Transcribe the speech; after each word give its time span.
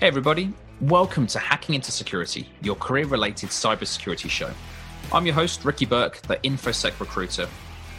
Hey, 0.00 0.06
everybody. 0.06 0.50
Welcome 0.80 1.26
to 1.26 1.38
Hacking 1.38 1.74
into 1.74 1.92
Security, 1.92 2.48
your 2.62 2.74
career 2.74 3.04
related 3.04 3.50
cybersecurity 3.50 4.30
show. 4.30 4.50
I'm 5.12 5.26
your 5.26 5.34
host, 5.34 5.62
Ricky 5.62 5.84
Burke, 5.84 6.22
the 6.22 6.36
InfoSec 6.36 6.98
recruiter, 6.98 7.46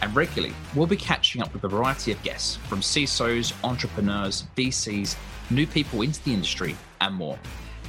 and 0.02 0.16
regularly 0.16 0.56
we'll 0.74 0.88
be 0.88 0.96
catching 0.96 1.44
up 1.44 1.54
with 1.54 1.64
a 1.64 1.68
variety 1.68 2.12
of 2.12 2.24
guests 2.24 2.56
from 2.56 2.80
CISOs, 2.80 3.54
entrepreneurs, 3.64 4.46
VCs, 4.58 5.16
new 5.52 5.68
people 5.68 6.02
into 6.02 6.24
the 6.24 6.34
industry, 6.34 6.76
and 7.02 7.14
more, 7.14 7.38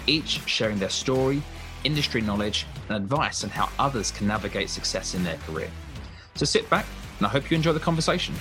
each 0.07 0.47
sharing 0.47 0.79
their 0.79 0.91
story, 0.91 1.43
industry 1.85 2.21
knowledge, 2.21 2.67
and 2.91 2.99
advice 2.99 3.43
on 3.45 3.49
how 3.49 3.71
others 3.79 4.11
can 4.11 4.27
navigate 4.27 4.69
success 4.69 5.15
in 5.15 5.25
their 5.25 5.39
career. 5.47 5.71
So 6.35 6.45
sit 6.45 6.69
back, 6.69 6.85
and 7.17 7.27
I 7.27 7.31
hope 7.31 7.51
you 7.51 7.57
enjoy 7.57 7.73
the 7.73 7.81
conversation. 7.81 8.35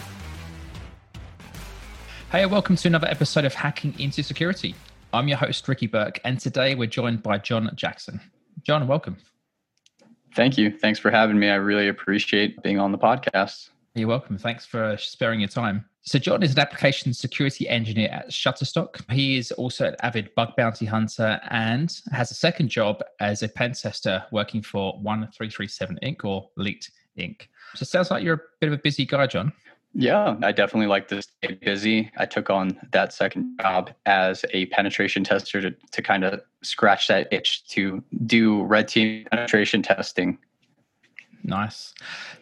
Hey, 2.30 2.46
welcome 2.46 2.76
to 2.76 2.90
another 2.90 3.08
episode 3.08 3.46
of 3.46 3.54
Hacking 3.54 3.98
into 3.98 4.22
Security. 4.22 4.76
I'm 5.14 5.28
your 5.28 5.38
host, 5.38 5.68
Ricky 5.68 5.88
Burke, 5.88 6.22
and 6.24 6.40
today 6.40 6.74
we're 6.74 6.88
joined 6.88 7.22
by 7.22 7.38
John 7.38 7.70
Jackson. 7.76 8.22
John, 8.64 8.88
welcome. 8.88 9.18
Thank 10.36 10.58
you. 10.58 10.72
Thanks 10.72 11.00
for 11.00 11.12
having 11.12 11.38
me. 11.38 11.50
I 11.50 11.56
really 11.56 11.90
appreciate 11.90 12.64
being 12.64 12.80
on 12.80 12.94
the 12.94 12.98
podcast. 12.98 13.72
You're 13.94 14.08
welcome. 14.08 14.38
Thanks 14.38 14.66
for 14.66 14.96
sparing 14.98 15.42
your 15.42 15.50
time. 15.50 15.84
So, 16.04 16.18
John 16.18 16.44
is 16.44 16.54
an 16.54 16.60
application 16.60 17.14
security 17.14 17.68
engineer 17.68 18.08
at 18.10 18.30
Shutterstock. 18.30 19.12
He 19.12 19.38
is 19.38 19.52
also 19.52 19.88
an 19.88 19.96
avid 20.02 20.34
bug 20.34 20.56
bounty 20.56 20.86
hunter 20.86 21.42
and 21.50 21.94
has 22.14 22.32
a 22.32 22.36
second 22.36 22.70
job 22.70 23.04
as 23.20 23.44
a 23.44 23.50
pen 23.50 23.74
tester 23.74 24.24
working 24.32 24.62
for 24.62 24.94
1337 25.02 26.00
Inc. 26.04 26.24
or 26.24 26.50
Leet 26.56 26.90
Inc. 27.20 27.42
So, 27.76 27.84
it 27.84 27.88
sounds 27.88 28.12
like 28.12 28.24
you're 28.24 28.36
a 28.36 28.42
bit 28.62 28.68
of 28.68 28.74
a 28.74 28.82
busy 28.82 29.06
guy, 29.06 29.28
John. 29.28 29.52
Yeah, 29.94 30.38
I 30.42 30.52
definitely 30.54 30.88
like 30.88 31.10
to 31.10 31.22
stay 31.22 31.54
busy. 31.62 32.12
I 32.18 32.26
took 32.26 32.50
on 32.50 32.80
that 32.92 33.14
second 33.14 33.60
job 33.60 33.92
as 34.06 34.46
a 34.52 34.68
penetration 34.68 35.24
tester 35.26 35.62
to, 35.62 35.72
to 35.72 36.02
kind 36.02 36.24
of 36.24 36.42
scratch 36.62 37.08
that 37.10 37.28
itch 37.32 37.68
to 37.70 38.02
do 38.26 38.64
red 38.64 38.88
team 38.88 39.26
penetration 39.32 39.82
testing. 39.82 40.38
Nice. 41.44 41.94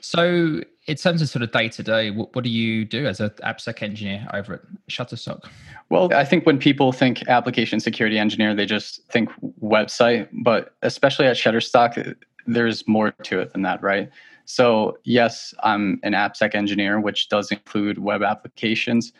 So, 0.01 0.61
in 0.85 0.95
terms 0.95 1.21
of 1.21 1.29
sort 1.29 1.43
of 1.43 1.51
day 1.51 1.69
to 1.69 1.83
day, 1.83 2.11
what 2.11 2.43
do 2.43 2.49
you 2.49 2.83
do 2.83 3.05
as 3.05 3.19
an 3.19 3.29
AppSec 3.43 3.81
engineer 3.81 4.27
over 4.33 4.55
at 4.55 4.61
Shutterstock? 4.89 5.45
Well, 5.89 6.13
I 6.13 6.25
think 6.25 6.45
when 6.45 6.57
people 6.57 6.91
think 6.91 7.27
application 7.27 7.79
security 7.79 8.19
engineer, 8.19 8.55
they 8.55 8.65
just 8.65 9.03
think 9.07 9.29
website, 9.61 10.27
but 10.43 10.75
especially 10.81 11.27
at 11.27 11.35
Shutterstock, 11.35 12.15
there's 12.47 12.87
more 12.87 13.11
to 13.11 13.39
it 13.39 13.53
than 13.53 13.61
that, 13.63 13.81
right? 13.81 14.09
So, 14.49 14.97
yes, 15.03 15.53
I'm 15.61 15.99
an 16.01 16.13
AppSec 16.13 16.55
engineer, 16.55 16.99
which 16.99 17.29
does 17.29 17.51
include 17.51 17.99
web 17.99 18.23
applications. 18.23 19.13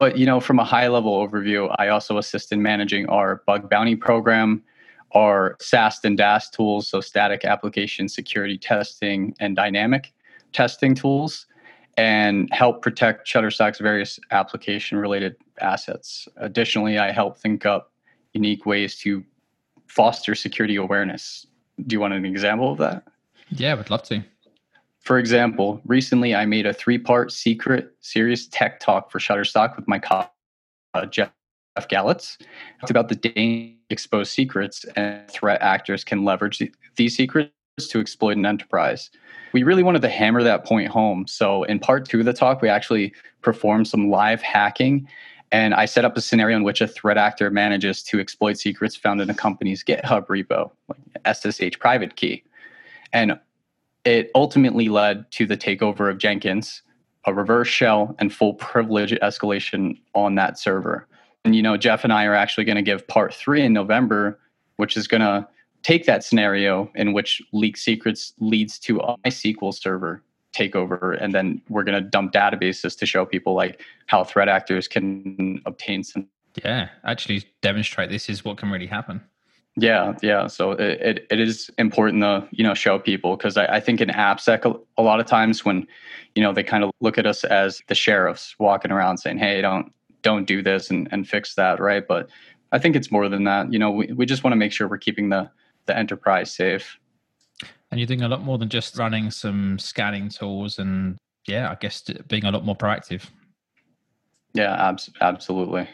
But, 0.00 0.18
you 0.18 0.26
know, 0.26 0.40
from 0.40 0.58
a 0.58 0.64
high 0.64 0.88
level 0.88 1.24
overview, 1.24 1.72
I 1.78 1.86
also 1.86 2.18
assist 2.18 2.50
in 2.50 2.62
managing 2.62 3.06
our 3.06 3.44
bug 3.46 3.70
bounty 3.70 3.94
program, 3.94 4.60
our 5.12 5.56
SAST 5.60 6.04
and 6.04 6.18
DAST 6.18 6.52
tools, 6.52 6.88
so 6.88 7.00
static 7.00 7.44
application 7.44 8.08
security 8.08 8.58
testing 8.58 9.36
and 9.38 9.54
dynamic 9.54 10.12
testing 10.50 10.96
tools, 10.96 11.46
and 11.96 12.48
help 12.52 12.82
protect 12.82 13.28
Shutterstock's 13.28 13.78
various 13.78 14.18
application 14.32 14.98
related 14.98 15.36
assets. 15.60 16.26
Additionally, 16.38 16.98
I 16.98 17.12
help 17.12 17.38
think 17.38 17.64
up 17.64 17.92
unique 18.32 18.66
ways 18.66 18.96
to 19.02 19.22
foster 19.86 20.34
security 20.34 20.74
awareness. 20.74 21.46
Do 21.86 21.94
you 21.94 22.00
want 22.00 22.14
an 22.14 22.24
example 22.24 22.72
of 22.72 22.78
that? 22.78 23.04
Yeah, 23.50 23.70
I 23.70 23.74
would 23.74 23.88
love 23.88 24.02
to. 24.04 24.24
For 25.02 25.18
example, 25.18 25.80
recently 25.84 26.34
I 26.34 26.46
made 26.46 26.64
a 26.64 26.72
three 26.72 26.98
part 26.98 27.32
secret 27.32 27.94
serious 28.00 28.46
tech 28.46 28.80
talk 28.80 29.10
for 29.10 29.18
Shutterstock 29.18 29.76
with 29.76 29.88
my 29.88 29.98
colleague, 29.98 30.28
uh, 30.94 31.06
Jeff 31.06 31.32
Galitz. 31.76 32.40
It's 32.82 32.90
about 32.90 33.08
the 33.08 33.16
danger 33.16 33.76
exposed 33.90 34.32
secrets 34.32 34.84
and 34.96 35.28
threat 35.28 35.60
actors 35.60 36.04
can 36.04 36.24
leverage 36.24 36.62
these 36.96 37.16
secrets 37.16 37.52
to 37.88 38.00
exploit 38.00 38.36
an 38.36 38.46
enterprise. 38.46 39.10
We 39.52 39.64
really 39.64 39.82
wanted 39.82 40.02
to 40.02 40.08
hammer 40.08 40.42
that 40.42 40.64
point 40.64 40.88
home. 40.88 41.26
So, 41.26 41.64
in 41.64 41.78
part 41.78 42.08
two 42.08 42.20
of 42.20 42.24
the 42.24 42.32
talk, 42.32 42.62
we 42.62 42.68
actually 42.68 43.12
performed 43.42 43.88
some 43.88 44.08
live 44.08 44.40
hacking. 44.40 45.08
And 45.50 45.74
I 45.74 45.84
set 45.84 46.04
up 46.04 46.16
a 46.16 46.20
scenario 46.20 46.56
in 46.56 46.62
which 46.62 46.80
a 46.80 46.86
threat 46.86 47.18
actor 47.18 47.50
manages 47.50 48.02
to 48.04 48.20
exploit 48.20 48.56
secrets 48.56 48.96
found 48.96 49.20
in 49.20 49.28
a 49.28 49.34
company's 49.34 49.84
GitHub 49.84 50.26
repo, 50.28 50.70
like 50.88 51.36
SSH 51.36 51.78
private 51.78 52.16
key. 52.16 52.42
And 53.12 53.38
it 54.04 54.30
ultimately 54.34 54.88
led 54.88 55.30
to 55.32 55.46
the 55.46 55.56
takeover 55.56 56.10
of 56.10 56.18
Jenkins, 56.18 56.82
a 57.26 57.34
reverse 57.34 57.68
shell, 57.68 58.14
and 58.18 58.32
full 58.32 58.54
privilege 58.54 59.12
escalation 59.12 59.98
on 60.14 60.34
that 60.36 60.58
server. 60.58 61.06
And 61.44 61.56
you 61.56 61.62
know, 61.62 61.76
Jeff 61.76 62.04
and 62.04 62.12
I 62.12 62.24
are 62.24 62.34
actually 62.34 62.64
going 62.64 62.76
to 62.76 62.82
give 62.82 63.06
part 63.08 63.34
three 63.34 63.62
in 63.62 63.72
November, 63.72 64.38
which 64.76 64.96
is 64.96 65.08
going 65.08 65.20
to 65.20 65.46
take 65.82 66.06
that 66.06 66.24
scenario 66.24 66.90
in 66.94 67.12
which 67.12 67.42
leak 67.52 67.76
secrets 67.76 68.32
leads 68.38 68.78
to 68.80 68.98
a 69.00 69.16
MySQL 69.18 69.74
server 69.74 70.22
takeover, 70.52 71.16
and 71.20 71.34
then 71.34 71.62
we're 71.68 71.82
going 71.82 72.00
to 72.02 72.08
dump 72.08 72.32
databases 72.32 72.96
to 72.98 73.06
show 73.06 73.24
people 73.24 73.54
like 73.54 73.82
how 74.06 74.22
threat 74.22 74.48
actors 74.48 74.86
can 74.86 75.60
obtain 75.66 76.04
some. 76.04 76.28
Yeah, 76.62 76.90
actually 77.04 77.44
demonstrate 77.62 78.10
this 78.10 78.28
is 78.28 78.44
what 78.44 78.58
can 78.58 78.70
really 78.70 78.86
happen. 78.86 79.22
Yeah, 79.76 80.14
yeah. 80.22 80.48
So 80.48 80.72
it, 80.72 81.00
it, 81.00 81.26
it 81.30 81.40
is 81.40 81.70
important 81.78 82.22
to 82.22 82.46
you 82.50 82.62
know 82.62 82.74
show 82.74 82.98
people 82.98 83.36
because 83.36 83.56
I, 83.56 83.66
I 83.66 83.80
think 83.80 84.00
in 84.00 84.08
AppSec 84.08 84.64
a, 84.98 85.02
lot 85.02 85.18
of 85.18 85.26
times 85.26 85.64
when 85.64 85.86
you 86.34 86.42
know 86.42 86.52
they 86.52 86.62
kind 86.62 86.84
of 86.84 86.90
look 87.00 87.16
at 87.16 87.26
us 87.26 87.42
as 87.44 87.82
the 87.88 87.94
sheriffs 87.94 88.54
walking 88.58 88.90
around 88.90 89.18
saying, 89.18 89.38
"Hey, 89.38 89.62
don't 89.62 89.92
don't 90.20 90.44
do 90.44 90.62
this 90.62 90.90
and, 90.90 91.08
and 91.10 91.26
fix 91.26 91.54
that," 91.54 91.80
right? 91.80 92.06
But 92.06 92.28
I 92.72 92.78
think 92.78 92.96
it's 92.96 93.10
more 93.10 93.28
than 93.30 93.44
that. 93.44 93.72
You 93.72 93.78
know, 93.78 93.90
we, 93.90 94.12
we 94.12 94.26
just 94.26 94.44
want 94.44 94.52
to 94.52 94.58
make 94.58 94.72
sure 94.72 94.88
we're 94.88 94.98
keeping 94.98 95.30
the 95.30 95.50
the 95.86 95.96
enterprise 95.96 96.54
safe. 96.54 96.98
And 97.90 97.98
you're 97.98 98.06
doing 98.06 98.22
a 98.22 98.28
lot 98.28 98.42
more 98.42 98.58
than 98.58 98.68
just 98.68 98.98
running 98.98 99.30
some 99.30 99.78
scanning 99.78 100.28
tools 100.28 100.78
and 100.78 101.16
yeah, 101.46 101.70
I 101.70 101.74
guess 101.76 102.02
being 102.28 102.44
a 102.44 102.50
lot 102.50 102.64
more 102.64 102.76
proactive. 102.76 103.28
Yeah, 104.54 104.88
abs- 104.88 105.10
absolutely 105.20 105.88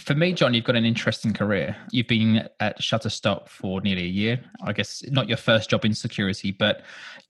for 0.00 0.14
me, 0.14 0.32
John, 0.32 0.54
you've 0.54 0.64
got 0.64 0.76
an 0.76 0.84
interesting 0.84 1.32
career. 1.32 1.76
You've 1.90 2.08
been 2.08 2.48
at 2.60 2.80
Shutterstock 2.80 3.48
for 3.48 3.80
nearly 3.80 4.04
a 4.04 4.08
year. 4.08 4.40
I 4.64 4.72
guess 4.72 5.02
not 5.10 5.28
your 5.28 5.36
first 5.36 5.70
job 5.70 5.84
in 5.84 5.94
security, 5.94 6.52
but 6.52 6.82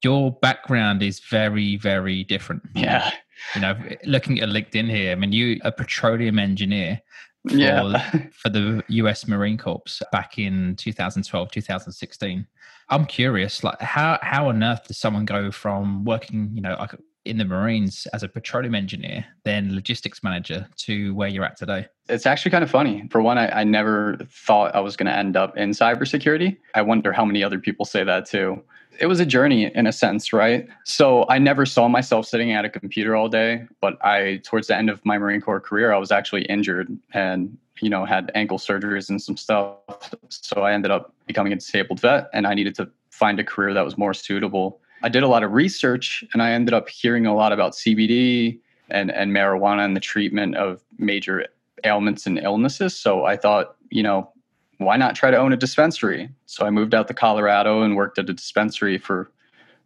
your 0.02 0.32
background 0.32 1.02
is 1.02 1.20
very, 1.20 1.76
very 1.76 2.24
different. 2.24 2.62
Yeah. 2.74 3.10
You 3.54 3.60
know, 3.60 3.76
looking 4.04 4.40
at 4.40 4.48
LinkedIn 4.48 4.88
here, 4.88 5.12
I 5.12 5.14
mean, 5.16 5.32
you 5.32 5.60
a 5.64 5.72
petroleum 5.72 6.38
engineer 6.38 7.00
for, 7.48 7.56
yeah. 7.56 8.28
for 8.32 8.48
the 8.48 8.82
US 8.88 9.26
Marine 9.28 9.58
Corps 9.58 10.02
back 10.12 10.38
in 10.38 10.76
2012, 10.76 11.50
2016. 11.50 12.46
I'm 12.90 13.06
curious, 13.06 13.64
like 13.64 13.80
how 13.80 14.18
how 14.22 14.48
on 14.48 14.62
earth 14.62 14.86
does 14.86 14.98
someone 14.98 15.24
go 15.24 15.50
from 15.50 16.04
working, 16.04 16.50
you 16.54 16.60
know, 16.60 16.76
like 16.78 16.94
in 17.24 17.38
the 17.38 17.44
Marines 17.44 18.06
as 18.12 18.22
a 18.22 18.28
petroleum 18.28 18.74
engineer, 18.74 19.24
then 19.44 19.74
logistics 19.74 20.22
manager 20.22 20.66
to 20.76 21.14
where 21.14 21.28
you're 21.28 21.44
at 21.44 21.56
today? 21.56 21.86
It's 22.08 22.26
actually 22.26 22.50
kind 22.50 22.62
of 22.62 22.70
funny. 22.70 23.08
For 23.10 23.22
one, 23.22 23.38
I, 23.38 23.60
I 23.60 23.64
never 23.64 24.18
thought 24.28 24.74
I 24.74 24.80
was 24.80 24.96
going 24.96 25.06
to 25.06 25.16
end 25.16 25.36
up 25.36 25.56
in 25.56 25.70
cybersecurity. 25.70 26.56
I 26.74 26.82
wonder 26.82 27.12
how 27.12 27.24
many 27.24 27.42
other 27.42 27.58
people 27.58 27.84
say 27.84 28.04
that 28.04 28.26
too. 28.26 28.62
It 29.00 29.06
was 29.06 29.18
a 29.18 29.26
journey 29.26 29.74
in 29.74 29.86
a 29.86 29.92
sense, 29.92 30.32
right? 30.32 30.68
So 30.84 31.26
I 31.28 31.38
never 31.38 31.66
saw 31.66 31.88
myself 31.88 32.26
sitting 32.26 32.52
at 32.52 32.64
a 32.64 32.68
computer 32.68 33.16
all 33.16 33.28
day, 33.28 33.64
but 33.80 34.04
I, 34.04 34.40
towards 34.44 34.68
the 34.68 34.76
end 34.76 34.88
of 34.88 35.04
my 35.04 35.18
Marine 35.18 35.40
Corps 35.40 35.60
career, 35.60 35.92
I 35.92 35.98
was 35.98 36.12
actually 36.12 36.42
injured 36.44 36.96
and, 37.12 37.56
you 37.80 37.90
know, 37.90 38.04
had 38.04 38.30
ankle 38.36 38.58
surgeries 38.58 39.08
and 39.08 39.20
some 39.20 39.36
stuff. 39.36 40.14
So 40.28 40.62
I 40.62 40.72
ended 40.72 40.92
up 40.92 41.12
becoming 41.26 41.52
a 41.52 41.56
disabled 41.56 42.00
vet 42.00 42.28
and 42.32 42.46
I 42.46 42.54
needed 42.54 42.76
to 42.76 42.88
find 43.10 43.40
a 43.40 43.44
career 43.44 43.74
that 43.74 43.84
was 43.84 43.98
more 43.98 44.14
suitable 44.14 44.80
I 45.04 45.10
did 45.10 45.22
a 45.22 45.28
lot 45.28 45.42
of 45.42 45.52
research 45.52 46.24
and 46.32 46.42
I 46.42 46.52
ended 46.52 46.72
up 46.72 46.88
hearing 46.88 47.26
a 47.26 47.34
lot 47.34 47.52
about 47.52 47.72
CBD 47.72 48.58
and, 48.88 49.10
and 49.10 49.32
marijuana 49.32 49.84
and 49.84 49.94
the 49.94 50.00
treatment 50.00 50.56
of 50.56 50.82
major 50.96 51.46
ailments 51.84 52.26
and 52.26 52.38
illnesses. 52.38 52.96
So 52.96 53.26
I 53.26 53.36
thought, 53.36 53.76
you 53.90 54.02
know, 54.02 54.32
why 54.78 54.96
not 54.96 55.14
try 55.14 55.30
to 55.30 55.36
own 55.36 55.52
a 55.52 55.58
dispensary? 55.58 56.30
So 56.46 56.64
I 56.64 56.70
moved 56.70 56.94
out 56.94 57.06
to 57.08 57.14
Colorado 57.14 57.82
and 57.82 57.96
worked 57.96 58.18
at 58.18 58.30
a 58.30 58.32
dispensary 58.32 58.96
for 58.96 59.30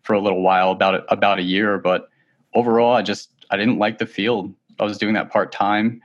for 0.05 0.12
a 0.15 0.20
little 0.20 0.41
while, 0.41 0.70
about 0.70 1.05
about 1.09 1.41
a 1.41 1.43
year. 1.43 1.79
But 1.79 2.09
overall, 2.55 2.94
I 2.94 3.03
just 3.03 3.31
I 3.50 3.56
didn't 3.56 3.79
like 3.79 3.99
the 3.99 4.06
field. 4.06 4.55
I 4.79 4.85
was 4.85 4.99
doing 4.99 5.14
that 5.14 5.32
part 5.32 5.50
time, 5.50 6.00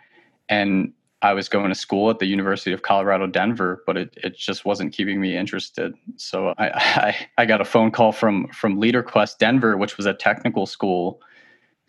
and 0.50 0.92
I 1.24 1.32
was 1.34 1.48
going 1.48 1.70
to 1.70 1.76
school 1.76 2.10
at 2.10 2.20
the 2.20 2.26
University 2.26 2.74
of 2.74 2.82
Colorado 2.82 3.28
Denver, 3.28 3.82
but 3.88 3.96
it, 3.96 4.14
it 4.22 4.38
just 4.38 4.66
wasn't 4.66 4.92
keeping 4.92 5.22
me 5.22 5.38
interested. 5.38 5.96
So 6.18 6.54
I, 6.58 6.68
I, 6.68 7.28
I 7.38 7.46
got 7.46 7.62
a 7.62 7.66
phone 7.66 7.92
call 7.92 8.12
from 8.12 8.50
from 8.50 8.80
LeaderQuest 8.80 9.38
Denver, 9.38 9.78
which 9.78 9.96
was 9.96 10.06
a 10.06 10.14
technical 10.14 10.66
school, 10.66 11.22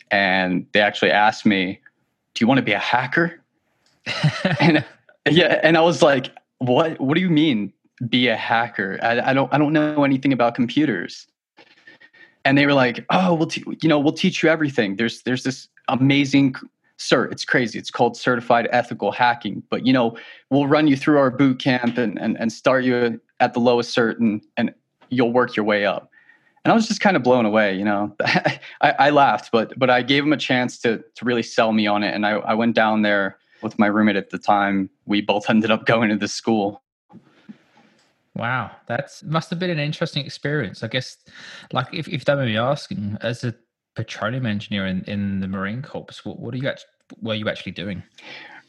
and 0.09 0.65
they 0.71 0.79
actually 0.79 1.11
asked 1.11 1.45
me, 1.45 1.81
"Do 2.33 2.43
you 2.43 2.47
want 2.47 2.59
to 2.59 2.63
be 2.63 2.71
a 2.71 2.79
hacker?" 2.79 3.43
and 4.61 4.85
yeah, 5.29 5.59
and 5.61 5.75
I 5.77 5.81
was 5.81 6.01
like, 6.01 6.31
"What? 6.59 6.99
What 7.01 7.15
do 7.15 7.21
you 7.21 7.29
mean 7.29 7.73
be 8.07 8.29
a 8.29 8.37
hacker? 8.37 8.97
I, 9.03 9.31
I 9.31 9.33
don't 9.33 9.53
I 9.53 9.57
don't 9.57 9.73
know 9.73 10.05
anything 10.05 10.31
about 10.31 10.55
computers." 10.55 11.27
And 12.45 12.57
they 12.57 12.65
were 12.65 12.73
like, 12.73 13.05
"Oh, 13.09 13.33
we'll 13.33 13.47
te- 13.47 13.65
you 13.81 13.89
know 13.89 13.99
we'll 13.99 14.13
teach 14.13 14.41
you 14.43 14.49
everything. 14.49 14.95
There's 14.95 15.23
there's 15.23 15.43
this 15.43 15.67
amazing 15.89 16.55
sir, 16.97 17.25
it's 17.25 17.45
crazy. 17.45 17.79
It's 17.79 17.91
called 17.91 18.17
certified 18.17 18.67
ethical 18.71 19.11
hacking. 19.11 19.63
But 19.69 19.85
you 19.85 19.93
know, 19.93 20.17
we'll 20.49 20.67
run 20.67 20.87
you 20.87 20.95
through 20.95 21.17
our 21.17 21.31
boot 21.31 21.59
camp 21.59 21.97
and 21.97 22.19
and, 22.19 22.39
and 22.39 22.51
start 22.51 22.83
you 22.83 23.19
at 23.39 23.53
the 23.53 23.59
lowest 23.59 23.95
cert 23.95 24.19
and, 24.19 24.41
and 24.57 24.73
you'll 25.09 25.31
work 25.33 25.55
your 25.55 25.65
way 25.65 25.85
up. 25.85 26.09
And 26.63 26.71
I 26.71 26.75
was 26.75 26.87
just 26.87 26.99
kind 26.99 27.15
of 27.15 27.21
blown 27.21 27.45
away, 27.45 27.75
you 27.75 27.85
know. 27.85 28.15
I, 28.23 28.59
I 28.81 29.09
laughed, 29.11 29.51
but 29.51 29.77
but 29.77 29.89
I 29.89 30.01
gave 30.01 30.23
him 30.23 30.33
a 30.33 30.37
chance 30.37 30.79
to 30.79 31.03
to 31.15 31.25
really 31.25 31.43
sell 31.43 31.71
me 31.73 31.85
on 31.87 32.03
it. 32.03 32.13
And 32.13 32.25
I, 32.25 32.31
I 32.31 32.53
went 32.53 32.75
down 32.75 33.03
there 33.03 33.37
with 33.61 33.77
my 33.77 33.87
roommate 33.87 34.15
at 34.15 34.31
the 34.31 34.39
time. 34.39 34.89
We 35.05 35.21
both 35.21 35.49
ended 35.49 35.71
up 35.71 35.85
going 35.85 36.09
to 36.09 36.15
the 36.15 36.27
school. 36.27 36.81
Wow, 38.35 38.71
that 38.87 39.11
must 39.23 39.49
have 39.49 39.59
been 39.59 39.69
an 39.69 39.79
interesting 39.79 40.25
experience. 40.25 40.83
I 40.83 40.87
guess, 40.87 41.15
like 41.71 41.87
if, 41.93 42.07
if 42.07 42.13
you 42.13 42.19
don't 42.19 42.45
me 42.45 42.57
asking, 42.57 43.17
as 43.21 43.45
a 43.45 43.55
petroleum 43.95 44.45
engineer 44.45 44.85
in, 44.85 45.03
in 45.05 45.39
the 45.39 45.47
Marine 45.47 45.81
Corps, 45.81 46.21
what, 46.23 46.39
what 46.39 46.53
are 46.53 46.57
you 46.57 46.67
actually, 46.67 46.89
were 47.21 47.33
you 47.33 47.49
actually 47.49 47.71
doing? 47.71 48.03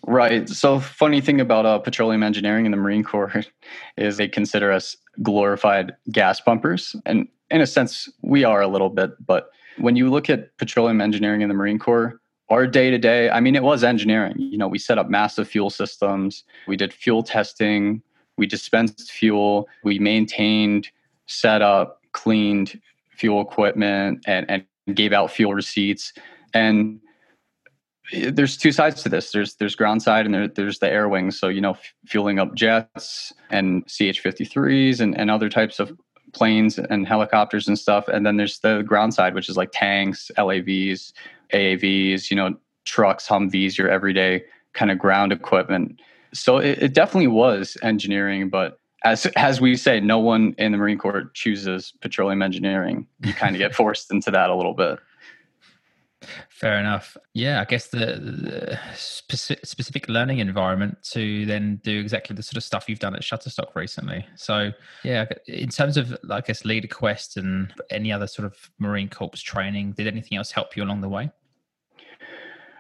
Right. 0.07 0.49
So, 0.49 0.79
funny 0.79 1.21
thing 1.21 1.41
about 1.41 1.67
uh, 1.67 1.79
petroleum 1.79 2.23
engineering 2.23 2.65
in 2.65 2.71
the 2.71 2.77
Marine 2.77 3.03
Corps 3.03 3.45
is 3.97 4.17
they 4.17 4.29
consider 4.29 4.71
us 4.71 4.97
glorified 5.23 5.97
gas 6.13 6.41
pumpers, 6.41 6.95
and 7.07 7.27
in 7.51 7.61
a 7.61 7.67
sense, 7.67 8.09
we 8.23 8.45
are 8.45 8.61
a 8.61 8.69
little 8.69 8.91
bit. 8.91 9.11
But 9.25 9.51
when 9.79 9.97
you 9.97 10.09
look 10.09 10.31
at 10.31 10.57
petroleum 10.59 11.01
engineering 11.01 11.41
in 11.41 11.49
the 11.49 11.55
Marine 11.55 11.79
Corps, 11.79 12.21
our 12.49 12.67
day 12.67 12.91
to 12.91 12.99
day, 12.99 13.31
I 13.31 13.41
mean, 13.41 13.57
it 13.57 13.63
was 13.63 13.83
engineering. 13.83 14.35
You 14.39 14.59
know, 14.59 14.69
we 14.69 14.79
set 14.79 14.99
up 14.99 15.09
massive 15.09 15.49
fuel 15.49 15.71
systems, 15.71 16.45
we 16.69 16.77
did 16.77 16.93
fuel 16.93 17.23
testing, 17.23 18.03
we 18.37 18.47
dispensed 18.47 19.11
fuel, 19.11 19.69
we 19.83 19.99
maintained, 19.99 20.89
set 21.27 21.63
up, 21.63 22.03
cleaned 22.13 22.81
fuel 23.11 23.41
equipment, 23.41 24.25
and, 24.27 24.49
and 24.49 24.65
gave 24.95 25.13
out 25.13 25.31
fuel 25.31 25.55
receipts. 25.55 26.13
And 26.55 27.01
there's 28.13 28.57
two 28.57 28.73
sides 28.73 29.03
to 29.03 29.09
this. 29.09 29.33
There's 29.33 29.57
there's 29.57 29.75
ground 29.75 30.03
side 30.03 30.27
and 30.27 30.35
there, 30.35 30.49
there's 30.49 30.79
the 30.79 30.89
air 30.89 31.09
wings. 31.09 31.39
So 31.39 31.49
you 31.49 31.61
know, 31.61 31.73
f- 31.73 31.95
fueling 32.07 32.39
up 32.39 32.55
jets 32.55 33.33
and 33.51 33.85
CH-53s 33.87 35.01
and, 35.01 35.19
and 35.19 35.31
other 35.31 35.49
types 35.49 35.81
of 35.81 35.93
planes 36.33 36.79
and 36.79 37.07
helicopters 37.07 37.67
and 37.67 37.79
stuff. 37.79 38.07
And 38.09 38.25
then 38.25 38.37
there's 38.37 38.61
the 38.61 38.83
ground 38.83 39.15
side, 39.15 39.35
which 39.35 39.49
is 39.49 39.57
like 39.57 39.71
tanks, 39.73 40.31
LAVs, 40.37 41.13
AAVs, 41.53 42.31
you 42.31 42.37
know, 42.37 42.57
trucks, 42.85 43.27
Humvees, 43.27 43.77
your 43.77 43.89
everyday 43.89 44.45
kind 44.73 44.91
of 44.91 44.99
ground 44.99 45.33
equipment. 45.33 46.01
So 46.33 46.59
it, 46.59 46.83
it 46.83 46.95
definitely 46.95 47.29
was 47.29 47.77
engineering, 47.83 48.51
but 48.51 48.79
as 49.07 49.27
as 49.37 49.61
we 49.61 49.77
say, 49.77 50.01
no 50.01 50.19
one 50.19 50.55
in 50.59 50.73
the 50.73 50.79
Marine 50.79 50.99
Corps 50.99 51.31
chooses 51.33 51.93
petroleum 52.01 52.43
engineering. 52.43 53.07
You 53.25 53.33
kind 53.33 53.55
of 53.55 53.59
get 53.59 53.75
forced 53.81 54.11
into 54.13 54.31
that 54.33 54.51
a 54.51 54.55
little 54.55 54.75
bit. 54.75 54.99
Fair 56.49 56.81
enough. 56.81 57.17
Yeah, 57.35 57.61
I 57.61 57.65
guess 57.67 57.89
the, 57.89 57.99
the, 57.99 58.79
specific 58.95 60.09
learning 60.09 60.39
environment 60.39 60.97
to 61.11 61.45
then 61.47 61.81
do 61.85 62.01
exactly 62.01 62.35
the 62.35 62.43
sort 62.43 62.57
of 62.57 62.65
stuff 62.65 62.89
you've 62.89 62.99
done 62.99 63.15
at 63.15 63.23
Shutterstock 63.23 63.75
recently. 63.75 64.27
So, 64.35 64.73
yeah, 65.05 65.27
in 65.47 65.69
terms 65.69 65.97
of, 65.99 66.17
I 66.31 66.41
guess, 66.41 66.63
LeaderQuest 66.63 67.37
and 67.37 67.73
any 67.91 68.11
other 68.11 68.27
sort 68.27 68.47
of 68.47 68.71
Marine 68.79 69.11
Corps 69.11 69.31
training, 69.37 69.93
did 69.93 70.07
anything 70.07 70.39
else 70.39 70.51
help 70.51 70.77
you 70.77 70.83
along 70.83 71.03
the 71.03 71.09
way? 71.09 71.31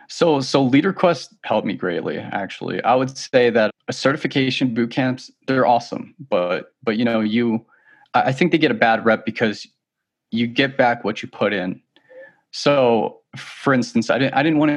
So, 0.08 0.40
so 0.40 0.68
LeaderQuest 0.68 1.34
helped 1.42 1.66
me 1.66 1.74
greatly. 1.74 2.18
Actually, 2.18 2.82
I 2.84 2.94
would 2.94 3.16
say 3.16 3.50
that 3.50 3.70
certification 3.90 4.74
boot 4.74 4.90
camps 4.90 5.30
they're 5.46 5.66
awesome, 5.66 6.14
but 6.28 6.72
but 6.82 6.96
you 6.96 7.04
know 7.04 7.20
you, 7.20 7.64
I 8.14 8.32
think 8.32 8.52
they 8.52 8.58
get 8.58 8.70
a 8.70 8.74
bad 8.74 9.04
rep 9.04 9.24
because 9.24 9.66
you 10.30 10.46
get 10.46 10.76
back 10.76 11.04
what 11.04 11.22
you 11.22 11.28
put 11.28 11.52
in. 11.52 11.80
So, 12.52 13.20
for 13.36 13.72
instance, 13.72 14.10
I 14.10 14.18
didn't 14.18 14.34
I 14.34 14.42
didn't 14.42 14.58
want 14.58 14.70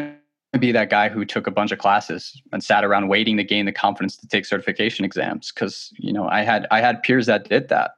to 0.53 0.59
be 0.59 0.71
that 0.71 0.89
guy 0.89 1.09
who 1.09 1.25
took 1.25 1.47
a 1.47 1.51
bunch 1.51 1.71
of 1.71 1.79
classes 1.79 2.41
and 2.51 2.63
sat 2.63 2.83
around 2.83 3.07
waiting 3.07 3.37
to 3.37 3.43
gain 3.43 3.65
the 3.65 3.71
confidence 3.71 4.17
to 4.17 4.27
take 4.27 4.45
certification 4.45 5.05
exams 5.05 5.51
because 5.51 5.93
you 5.97 6.11
know 6.11 6.27
I 6.27 6.41
had 6.41 6.67
I 6.71 6.81
had 6.81 7.03
peers 7.03 7.27
that 7.27 7.47
did 7.47 7.69
that. 7.69 7.91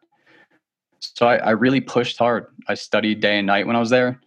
So 1.00 1.28
I, 1.28 1.38
I 1.38 1.50
really 1.52 1.82
pushed 1.82 2.18
hard. 2.18 2.46
I 2.68 2.76
studied 2.76 3.22
day 3.22 3.38
and 3.38 3.48
night 3.48 3.66
when 3.68 3.76
I 3.76 3.80
was 3.80 3.90
there, 3.90 4.20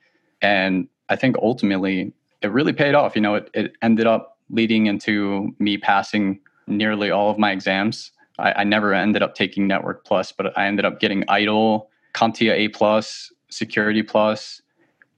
and 0.43 0.89
I 1.09 1.17
think 1.17 1.37
ultimately 1.41 2.13
it 2.45 2.53
really 2.53 2.73
paid 2.73 2.95
off. 2.95 3.17
You 3.17 3.23
know, 3.23 3.35
it, 3.35 3.51
it 3.55 3.73
ended 3.83 4.07
up 4.07 4.39
leading 4.51 4.87
into 4.87 5.55
me 5.59 5.79
passing 5.79 6.39
nearly 6.67 7.11
all 7.11 7.31
of 7.31 7.39
my 7.39 7.51
exams. 7.51 8.13
I, 8.39 8.53
I 8.53 8.65
never 8.65 8.93
ended 8.93 9.23
up 9.23 9.35
taking 9.35 9.67
Network 9.67 10.05
Plus, 10.05 10.31
but 10.31 10.57
I 10.57 10.67
ended 10.67 10.85
up 10.85 11.01
getting 11.01 11.23
ITIL, 11.23 11.87
CompTIA 12.13 12.53
A 12.53 12.69
Plus, 12.69 13.33
Security 13.51 14.03
Plus, 14.03 14.61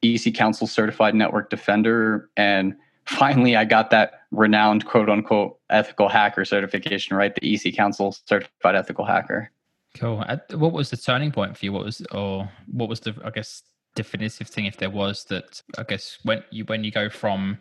EC 0.02 0.32
Council 0.34 0.67
Certified 0.67 1.14
Network 1.14 1.50
Defender, 1.50 2.31
and 2.37 2.76
finally 3.06 3.56
I 3.56 3.64
got 3.64 3.90
that 3.90 4.20
renowned 4.31 4.87
quote 4.87 5.08
unquote 5.08 5.58
ethical 5.70 6.08
hacker 6.08 6.44
certification, 6.44 7.17
right? 7.17 7.34
The 7.34 7.55
EC 7.55 7.75
Council 7.75 8.12
Certified 8.26 8.76
Ethical 8.76 9.05
Hacker. 9.05 9.50
Cool. 9.96 10.23
What 10.52 10.73
was 10.73 10.90
the 10.90 10.96
turning 10.96 11.32
point 11.32 11.56
for 11.56 11.64
you? 11.64 11.73
What 11.73 11.84
was, 11.84 12.02
or 12.12 12.50
what 12.70 12.88
was 12.88 13.00
the, 13.00 13.14
I 13.25 13.31
guess, 13.31 13.62
definitive 13.97 14.47
thing 14.47 14.67
if 14.67 14.77
there 14.77 14.91
was 14.91 15.25
that 15.25 15.61
i 15.79 15.83
guess 15.83 16.19
when 16.23 16.45
you 16.51 16.65
when 16.67 16.85
you 16.85 16.93
go 16.93 17.09
from 17.09 17.59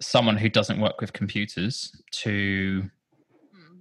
someone 0.00 0.36
who 0.36 0.48
doesn't 0.48 0.80
work 0.80 1.00
with 1.00 1.12
computers 1.12 2.00
to 2.10 2.88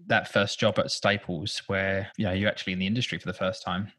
that 0.08 0.32
first 0.32 0.60
job 0.60 0.80
at 0.80 0.90
staples 0.90 1.62
where 1.68 2.10
you 2.18 2.26
know 2.26 2.32
you're 2.32 2.50
actually 2.50 2.74
in 2.74 2.80
the 2.80 2.88
industry 2.88 3.18
for 3.18 3.28
the 3.28 3.34
first 3.34 3.62
time. 3.62 3.92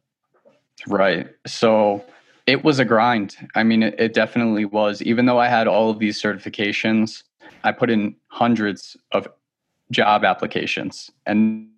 Right. 0.87 1.29
So 1.47 2.05
it 2.47 2.65
was 2.65 2.79
a 2.79 2.85
grind. 2.85 3.37
I 3.55 3.63
mean 3.63 3.83
it, 3.83 3.95
it 3.99 4.15
definitely 4.15 4.65
was. 4.65 5.03
Even 5.03 5.27
though 5.27 5.39
i 5.39 5.49
had 5.49 5.69
all 5.69 5.91
of 5.91 5.99
these 5.99 6.21
certifications 6.21 7.23
i 7.65 7.73
put 7.73 7.91
in 7.91 8.15
hundreds 8.29 8.97
of 9.13 9.29
job 9.91 10.25
applications. 10.25 11.11
And 11.27 11.69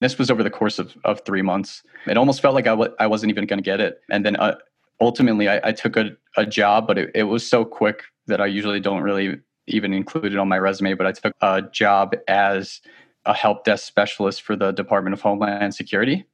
this 0.00 0.16
was 0.16 0.30
over 0.30 0.44
the 0.44 0.50
course 0.50 0.78
of, 0.78 0.96
of 1.04 1.22
three 1.24 1.42
months. 1.42 1.82
It 2.06 2.16
almost 2.16 2.40
felt 2.40 2.54
like 2.54 2.66
I 2.66 2.70
w- 2.70 2.94
I 3.00 3.06
wasn't 3.06 3.30
even 3.30 3.46
going 3.46 3.58
to 3.58 3.64
get 3.64 3.80
it. 3.80 4.00
And 4.10 4.24
then 4.24 4.36
uh, 4.36 4.56
ultimately 5.00 5.48
I, 5.48 5.60
I 5.68 5.72
took 5.72 5.96
a, 5.96 6.16
a 6.36 6.46
job, 6.46 6.86
but 6.86 6.98
it, 6.98 7.10
it 7.14 7.24
was 7.24 7.46
so 7.46 7.64
quick 7.64 8.04
that 8.26 8.40
I 8.40 8.46
usually 8.46 8.80
don't 8.80 9.02
really 9.02 9.40
even 9.66 9.92
include 9.92 10.32
it 10.32 10.38
on 10.38 10.48
my 10.48 10.58
resume. 10.58 10.94
But 10.94 11.06
I 11.06 11.12
took 11.12 11.34
a 11.40 11.62
job 11.62 12.14
as 12.26 12.80
a 13.24 13.34
help 13.34 13.64
desk 13.64 13.86
specialist 13.86 14.42
for 14.42 14.56
the 14.56 14.72
Department 14.72 15.14
of 15.14 15.20
Homeland 15.20 15.74
Security. 15.74 16.24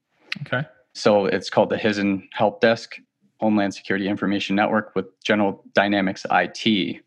Okay. 0.42 0.66
So 0.94 1.26
it's 1.26 1.50
called 1.50 1.70
the 1.70 1.76
HISN 1.76 2.28
Help 2.32 2.60
Desk, 2.60 2.96
Homeland 3.40 3.74
Security 3.74 4.08
Information 4.08 4.54
Network 4.56 4.94
with 4.94 5.06
General 5.24 5.64
Dynamics 5.74 6.24
IT. 6.30 7.02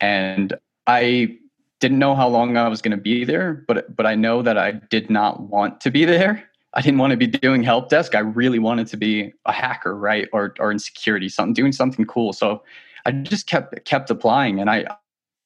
And 0.00 0.54
I 0.86 1.38
didn't 1.78 1.98
know 1.98 2.14
how 2.14 2.28
long 2.28 2.56
I 2.56 2.68
was 2.68 2.82
going 2.82 2.96
to 2.96 3.02
be 3.02 3.24
there, 3.24 3.64
but 3.66 3.94
but 3.96 4.06
I 4.06 4.14
know 4.14 4.42
that 4.42 4.58
I 4.58 4.72
did 4.72 5.10
not 5.10 5.40
want 5.40 5.80
to 5.82 5.90
be 5.90 6.04
there. 6.16 6.49
I 6.74 6.80
didn't 6.82 6.98
want 6.98 7.10
to 7.10 7.16
be 7.16 7.26
doing 7.26 7.62
help 7.62 7.88
desk. 7.88 8.14
I 8.14 8.20
really 8.20 8.58
wanted 8.58 8.86
to 8.88 8.96
be 8.96 9.32
a 9.44 9.52
hacker, 9.52 9.96
right? 9.96 10.28
Or 10.32 10.54
or 10.58 10.70
in 10.70 10.78
security, 10.78 11.28
something 11.28 11.54
doing 11.54 11.72
something 11.72 12.04
cool. 12.06 12.32
So 12.32 12.62
I 13.06 13.12
just 13.12 13.46
kept 13.46 13.84
kept 13.84 14.10
applying 14.10 14.60
and 14.60 14.70
I 14.70 14.84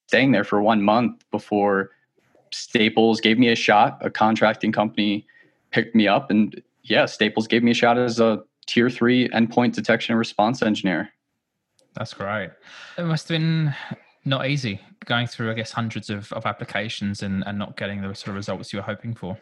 staying 0.07 0.31
there 0.31 0.43
for 0.43 0.61
one 0.61 0.83
month 0.83 1.23
before 1.31 1.91
Staples 2.51 3.19
gave 3.19 3.39
me 3.39 3.49
a 3.49 3.55
shot. 3.55 3.97
A 4.01 4.09
contracting 4.09 4.71
company 4.71 5.25
picked 5.71 5.95
me 5.95 6.07
up 6.07 6.29
and 6.29 6.61
yeah, 6.83 7.05
Staples 7.05 7.47
gave 7.47 7.63
me 7.63 7.71
a 7.71 7.73
shot 7.75 7.97
as 7.97 8.19
a 8.19 8.43
tier 8.67 8.89
three 8.89 9.27
endpoint 9.29 9.73
detection 9.73 10.13
and 10.13 10.19
response 10.19 10.61
engineer. 10.61 11.09
That's 11.95 12.13
great. 12.13 12.51
It 12.97 13.03
must 13.05 13.29
have 13.29 13.39
been 13.39 13.73
not 14.25 14.47
easy 14.47 14.81
going 15.05 15.27
through, 15.27 15.51
I 15.51 15.53
guess, 15.53 15.71
hundreds 15.71 16.09
of, 16.09 16.31
of 16.33 16.45
applications 16.45 17.23
and, 17.23 17.43
and 17.45 17.57
not 17.57 17.77
getting 17.77 18.01
the 18.01 18.13
sort 18.13 18.29
of 18.29 18.35
results 18.35 18.73
you 18.73 18.79
were 18.79 18.83
hoping 18.83 19.15
for. 19.15 19.37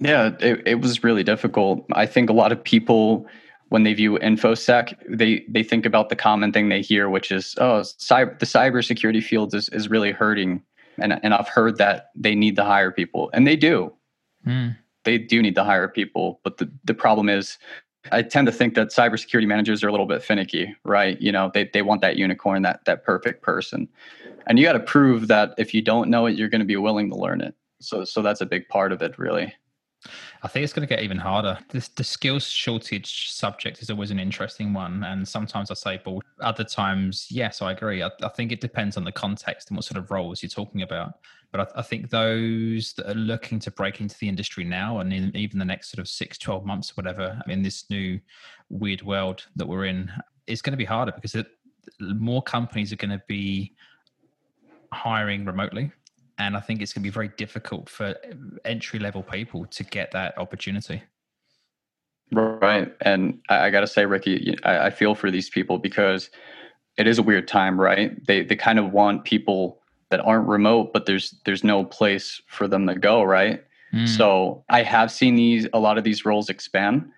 Yeah, 0.00 0.30
it, 0.40 0.62
it 0.66 0.80
was 0.80 1.02
really 1.02 1.24
difficult. 1.24 1.84
I 1.92 2.06
think 2.06 2.30
a 2.30 2.32
lot 2.32 2.52
of 2.52 2.62
people, 2.62 3.26
when 3.68 3.82
they 3.82 3.94
view 3.94 4.18
infosec, 4.18 4.94
they 5.08 5.44
they 5.48 5.62
think 5.62 5.84
about 5.86 6.08
the 6.08 6.16
common 6.16 6.52
thing 6.52 6.68
they 6.68 6.82
hear, 6.82 7.08
which 7.08 7.32
is, 7.32 7.54
oh, 7.58 7.80
cyber, 7.80 8.38
the 8.38 8.46
cybersecurity 8.46 9.22
field 9.22 9.54
is 9.54 9.68
is 9.70 9.88
really 9.88 10.12
hurting, 10.12 10.62
and 10.98 11.18
and 11.22 11.34
I've 11.34 11.48
heard 11.48 11.78
that 11.78 12.10
they 12.14 12.34
need 12.34 12.56
to 12.56 12.64
hire 12.64 12.92
people, 12.92 13.30
and 13.32 13.46
they 13.46 13.56
do. 13.56 13.92
Mm. 14.46 14.76
They 15.04 15.18
do 15.18 15.42
need 15.42 15.54
to 15.56 15.64
hire 15.64 15.88
people, 15.88 16.40
but 16.44 16.58
the 16.58 16.70
the 16.84 16.94
problem 16.94 17.28
is, 17.28 17.58
I 18.12 18.22
tend 18.22 18.46
to 18.46 18.52
think 18.52 18.74
that 18.74 18.88
cybersecurity 18.88 19.46
managers 19.46 19.82
are 19.82 19.88
a 19.88 19.90
little 19.90 20.06
bit 20.06 20.22
finicky, 20.22 20.76
right? 20.84 21.20
You 21.20 21.32
know, 21.32 21.50
they 21.52 21.64
they 21.72 21.82
want 21.82 22.02
that 22.02 22.16
unicorn, 22.16 22.62
that 22.62 22.84
that 22.84 23.04
perfect 23.04 23.42
person, 23.42 23.88
and 24.46 24.60
you 24.60 24.64
got 24.64 24.74
to 24.74 24.80
prove 24.80 25.26
that 25.26 25.54
if 25.58 25.74
you 25.74 25.82
don't 25.82 26.08
know 26.08 26.26
it, 26.26 26.36
you're 26.36 26.48
going 26.48 26.60
to 26.60 26.64
be 26.64 26.76
willing 26.76 27.10
to 27.10 27.16
learn 27.16 27.40
it. 27.40 27.56
So 27.80 28.04
so 28.04 28.22
that's 28.22 28.40
a 28.40 28.46
big 28.46 28.68
part 28.68 28.92
of 28.92 29.02
it, 29.02 29.18
really. 29.18 29.52
I 30.42 30.48
think 30.48 30.64
it's 30.64 30.72
going 30.72 30.86
to 30.86 30.94
get 30.94 31.02
even 31.02 31.18
harder. 31.18 31.58
This, 31.70 31.88
the 31.88 32.04
skills 32.04 32.46
shortage 32.46 33.30
subject 33.30 33.82
is 33.82 33.90
always 33.90 34.10
an 34.10 34.20
interesting 34.20 34.72
one. 34.72 35.02
And 35.04 35.26
sometimes 35.26 35.70
I 35.70 35.74
say, 35.74 36.00
but 36.04 36.20
other 36.40 36.64
times, 36.64 37.26
yes, 37.30 37.60
I 37.60 37.72
agree. 37.72 38.02
I, 38.02 38.10
I, 38.22 38.28
think 38.28 38.52
it 38.52 38.60
depends 38.60 38.96
on 38.96 39.04
the 39.04 39.12
context 39.12 39.70
and 39.70 39.76
what 39.76 39.84
sort 39.84 39.98
of 39.98 40.10
roles 40.10 40.42
you're 40.42 40.50
talking 40.50 40.82
about. 40.82 41.14
But 41.50 41.60
I, 41.60 41.80
I, 41.80 41.82
think 41.82 42.10
those 42.10 42.92
that 42.94 43.10
are 43.10 43.14
looking 43.14 43.58
to 43.60 43.70
break 43.70 44.00
into 44.00 44.16
the 44.18 44.28
industry 44.28 44.64
now 44.64 44.98
and 44.98 45.12
in 45.12 45.34
even 45.36 45.58
the 45.58 45.64
next 45.64 45.90
sort 45.90 46.00
of 46.00 46.08
six, 46.08 46.38
12 46.38 46.64
months, 46.64 46.90
or 46.92 46.94
whatever, 46.94 47.42
in 47.48 47.62
this 47.62 47.90
new 47.90 48.20
weird 48.70 49.02
world 49.02 49.44
that 49.56 49.66
we're 49.66 49.86
in, 49.86 50.10
it's 50.46 50.62
going 50.62 50.72
to 50.72 50.78
be 50.78 50.84
harder 50.84 51.12
because 51.12 51.34
it, 51.34 51.48
more 52.00 52.42
companies 52.42 52.92
are 52.92 52.96
going 52.96 53.10
to 53.10 53.22
be 53.26 53.74
hiring 54.92 55.44
remotely. 55.44 55.90
And 56.38 56.56
I 56.56 56.60
think 56.60 56.80
it's 56.80 56.92
going 56.92 57.02
to 57.02 57.08
be 57.08 57.12
very 57.12 57.28
difficult 57.28 57.88
for 57.88 58.14
entry 58.64 58.98
level 58.98 59.22
people 59.22 59.66
to 59.66 59.84
get 59.84 60.12
that 60.12 60.38
opportunity. 60.38 61.02
Right. 62.30 62.94
And 63.00 63.40
I, 63.48 63.66
I 63.66 63.70
got 63.70 63.80
to 63.80 63.86
say, 63.86 64.06
Ricky, 64.06 64.56
I, 64.62 64.86
I 64.86 64.90
feel 64.90 65.14
for 65.14 65.30
these 65.30 65.50
people 65.50 65.78
because 65.78 66.30
it 66.96 67.06
is 67.06 67.18
a 67.18 67.22
weird 67.22 67.48
time, 67.48 67.80
right? 67.80 68.24
They, 68.26 68.42
they 68.42 68.56
kind 68.56 68.78
of 68.78 68.92
want 68.92 69.24
people 69.24 69.80
that 70.10 70.20
aren't 70.20 70.48
remote, 70.48 70.92
but 70.92 71.06
there's 71.06 71.34
there's 71.44 71.62
no 71.62 71.84
place 71.84 72.40
for 72.46 72.66
them 72.66 72.86
to 72.86 72.94
go, 72.94 73.22
right? 73.22 73.62
Mm. 73.94 74.08
So 74.08 74.64
I 74.68 74.82
have 74.82 75.10
seen 75.10 75.36
these 75.36 75.66
a 75.72 75.78
lot 75.78 75.98
of 75.98 76.04
these 76.04 76.24
roles 76.24 76.48
expand, 76.48 77.10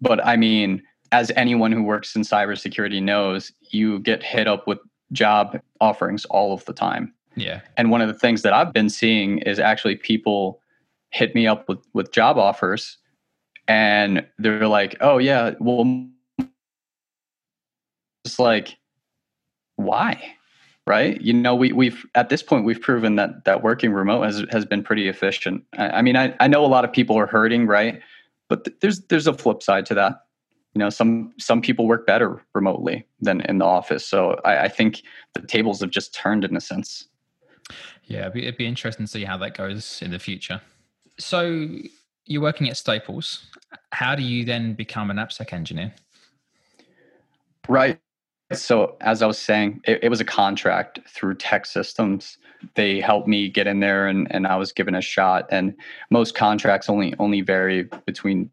but 0.00 0.24
I 0.24 0.36
mean, 0.36 0.82
as 1.12 1.30
anyone 1.36 1.70
who 1.70 1.82
works 1.82 2.16
in 2.16 2.22
cybersecurity 2.22 3.02
knows, 3.02 3.52
you 3.70 4.00
get 4.00 4.22
hit 4.22 4.48
up 4.48 4.66
with 4.66 4.78
job 5.12 5.60
offerings 5.80 6.24
all 6.26 6.52
of 6.52 6.64
the 6.64 6.72
time. 6.72 7.14
Yeah. 7.36 7.60
And 7.76 7.90
one 7.90 8.00
of 8.00 8.08
the 8.08 8.14
things 8.14 8.42
that 8.42 8.52
I've 8.52 8.72
been 8.72 8.88
seeing 8.88 9.38
is 9.38 9.58
actually 9.58 9.96
people 9.96 10.60
hit 11.10 11.34
me 11.34 11.46
up 11.46 11.68
with 11.68 11.78
with 11.92 12.12
job 12.12 12.38
offers 12.38 12.98
and 13.68 14.26
they're 14.38 14.68
like, 14.68 14.96
"Oh 15.00 15.18
yeah, 15.18 15.54
well 15.60 16.06
just 18.24 18.38
like 18.38 18.76
why?" 19.76 20.34
Right? 20.86 21.20
You 21.20 21.32
know, 21.32 21.54
we 21.54 21.72
we've 21.72 22.04
at 22.14 22.28
this 22.28 22.42
point 22.42 22.64
we've 22.64 22.80
proven 22.80 23.16
that 23.16 23.44
that 23.44 23.62
working 23.62 23.92
remote 23.92 24.22
has 24.22 24.44
has 24.50 24.64
been 24.64 24.82
pretty 24.82 25.08
efficient. 25.08 25.64
I, 25.78 25.88
I 25.88 26.02
mean, 26.02 26.16
I 26.16 26.34
I 26.40 26.48
know 26.48 26.64
a 26.64 26.68
lot 26.68 26.84
of 26.84 26.92
people 26.92 27.18
are 27.18 27.26
hurting, 27.26 27.66
right? 27.66 28.00
But 28.48 28.64
th- 28.64 28.76
there's 28.80 29.00
there's 29.06 29.26
a 29.26 29.32
flip 29.32 29.62
side 29.62 29.86
to 29.86 29.94
that 29.94 30.24
you 30.74 30.78
know 30.78 30.90
some 30.90 31.32
some 31.38 31.60
people 31.60 31.86
work 31.86 32.06
better 32.06 32.42
remotely 32.54 33.06
than 33.20 33.40
in 33.42 33.58
the 33.58 33.64
office 33.64 34.06
so 34.06 34.40
I, 34.44 34.64
I, 34.64 34.68
think 34.68 35.02
the 35.34 35.42
tables 35.46 35.80
have 35.80 35.90
just 35.90 36.14
turned 36.14 36.44
in 36.44 36.56
a 36.56 36.60
sense 36.60 37.08
yeah 38.04 38.20
it'd 38.20 38.32
be, 38.34 38.42
it'd 38.42 38.56
be 38.56 38.66
interesting 38.66 39.06
to 39.06 39.10
see 39.10 39.24
how 39.24 39.36
that 39.38 39.56
goes 39.56 40.00
in 40.02 40.10
the 40.10 40.18
future. 40.18 40.60
So 41.18 41.68
you're 42.26 42.42
working 42.42 42.68
at 42.68 42.76
staples. 42.76 43.46
How 43.92 44.14
do 44.14 44.22
you 44.22 44.44
then 44.44 44.74
become 44.74 45.10
an 45.10 45.16
appsec 45.16 45.52
engineer? 45.52 45.94
Right. 47.68 47.98
So 48.52 48.96
as 49.00 49.22
i 49.22 49.26
was 49.26 49.38
saying 49.38 49.80
it, 49.84 50.00
it 50.04 50.08
was 50.08 50.20
a 50.20 50.24
contract 50.24 51.00
through 51.08 51.36
TEKsystems. 51.36 52.36
they 52.74 53.00
helped 53.00 53.26
me 53.26 53.48
get 53.48 53.66
in 53.66 53.80
there 53.80 54.06
and, 54.06 54.30
and 54.30 54.46
i 54.46 54.56
was 54.56 54.72
given 54.72 54.94
a 54.94 55.00
shot. 55.00 55.46
And 55.50 55.74
most 56.10 56.34
contracts 56.34 56.88
only 56.88 57.14
only 57.18 57.40
vary 57.40 57.84
between 58.06 58.50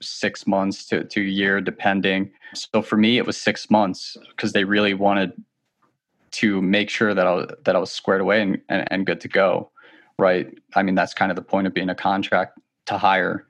six 0.00 0.46
months 0.46 0.86
to, 0.86 1.04
to 1.04 1.20
a 1.20 1.24
year, 1.24 1.60
depending. 1.60 2.30
So 2.54 2.82
for 2.82 2.96
me, 2.96 3.18
it 3.18 3.26
was 3.26 3.36
six 3.36 3.70
months 3.70 4.16
because 4.30 4.52
they 4.52 4.64
really 4.64 4.94
wanted 4.94 5.32
to 6.32 6.62
make 6.62 6.90
sure 6.90 7.14
that 7.14 7.26
I 7.26 7.32
was, 7.32 7.50
that 7.64 7.76
I 7.76 7.78
was 7.78 7.92
squared 7.92 8.20
away 8.20 8.42
and, 8.42 8.60
and, 8.68 8.86
and 8.90 9.06
good 9.06 9.20
to 9.22 9.28
go. 9.28 9.70
Right. 10.18 10.56
I 10.74 10.82
mean, 10.82 10.94
that's 10.94 11.14
kind 11.14 11.32
of 11.32 11.36
the 11.36 11.42
point 11.42 11.66
of 11.66 11.74
being 11.74 11.88
a 11.88 11.94
contract 11.94 12.58
to 12.86 12.98
hire. 12.98 13.46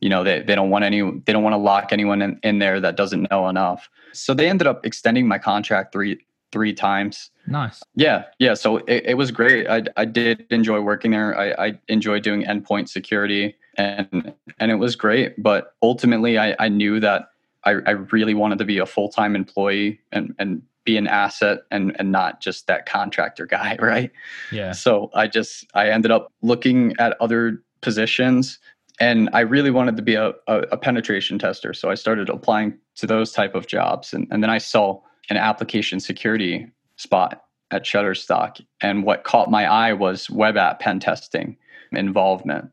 You 0.00 0.08
know, 0.08 0.24
they, 0.24 0.42
they 0.42 0.54
don't 0.54 0.70
want 0.70 0.84
any, 0.84 1.00
they 1.00 1.32
don't 1.32 1.42
want 1.42 1.54
to 1.54 1.58
lock 1.58 1.92
anyone 1.92 2.22
in, 2.22 2.38
in 2.42 2.58
there 2.58 2.80
that 2.80 2.96
doesn't 2.96 3.30
know 3.30 3.48
enough. 3.48 3.88
So 4.12 4.34
they 4.34 4.48
ended 4.48 4.66
up 4.66 4.84
extending 4.86 5.26
my 5.26 5.38
contract 5.38 5.92
three, 5.92 6.18
three 6.52 6.72
times. 6.72 7.30
Nice. 7.46 7.82
Yeah. 7.94 8.24
Yeah. 8.38 8.54
So 8.54 8.78
it, 8.78 9.04
it 9.06 9.14
was 9.16 9.30
great. 9.30 9.66
I, 9.68 9.82
I 9.96 10.04
did 10.04 10.46
enjoy 10.50 10.80
working 10.80 11.10
there. 11.10 11.38
I, 11.38 11.66
I 11.66 11.78
enjoyed 11.88 12.22
doing 12.22 12.44
endpoint 12.44 12.88
security 12.88 13.56
and 13.76 14.34
and 14.58 14.70
it 14.70 14.76
was 14.76 14.96
great. 14.96 15.42
But 15.42 15.74
ultimately, 15.82 16.38
I, 16.38 16.54
I 16.58 16.68
knew 16.68 17.00
that 17.00 17.30
I, 17.64 17.70
I 17.70 17.90
really 17.90 18.34
wanted 18.34 18.58
to 18.58 18.64
be 18.64 18.78
a 18.78 18.86
full 18.86 19.08
time 19.08 19.34
employee 19.34 20.00
and 20.10 20.34
and 20.38 20.62
be 20.84 20.96
an 20.96 21.06
asset 21.06 21.60
and 21.70 21.94
and 21.98 22.12
not 22.12 22.40
just 22.40 22.66
that 22.66 22.86
contractor 22.86 23.46
guy, 23.46 23.76
right? 23.80 24.10
Yeah. 24.50 24.72
So 24.72 25.10
I 25.14 25.28
just 25.28 25.66
I 25.74 25.88
ended 25.90 26.10
up 26.10 26.32
looking 26.42 26.94
at 26.98 27.16
other 27.20 27.62
positions 27.80 28.58
and 29.00 29.28
I 29.32 29.40
really 29.40 29.70
wanted 29.70 29.96
to 29.96 30.02
be 30.02 30.14
a, 30.14 30.28
a, 30.46 30.58
a, 30.72 30.76
penetration 30.76 31.38
tester. 31.38 31.72
So 31.74 31.90
I 31.90 31.94
started 31.94 32.28
applying 32.28 32.78
to 32.96 33.06
those 33.06 33.32
type 33.32 33.54
of 33.54 33.66
jobs. 33.66 34.12
And, 34.12 34.28
and 34.30 34.42
then 34.42 34.50
I 34.50 34.58
saw 34.58 35.00
an 35.28 35.36
application 35.36 35.98
security 35.98 36.70
spot 36.96 37.42
at 37.70 37.84
Shutterstock. 37.84 38.60
And 38.80 39.02
what 39.02 39.24
caught 39.24 39.50
my 39.50 39.64
eye 39.64 39.92
was 39.92 40.30
web 40.30 40.56
app 40.56 40.78
pen 40.78 41.00
testing 41.00 41.56
involvement. 41.90 42.70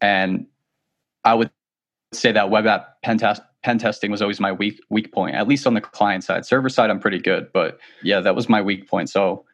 And 0.00 0.46
I 1.24 1.34
would 1.34 1.50
say 2.12 2.32
that 2.32 2.48
web 2.48 2.66
app 2.66 3.02
pen, 3.02 3.18
test, 3.18 3.42
pen 3.62 3.78
testing 3.78 4.10
was 4.10 4.22
always 4.22 4.40
my 4.40 4.52
weak 4.52 4.80
weak 4.90 5.12
point, 5.12 5.34
at 5.34 5.48
least 5.48 5.66
on 5.66 5.74
the 5.74 5.80
client 5.80 6.24
side. 6.24 6.46
Server 6.46 6.68
side, 6.68 6.90
I'm 6.90 7.00
pretty 7.00 7.18
good, 7.18 7.52
but 7.52 7.78
yeah, 8.02 8.20
that 8.20 8.34
was 8.34 8.48
my 8.48 8.62
weak 8.62 8.88
point. 8.88 9.10
So 9.10 9.44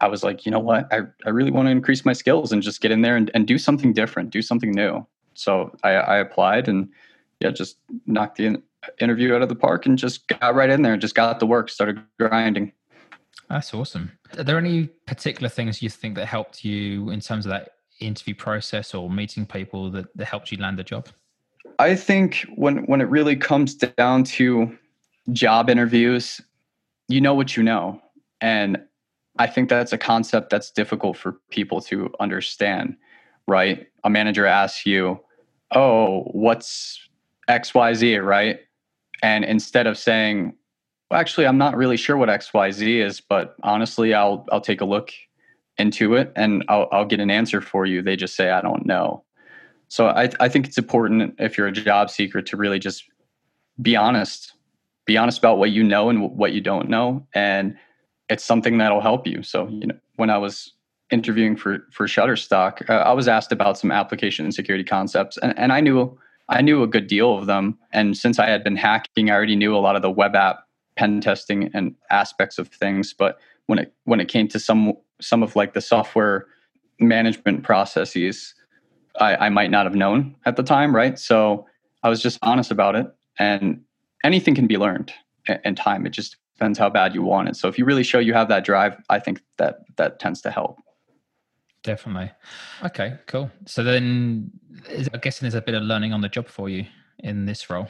I 0.00 0.08
was 0.08 0.22
like, 0.22 0.44
you 0.44 0.52
know 0.52 0.58
what? 0.58 0.92
I, 0.92 1.02
I 1.24 1.30
really 1.30 1.50
want 1.50 1.66
to 1.66 1.70
increase 1.70 2.04
my 2.04 2.12
skills 2.12 2.52
and 2.52 2.62
just 2.62 2.80
get 2.80 2.90
in 2.90 3.02
there 3.02 3.16
and, 3.16 3.30
and 3.34 3.46
do 3.46 3.58
something 3.58 3.92
different, 3.92 4.30
do 4.30 4.42
something 4.42 4.70
new. 4.70 5.06
So 5.34 5.74
I, 5.82 5.90
I 5.92 6.16
applied 6.18 6.68
and 6.68 6.88
yeah, 7.40 7.50
just 7.50 7.78
knocked 8.06 8.36
the 8.36 8.46
in, 8.46 8.62
interview 9.00 9.34
out 9.34 9.42
of 9.42 9.48
the 9.48 9.54
park 9.54 9.86
and 9.86 9.98
just 9.98 10.28
got 10.28 10.54
right 10.54 10.70
in 10.70 10.82
there 10.82 10.92
and 10.92 11.00
just 11.00 11.14
got 11.14 11.40
the 11.40 11.46
work, 11.46 11.70
started 11.70 12.00
grinding. 12.18 12.72
That's 13.48 13.72
awesome. 13.72 14.12
Are 14.38 14.44
there 14.44 14.58
any 14.58 14.88
particular 15.06 15.48
things 15.48 15.80
you 15.80 15.88
think 15.88 16.16
that 16.16 16.26
helped 16.26 16.64
you 16.64 17.10
in 17.10 17.20
terms 17.20 17.46
of 17.46 17.50
that 17.50 17.70
interview 18.00 18.34
process 18.34 18.94
or 18.94 19.08
meeting 19.08 19.46
people 19.46 19.90
that, 19.92 20.14
that 20.16 20.26
helped 20.26 20.50
you 20.50 20.58
land 20.58 20.78
the 20.78 20.84
job? 20.84 21.08
I 21.78 21.94
think 21.94 22.46
when 22.54 22.78
when 22.86 23.00
it 23.00 23.08
really 23.08 23.36
comes 23.36 23.74
down 23.74 24.24
to 24.24 24.76
job 25.32 25.68
interviews, 25.68 26.40
you 27.08 27.20
know 27.20 27.34
what 27.34 27.56
you 27.56 27.62
know. 27.62 28.00
And 28.40 28.78
I 29.38 29.46
think 29.46 29.68
that's 29.68 29.92
a 29.92 29.98
concept 29.98 30.50
that's 30.50 30.70
difficult 30.70 31.16
for 31.16 31.32
people 31.50 31.80
to 31.82 32.10
understand, 32.20 32.96
right? 33.46 33.86
A 34.04 34.10
manager 34.10 34.46
asks 34.46 34.86
you, 34.86 35.20
"Oh, 35.74 36.22
what's 36.32 36.98
XYZ, 37.48 38.24
right?" 38.24 38.60
And 39.22 39.44
instead 39.44 39.86
of 39.86 39.98
saying, 39.98 40.54
well, 41.10 41.20
actually, 41.20 41.46
I'm 41.46 41.58
not 41.58 41.76
really 41.76 41.96
sure 41.96 42.16
what 42.16 42.28
XYZ 42.28 43.04
is, 43.04 43.20
but 43.20 43.56
honestly, 43.62 44.14
I'll 44.14 44.46
I'll 44.50 44.60
take 44.60 44.80
a 44.80 44.84
look 44.84 45.12
into 45.78 46.14
it 46.14 46.32
and 46.36 46.64
I'll, 46.68 46.88
I'll 46.90 47.04
get 47.04 47.20
an 47.20 47.30
answer 47.30 47.60
for 47.60 47.86
you. 47.86 48.02
They 48.02 48.16
just 48.16 48.34
say, 48.34 48.50
I 48.50 48.62
don't 48.62 48.86
know. 48.86 49.24
So 49.88 50.08
I, 50.08 50.30
I 50.40 50.48
think 50.48 50.66
it's 50.66 50.78
important 50.78 51.34
if 51.38 51.56
you're 51.56 51.66
a 51.66 51.72
job 51.72 52.10
seeker 52.10 52.42
to 52.42 52.56
really 52.56 52.78
just 52.78 53.04
be 53.80 53.96
honest, 53.96 54.52
be 55.04 55.16
honest 55.16 55.38
about 55.38 55.58
what 55.58 55.70
you 55.70 55.82
know 55.82 56.08
and 56.08 56.36
what 56.36 56.52
you 56.52 56.60
don't 56.60 56.88
know. 56.88 57.26
And 57.34 57.76
it's 58.28 58.44
something 58.44 58.78
that'll 58.78 59.00
help 59.00 59.26
you. 59.26 59.42
So, 59.42 59.68
you 59.68 59.86
know, 59.86 59.96
when 60.16 60.30
I 60.30 60.38
was 60.38 60.72
interviewing 61.10 61.56
for, 61.56 61.86
for 61.92 62.06
Shutterstock, 62.06 62.88
uh, 62.90 62.94
I 62.94 63.12
was 63.12 63.28
asked 63.28 63.52
about 63.52 63.78
some 63.78 63.92
application 63.92 64.50
security 64.50 64.84
concepts 64.84 65.36
and, 65.38 65.56
and 65.56 65.72
I 65.72 65.80
knew, 65.80 66.18
I 66.48 66.62
knew 66.62 66.82
a 66.82 66.88
good 66.88 67.06
deal 67.06 67.38
of 67.38 67.46
them. 67.46 67.78
And 67.92 68.16
since 68.16 68.38
I 68.38 68.46
had 68.46 68.64
been 68.64 68.76
hacking, 68.76 69.30
I 69.30 69.34
already 69.34 69.56
knew 69.56 69.76
a 69.76 69.78
lot 69.78 69.96
of 69.96 70.02
the 70.02 70.10
web 70.10 70.34
app 70.34 70.60
pen 70.96 71.20
testing 71.20 71.70
and 71.74 71.94
aspects 72.10 72.58
of 72.58 72.68
things. 72.68 73.12
But 73.12 73.38
when 73.66 73.78
it, 73.78 73.92
when 74.04 74.20
it 74.20 74.28
came 74.28 74.48
to 74.48 74.58
some 74.58 74.94
some 75.20 75.42
of 75.42 75.56
like 75.56 75.72
the 75.74 75.80
software 75.80 76.46
management 77.00 77.62
processes 77.62 78.54
I, 79.20 79.46
I 79.46 79.48
might 79.48 79.70
not 79.70 79.86
have 79.86 79.94
known 79.94 80.36
at 80.44 80.56
the 80.56 80.62
time, 80.62 80.94
right? 80.94 81.18
So 81.18 81.66
I 82.02 82.08
was 82.08 82.22
just 82.22 82.38
honest 82.42 82.70
about 82.70 82.96
it, 82.96 83.06
and 83.38 83.82
anything 84.24 84.54
can 84.54 84.66
be 84.66 84.76
learned 84.76 85.12
in 85.64 85.74
time. 85.74 86.06
It 86.06 86.10
just 86.10 86.36
depends 86.54 86.78
how 86.78 86.90
bad 86.90 87.14
you 87.14 87.22
want 87.22 87.48
it. 87.48 87.56
So 87.56 87.68
if 87.68 87.78
you 87.78 87.84
really 87.84 88.02
show 88.02 88.18
you 88.18 88.32
have 88.34 88.48
that 88.48 88.64
drive, 88.64 88.96
I 89.08 89.18
think 89.18 89.42
that 89.58 89.80
that 89.96 90.18
tends 90.18 90.40
to 90.42 90.50
help. 90.50 90.78
Definitely. 91.82 92.32
Okay, 92.84 93.16
cool. 93.26 93.50
So 93.64 93.84
then, 93.84 94.50
is, 94.90 95.08
I'm 95.12 95.20
guessing 95.20 95.46
there's 95.46 95.54
a 95.54 95.62
bit 95.62 95.74
of 95.74 95.82
learning 95.82 96.12
on 96.12 96.20
the 96.20 96.28
job 96.28 96.48
for 96.48 96.68
you 96.68 96.86
in 97.20 97.46
this 97.46 97.70
role. 97.70 97.88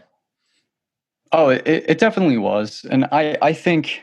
Oh, 1.32 1.48
it, 1.48 1.66
it 1.66 1.98
definitely 1.98 2.38
was, 2.38 2.84
and 2.90 3.06
I 3.10 3.36
I 3.42 3.52
think 3.52 4.02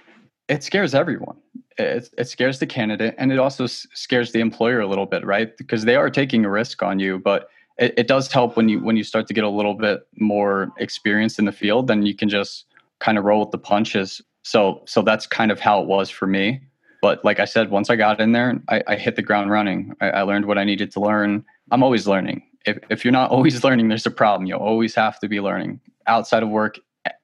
it 0.50 0.64
scares 0.64 0.94
everyone 0.94 1.38
it, 1.78 2.10
it 2.18 2.28
scares 2.28 2.60
the 2.60 2.68
candidate 2.68 3.16
and 3.18 3.32
it 3.32 3.40
also 3.40 3.66
scares 3.66 4.32
the 4.32 4.40
employer 4.40 4.80
a 4.80 4.88
little 4.88 5.06
bit 5.06 5.26
right? 5.26 5.56
Because 5.58 5.86
they 5.86 5.96
are 5.96 6.10
taking 6.10 6.46
a 6.46 6.50
risk 6.50 6.84
on 6.84 7.00
you 7.00 7.20
but 7.20 7.50
it, 7.78 7.94
it 7.98 8.08
does 8.08 8.32
help 8.32 8.56
when 8.56 8.70
you 8.70 8.80
when 8.84 8.98
you 8.98 9.04
start 9.04 9.28
to 9.28 9.34
get 9.34 9.44
a 9.44 9.50
little 9.50 9.74
bit 9.74 10.08
more 10.18 10.72
experience 10.78 11.40
in 11.40 11.46
the 11.46 11.52
field 11.52 11.88
then 11.88 12.06
you 12.06 12.16
can 12.16 12.30
just 12.30 12.66
kind 13.00 13.18
of 13.18 13.26
roll 13.26 13.42
with 13.42 13.52
the 13.52 13.58
punches. 13.58 14.22
So 14.44 14.82
so 14.86 15.02
that's 15.02 15.28
kind 15.28 15.52
of 15.52 15.60
how 15.60 15.82
it 15.82 15.88
was 15.88 16.10
for 16.10 16.28
me. 16.28 16.62
But 17.02 17.24
like 17.26 17.40
i 17.40 17.46
said 17.46 17.70
once 17.70 17.90
i 17.90 17.96
got 17.96 18.22
in 18.22 18.32
there 18.32 18.62
i, 18.70 18.82
I 18.88 18.96
hit 18.96 19.16
the 19.16 19.22
ground 19.22 19.52
running. 19.52 19.94
I, 20.02 20.10
I 20.10 20.22
learned 20.22 20.46
what 20.46 20.58
i 20.58 20.64
needed 20.64 20.92
to 20.92 21.00
learn. 21.00 21.44
I'm 21.72 21.84
always 21.84 22.08
learning. 22.08 22.44
If, 22.66 22.80
if 22.90 23.04
you're 23.04 23.12
not 23.12 23.32
always 23.36 23.64
learning 23.64 23.90
there's 23.90 24.06
a 24.06 24.12
problem. 24.12 24.48
You 24.48 24.56
always 24.56 24.96
have 24.96 25.20
to 25.20 25.28
be 25.28 25.40
learning 25.40 25.80
outside 26.08 26.44
of 26.44 26.50
work 26.50 26.78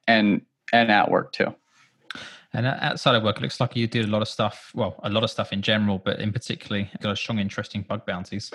and 0.06 0.42
and 0.72 0.90
at 0.90 1.10
work 1.10 1.32
too 1.32 1.54
and 2.52 2.66
outside 2.66 3.14
of 3.14 3.22
work, 3.22 3.36
it 3.36 3.42
looks 3.42 3.60
like 3.60 3.76
you 3.76 3.86
did 3.86 4.06
a 4.06 4.08
lot 4.08 4.22
of 4.22 4.28
stuff. 4.28 4.72
Well, 4.74 4.98
a 5.04 5.10
lot 5.10 5.22
of 5.22 5.30
stuff 5.30 5.52
in 5.52 5.62
general, 5.62 5.98
but 5.98 6.18
in 6.20 6.32
particularly, 6.32 6.90
got 7.00 7.12
a 7.12 7.16
strong 7.16 7.38
interest 7.38 7.74
in 7.74 7.82
bug 7.82 8.04
bounties. 8.06 8.50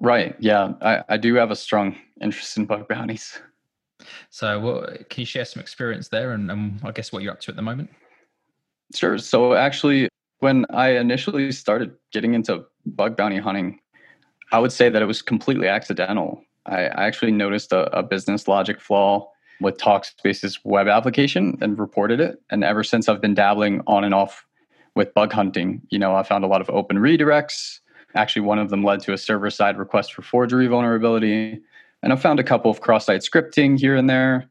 Right. 0.00 0.34
Yeah, 0.38 0.72
I, 0.80 1.02
I 1.10 1.16
do 1.16 1.34
have 1.34 1.50
a 1.50 1.56
strong 1.56 1.96
interest 2.20 2.56
in 2.56 2.64
bug 2.64 2.88
bounties. 2.88 3.38
So, 4.30 4.60
what, 4.60 5.08
can 5.08 5.20
you 5.20 5.26
share 5.26 5.44
some 5.44 5.60
experience 5.60 6.08
there, 6.08 6.32
and, 6.32 6.50
and 6.50 6.80
I 6.84 6.90
guess 6.90 7.12
what 7.12 7.22
you're 7.22 7.32
up 7.32 7.40
to 7.40 7.50
at 7.50 7.56
the 7.56 7.62
moment? 7.62 7.90
Sure. 8.94 9.18
So, 9.18 9.54
actually, 9.54 10.08
When 10.40 10.66
I 10.70 10.96
initially 10.98 11.52
started 11.52 11.96
getting 12.12 12.34
into 12.34 12.66
bug 12.84 13.16
bounty 13.16 13.38
hunting, 13.38 13.80
I 14.52 14.58
would 14.58 14.72
say 14.72 14.90
that 14.90 15.00
it 15.00 15.06
was 15.06 15.22
completely 15.22 15.68
accidental. 15.68 16.44
I, 16.66 16.86
I 16.86 17.06
actually 17.06 17.32
noticed 17.32 17.72
a, 17.72 17.84
a, 17.96 18.02
business 18.02 18.46
logic 18.46 18.80
flaw 18.80 19.30
with 19.60 19.78
Talkspace's 19.78 20.58
web 20.64 20.88
application 20.88 21.58
and 21.60 21.78
reported 21.78 22.20
it. 22.20 22.42
And 22.50 22.64
ever 22.64 22.84
since 22.84 23.08
I've 23.08 23.20
been 23.20 23.34
dabbling 23.34 23.82
on 23.86 24.04
and 24.04 24.14
off 24.14 24.44
with 24.94 25.14
bug 25.14 25.32
hunting, 25.32 25.82
you 25.90 25.98
know, 25.98 26.14
I 26.14 26.22
found 26.22 26.44
a 26.44 26.48
lot 26.48 26.60
of 26.60 26.70
open 26.70 26.98
redirects. 26.98 27.80
Actually, 28.14 28.42
one 28.42 28.58
of 28.58 28.70
them 28.70 28.84
led 28.84 29.00
to 29.00 29.12
a 29.12 29.18
server 29.18 29.50
side 29.50 29.78
request 29.78 30.14
for 30.14 30.22
forgery 30.22 30.66
vulnerability. 30.66 31.60
And 32.02 32.12
I 32.12 32.16
found 32.16 32.38
a 32.38 32.44
couple 32.44 32.70
of 32.70 32.80
cross 32.80 33.06
site 33.06 33.22
scripting 33.22 33.78
here 33.78 33.96
and 33.96 34.08
there. 34.08 34.48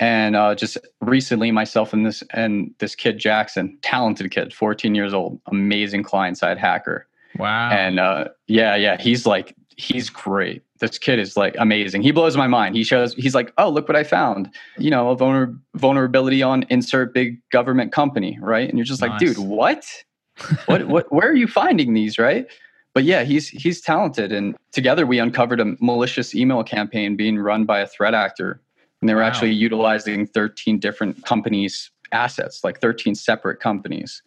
And 0.00 0.34
uh, 0.34 0.54
just 0.54 0.78
recently, 1.02 1.50
myself 1.50 1.92
and 1.92 2.06
this 2.06 2.22
and 2.30 2.74
this 2.78 2.94
kid 2.94 3.18
Jackson, 3.18 3.78
talented 3.82 4.30
kid, 4.30 4.54
14 4.54 4.94
years 4.94 5.12
old, 5.12 5.38
amazing 5.46 6.02
client 6.02 6.38
side 6.38 6.56
hacker. 6.56 7.06
Wow. 7.38 7.70
And 7.70 8.00
uh, 8.00 8.28
yeah, 8.46 8.76
yeah, 8.76 8.96
he's 8.98 9.26
like 9.26 9.54
he's 9.80 10.10
great 10.10 10.62
this 10.80 10.98
kid 10.98 11.18
is 11.18 11.36
like 11.36 11.54
amazing. 11.58 12.02
He 12.02 12.10
blows 12.10 12.36
my 12.36 12.46
mind. 12.46 12.74
He 12.74 12.84
shows, 12.84 13.14
he's 13.14 13.34
like, 13.34 13.52
oh, 13.58 13.68
look 13.68 13.86
what 13.86 13.96
I 13.96 14.02
found. 14.02 14.50
You 14.78 14.90
know, 14.90 15.10
a 15.10 15.16
vulner- 15.16 15.58
vulnerability 15.76 16.42
on 16.42 16.64
insert 16.70 17.14
big 17.14 17.38
government 17.50 17.92
company, 17.92 18.38
right? 18.40 18.68
And 18.68 18.76
you're 18.76 18.84
just 18.84 19.00
nice. 19.00 19.10
like, 19.10 19.18
dude, 19.18 19.38
what? 19.38 19.84
what, 20.66 20.88
what, 20.88 21.12
where 21.12 21.28
are 21.28 21.36
you 21.36 21.46
finding 21.46 21.94
these, 21.94 22.18
right? 22.18 22.46
But 22.92 23.04
yeah, 23.04 23.22
he's 23.22 23.48
he's 23.48 23.80
talented, 23.80 24.32
and 24.32 24.56
together 24.72 25.06
we 25.06 25.20
uncovered 25.20 25.60
a 25.60 25.76
malicious 25.80 26.34
email 26.34 26.64
campaign 26.64 27.14
being 27.14 27.38
run 27.38 27.64
by 27.64 27.78
a 27.78 27.86
threat 27.86 28.14
actor, 28.14 28.60
and 29.00 29.08
they 29.08 29.14
were 29.14 29.20
wow. 29.20 29.28
actually 29.28 29.52
utilizing 29.52 30.26
13 30.26 30.80
different 30.80 31.24
companies' 31.24 31.92
assets, 32.10 32.64
like 32.64 32.80
13 32.80 33.14
separate 33.14 33.60
companies. 33.60 34.22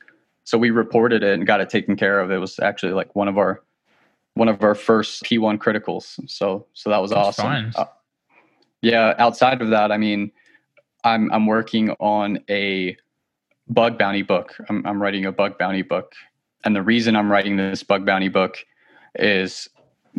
So 0.46 0.58
we 0.58 0.70
reported 0.70 1.24
it 1.24 1.34
and 1.34 1.46
got 1.46 1.60
it 1.60 1.70
taken 1.70 1.98
care 1.98 2.22
of. 2.22 2.32
It 2.32 2.38
was 2.38 2.58
actually 2.60 2.94
like 2.94 3.14
one 3.18 3.28
of 3.28 3.38
our 3.38 3.62
one 4.36 4.48
of 4.48 4.64
our 4.64 4.76
first 4.76 5.24
P1 5.24 5.58
criticals. 5.58 6.20
So 6.30 6.66
so 6.74 6.90
that 6.90 6.98
was 6.98 7.12
That's 7.12 7.40
awesome. 7.40 7.72
Uh, 7.76 7.86
yeah, 8.82 9.14
outside 9.18 9.62
of 9.62 9.70
that, 9.70 9.92
I 9.92 9.98
mean, 9.98 10.32
I'm 11.04 11.32
I'm 11.32 11.46
working 11.46 11.92
on 12.00 12.40
a 12.50 12.98
bug 13.70 13.98
bounty 13.98 14.22
book. 14.22 14.56
I'm 14.70 14.86
I'm 14.86 15.02
writing 15.02 15.26
a 15.26 15.32
bug 15.32 15.58
bounty 15.58 15.82
book. 15.82 16.14
And 16.66 16.76
the 16.76 16.82
reason 16.82 17.16
I'm 17.16 17.32
writing 17.32 17.58
this 17.58 17.84
bug 17.84 18.06
bounty 18.06 18.30
book 18.30 18.58
is 19.16 19.68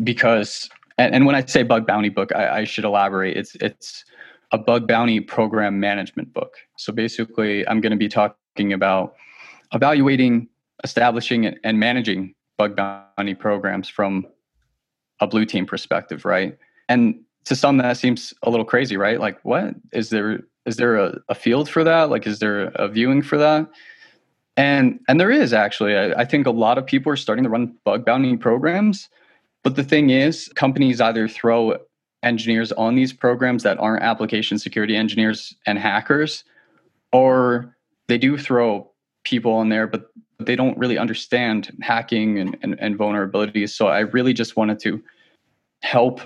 because 0.03 0.69
and, 0.99 1.15
and 1.15 1.27
when 1.27 1.35
I 1.35 1.45
say 1.45 1.63
bug 1.63 1.87
bounty 1.87 2.09
book, 2.09 2.35
I, 2.35 2.61
I 2.61 2.65
should 2.65 2.85
elaborate. 2.85 3.37
It's 3.37 3.55
it's 3.57 4.05
a 4.53 4.59
bug 4.59 4.87
bounty 4.87 5.21
program 5.21 5.81
management 5.81 6.33
book. 6.33 6.55
So 6.77 6.93
basically, 6.93 7.67
I'm 7.67 7.81
going 7.81 7.91
to 7.91 7.97
be 7.99 8.09
talking 8.09 8.73
about 8.73 9.15
evaluating, 9.73 10.49
establishing, 10.85 11.47
and 11.65 11.81
managing 11.81 12.35
bug 12.57 12.77
bounty 12.77 13.35
programs 13.35 13.89
from 13.89 14.27
a 15.21 15.27
blue 15.27 15.45
team 15.45 15.67
perspective, 15.67 16.25
right? 16.25 16.57
And 16.89 17.21
to 17.45 17.55
some 17.57 17.77
that 17.79 17.97
seems 17.97 18.33
a 18.43 18.51
little 18.51 18.65
crazy, 18.65 18.97
right? 18.97 19.21
Like, 19.21 19.39
what 19.45 19.75
is 19.93 20.11
there? 20.11 20.41
Is 20.67 20.77
there 20.77 20.97
a, 20.97 21.19
a 21.29 21.35
field 21.35 21.69
for 21.69 21.85
that? 21.85 22.11
Like, 22.11 22.27
is 22.27 22.39
there 22.39 22.67
a 22.75 22.89
viewing 22.89 23.23
for 23.23 23.37
that? 23.39 23.69
And 24.57 25.01
and 25.09 25.21
there 25.21 25.31
is 25.31 25.53
actually. 25.53 25.97
I, 25.97 26.21
I 26.21 26.25
think 26.25 26.47
a 26.47 26.51
lot 26.51 26.79
of 26.79 26.87
people 26.87 27.13
are 27.13 27.17
starting 27.17 27.45
to 27.45 27.51
run 27.51 27.75
bug 27.85 28.05
bounty 28.05 28.37
programs, 28.37 29.09
but 29.63 29.77
the 29.77 29.85
thing 29.85 30.11
is, 30.11 30.49
companies 30.55 31.01
either 31.01 31.29
throw 31.29 31.77
engineers 32.23 32.73
on 32.73 32.95
these 32.95 33.13
programs 33.13 33.63
that 33.63 33.79
aren't 33.79 34.03
application 34.03 34.59
security 34.59 34.97
engineers 34.97 35.55
and 35.67 35.79
hackers, 35.79 36.45
or 37.13 37.77
they 38.09 38.19
do 38.19 38.39
throw 38.39 38.91
people 39.25 39.53
on 39.53 39.69
there, 39.69 39.87
but 39.87 40.07
they 40.39 40.57
don't 40.57 40.77
really 40.79 40.99
understand 40.99 41.77
hacking 41.81 42.39
and, 42.39 42.57
and, 42.63 42.77
and 42.81 42.99
vulnerabilities. 42.99 43.71
So 43.71 43.87
I 43.89 44.01
really 44.01 44.33
just 44.33 44.57
wanted 44.57 44.79
to 44.81 45.03
help 45.83 46.21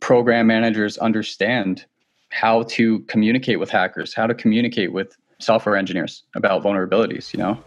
program 0.00 0.46
managers 0.46 0.96
understand 0.98 1.84
how 2.30 2.62
to 2.62 3.00
communicate 3.00 3.58
with 3.58 3.70
hackers, 3.70 4.14
how 4.14 4.26
to 4.26 4.34
communicate 4.34 4.92
with 4.92 5.16
software 5.38 5.76
engineers 5.76 6.22
about 6.34 6.62
vulnerabilities, 6.62 7.32
you 7.32 7.38
know? 7.38 7.58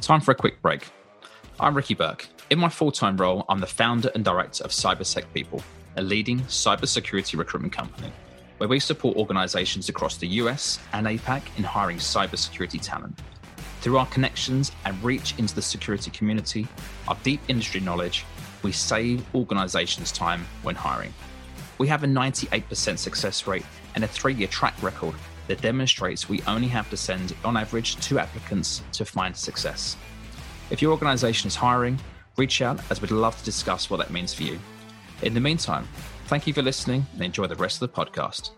Time 0.00 0.20
for 0.20 0.30
a 0.30 0.34
quick 0.34 0.60
break. 0.62 0.88
I'm 1.58 1.74
Ricky 1.74 1.94
Burke. 1.94 2.28
In 2.50 2.58
my 2.58 2.68
full 2.68 2.92
time 2.92 3.16
role, 3.16 3.44
I'm 3.48 3.60
the 3.60 3.66
founder 3.66 4.10
and 4.14 4.24
director 4.24 4.64
of 4.64 4.70
CyberSec 4.70 5.24
People, 5.32 5.62
a 5.96 6.02
leading 6.02 6.40
cybersecurity 6.42 7.38
recruitment 7.38 7.72
company, 7.72 8.12
where 8.58 8.68
we 8.68 8.78
support 8.80 9.16
organizations 9.16 9.88
across 9.88 10.16
the 10.16 10.26
US 10.28 10.78
and 10.92 11.06
APAC 11.06 11.42
in 11.56 11.64
hiring 11.64 11.98
cybersecurity 11.98 12.80
talent. 12.82 13.18
Through 13.84 13.98
our 13.98 14.06
connections 14.06 14.72
and 14.86 15.04
reach 15.04 15.38
into 15.38 15.54
the 15.54 15.60
security 15.60 16.10
community, 16.10 16.66
our 17.06 17.18
deep 17.22 17.42
industry 17.48 17.80
knowledge, 17.80 18.24
we 18.62 18.72
save 18.72 19.22
organizations 19.34 20.10
time 20.10 20.46
when 20.62 20.74
hiring. 20.74 21.12
We 21.76 21.86
have 21.88 22.02
a 22.02 22.06
98% 22.06 22.98
success 22.98 23.46
rate 23.46 23.66
and 23.94 24.02
a 24.02 24.08
three 24.08 24.32
year 24.32 24.48
track 24.48 24.72
record 24.82 25.14
that 25.48 25.60
demonstrates 25.60 26.30
we 26.30 26.40
only 26.46 26.68
have 26.68 26.88
to 26.88 26.96
send, 26.96 27.34
on 27.44 27.58
average, 27.58 27.96
two 27.96 28.18
applicants 28.18 28.82
to 28.92 29.04
find 29.04 29.36
success. 29.36 29.98
If 30.70 30.80
your 30.80 30.92
organization 30.92 31.48
is 31.48 31.54
hiring, 31.54 32.00
reach 32.38 32.62
out 32.62 32.80
as 32.90 33.02
we'd 33.02 33.10
love 33.10 33.36
to 33.36 33.44
discuss 33.44 33.90
what 33.90 33.98
that 33.98 34.10
means 34.10 34.32
for 34.32 34.44
you. 34.44 34.58
In 35.20 35.34
the 35.34 35.40
meantime, 35.40 35.86
thank 36.28 36.46
you 36.46 36.54
for 36.54 36.62
listening 36.62 37.04
and 37.12 37.22
enjoy 37.22 37.48
the 37.48 37.56
rest 37.56 37.82
of 37.82 37.92
the 37.92 38.02
podcast. 38.02 38.52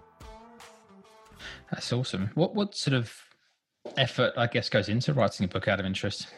That's 1.73 1.93
awesome. 1.93 2.31
What 2.35 2.55
what 2.55 2.77
sort 2.77 2.95
of 2.95 3.26
effort, 3.97 4.33
I 4.37 4.47
guess, 4.47 4.69
goes 4.69 4.89
into 4.89 5.13
writing 5.13 5.45
a 5.45 5.49
book 5.49 5.69
out 5.69 5.81
of 5.81 5.87
interest? 5.87 6.29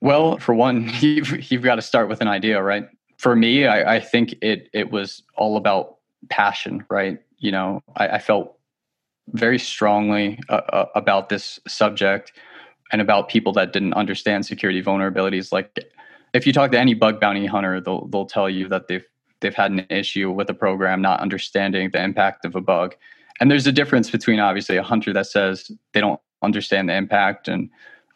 Well, 0.00 0.38
for 0.38 0.54
one, 0.54 0.90
you've, 1.00 1.50
you've 1.50 1.62
got 1.62 1.76
to 1.76 1.82
start 1.82 2.08
with 2.08 2.20
an 2.20 2.28
idea, 2.28 2.62
right? 2.62 2.88
For 3.18 3.34
me, 3.34 3.66
I, 3.66 3.96
I 3.96 4.00
think 4.00 4.34
it 4.42 4.68
it 4.72 4.90
was 4.90 5.22
all 5.36 5.56
about 5.56 5.96
passion, 6.28 6.84
right? 6.90 7.18
You 7.38 7.52
know, 7.52 7.80
I, 7.96 8.08
I 8.08 8.18
felt 8.18 8.58
very 9.28 9.58
strongly 9.58 10.38
uh, 10.48 10.60
uh, 10.72 10.86
about 10.94 11.28
this 11.28 11.58
subject 11.66 12.32
and 12.92 13.00
about 13.00 13.28
people 13.28 13.52
that 13.54 13.72
didn't 13.72 13.94
understand 13.94 14.44
security 14.44 14.82
vulnerabilities. 14.82 15.52
Like, 15.52 15.78
if 16.34 16.46
you 16.46 16.52
talk 16.52 16.72
to 16.72 16.78
any 16.78 16.92
bug 16.92 17.20
bounty 17.20 17.46
hunter, 17.46 17.80
they'll 17.80 18.06
they'll 18.08 18.26
tell 18.26 18.50
you 18.50 18.68
that 18.68 18.88
they've 18.88 19.06
they've 19.40 19.54
had 19.54 19.70
an 19.70 19.86
issue 19.90 20.30
with 20.30 20.50
a 20.50 20.54
program 20.54 21.00
not 21.00 21.20
understanding 21.20 21.90
the 21.90 22.02
impact 22.02 22.44
of 22.44 22.56
a 22.56 22.60
bug 22.60 22.94
and 23.40 23.50
there's 23.50 23.66
a 23.66 23.72
difference 23.72 24.10
between 24.10 24.40
obviously 24.40 24.76
a 24.76 24.82
hunter 24.82 25.12
that 25.12 25.26
says 25.26 25.70
they 25.92 26.00
don't 26.00 26.20
understand 26.42 26.88
the 26.88 26.94
impact 26.94 27.48
and 27.48 27.70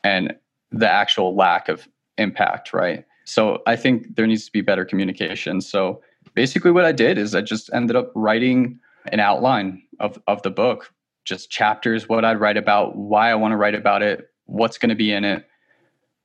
and 0.05 0.35
the 0.71 0.89
actual 0.89 1.35
lack 1.35 1.69
of 1.69 1.89
impact 2.19 2.73
right? 2.73 3.05
So 3.25 3.63
i 3.67 3.77
think 3.77 4.17
there 4.17 4.27
needs 4.27 4.45
to 4.47 4.53
be 4.53 4.61
better 4.61 4.85
communication. 4.85 5.61
So 5.61 6.03
basically 6.35 6.71
what 6.71 6.85
i 6.85 6.93
did 6.93 7.19
is 7.19 7.35
i 7.35 7.41
just 7.41 7.71
ended 7.73 7.97
up 7.97 8.13
writing 8.15 8.79
an 9.13 9.21
outline 9.21 9.83
of 9.99 10.21
of 10.27 10.43
the 10.43 10.51
book 10.51 10.93
just 11.25 11.51
chapters 11.51 12.09
what 12.09 12.25
i'd 12.25 12.39
write 12.39 12.57
about 12.57 12.97
why 12.97 13.31
i 13.31 13.35
want 13.35 13.53
to 13.53 13.57
write 13.57 13.75
about 13.75 14.03
it 14.03 14.29
what's 14.49 14.79
going 14.79 14.89
to 14.89 14.97
be 14.97 15.13
in 15.13 15.25
it. 15.25 15.47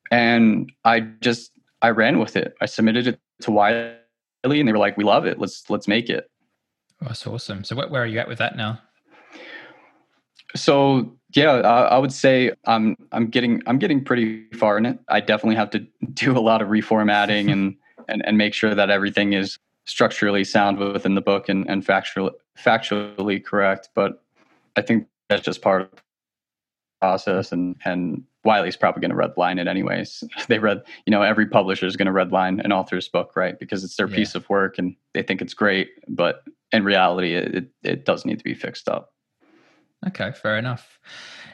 And 0.10 0.72
i 0.84 1.02
just 1.02 1.52
i 1.82 1.90
ran 1.90 2.18
with 2.20 2.36
it. 2.36 2.56
I 2.62 2.66
submitted 2.66 3.08
it 3.08 3.20
to 3.42 3.52
wiley 3.52 3.96
and 4.44 4.68
they 4.68 4.72
were 4.72 4.78
like 4.78 4.98
we 4.98 5.04
love 5.04 5.26
it. 5.26 5.40
Let's 5.40 5.70
let's 5.70 5.88
make 5.88 6.10
it 6.10 6.30
Oh, 7.04 7.08
that's 7.08 7.28
awesome. 7.28 7.66
So, 7.66 7.76
where 7.76 8.02
are 8.02 8.06
you 8.06 8.20
at 8.20 8.28
with 8.30 8.38
that 8.38 8.56
now? 8.56 8.80
So 10.56 11.18
yeah, 11.36 11.52
I, 11.52 11.82
I, 11.82 11.98
would 11.98 12.14
say 12.14 12.52
I'm 12.66 12.96
I'm 13.12 13.28
getting 13.28 13.62
I'm 13.66 13.80
getting 13.80 14.04
pretty 14.04 14.46
far 14.54 14.78
in 14.78 14.86
it. 14.86 15.00
I 15.10 15.20
definitely 15.20 15.56
have 15.56 15.72
to 15.72 15.80
do 16.14 16.38
a 16.38 16.40
lot 16.40 16.62
of 16.62 16.70
reformatting 16.70 17.52
and 17.52 17.76
and 18.08 18.26
and 18.26 18.38
make 18.38 18.54
sure 18.54 18.76
that 18.76 18.90
everything 18.90 19.34
is 19.34 19.58
structurally 19.86 20.44
sound 20.44 20.78
within 20.78 21.16
the 21.16 21.22
book 21.22 21.50
and 21.50 21.70
and 21.70 21.86
factually 21.86 22.32
factually 22.58 23.44
correct. 23.44 23.90
But 23.96 24.24
I 24.76 24.82
think 24.82 25.08
that's 25.30 25.44
just 25.44 25.62
part 25.62 25.82
of 25.82 25.92
the 25.92 26.02
process. 27.02 27.52
And 27.52 27.76
and 27.84 28.24
Wiley's 28.46 28.78
probably 28.78 29.02
going 29.02 29.18
to 29.18 29.18
redline 29.18 29.60
it 29.60 29.68
anyways. 29.68 30.24
They 30.50 30.60
read, 30.60 30.84
you 31.06 31.12
know, 31.12 31.24
every 31.24 31.48
publisher 31.48 31.88
is 31.88 31.96
going 31.96 32.08
to 32.08 32.12
redline 32.12 32.64
an 32.64 32.72
author's 32.72 33.08
book, 33.08 33.36
right? 33.36 33.58
Because 33.58 33.84
it's 33.84 33.96
their 33.96 34.10
yeah. 34.10 34.16
piece 34.18 34.36
of 34.36 34.48
work 34.50 34.78
and 34.78 34.96
they 35.14 35.24
think 35.24 35.42
it's 35.42 35.54
great, 35.54 35.92
but 36.10 36.44
in 36.74 36.84
reality, 36.84 37.36
it, 37.36 37.70
it 37.84 38.04
does 38.04 38.26
need 38.26 38.40
to 38.40 38.44
be 38.44 38.56
fixed 38.56 38.90
up. 38.90 39.14
Okay, 40.08 40.32
fair 40.32 40.58
enough. 40.58 41.00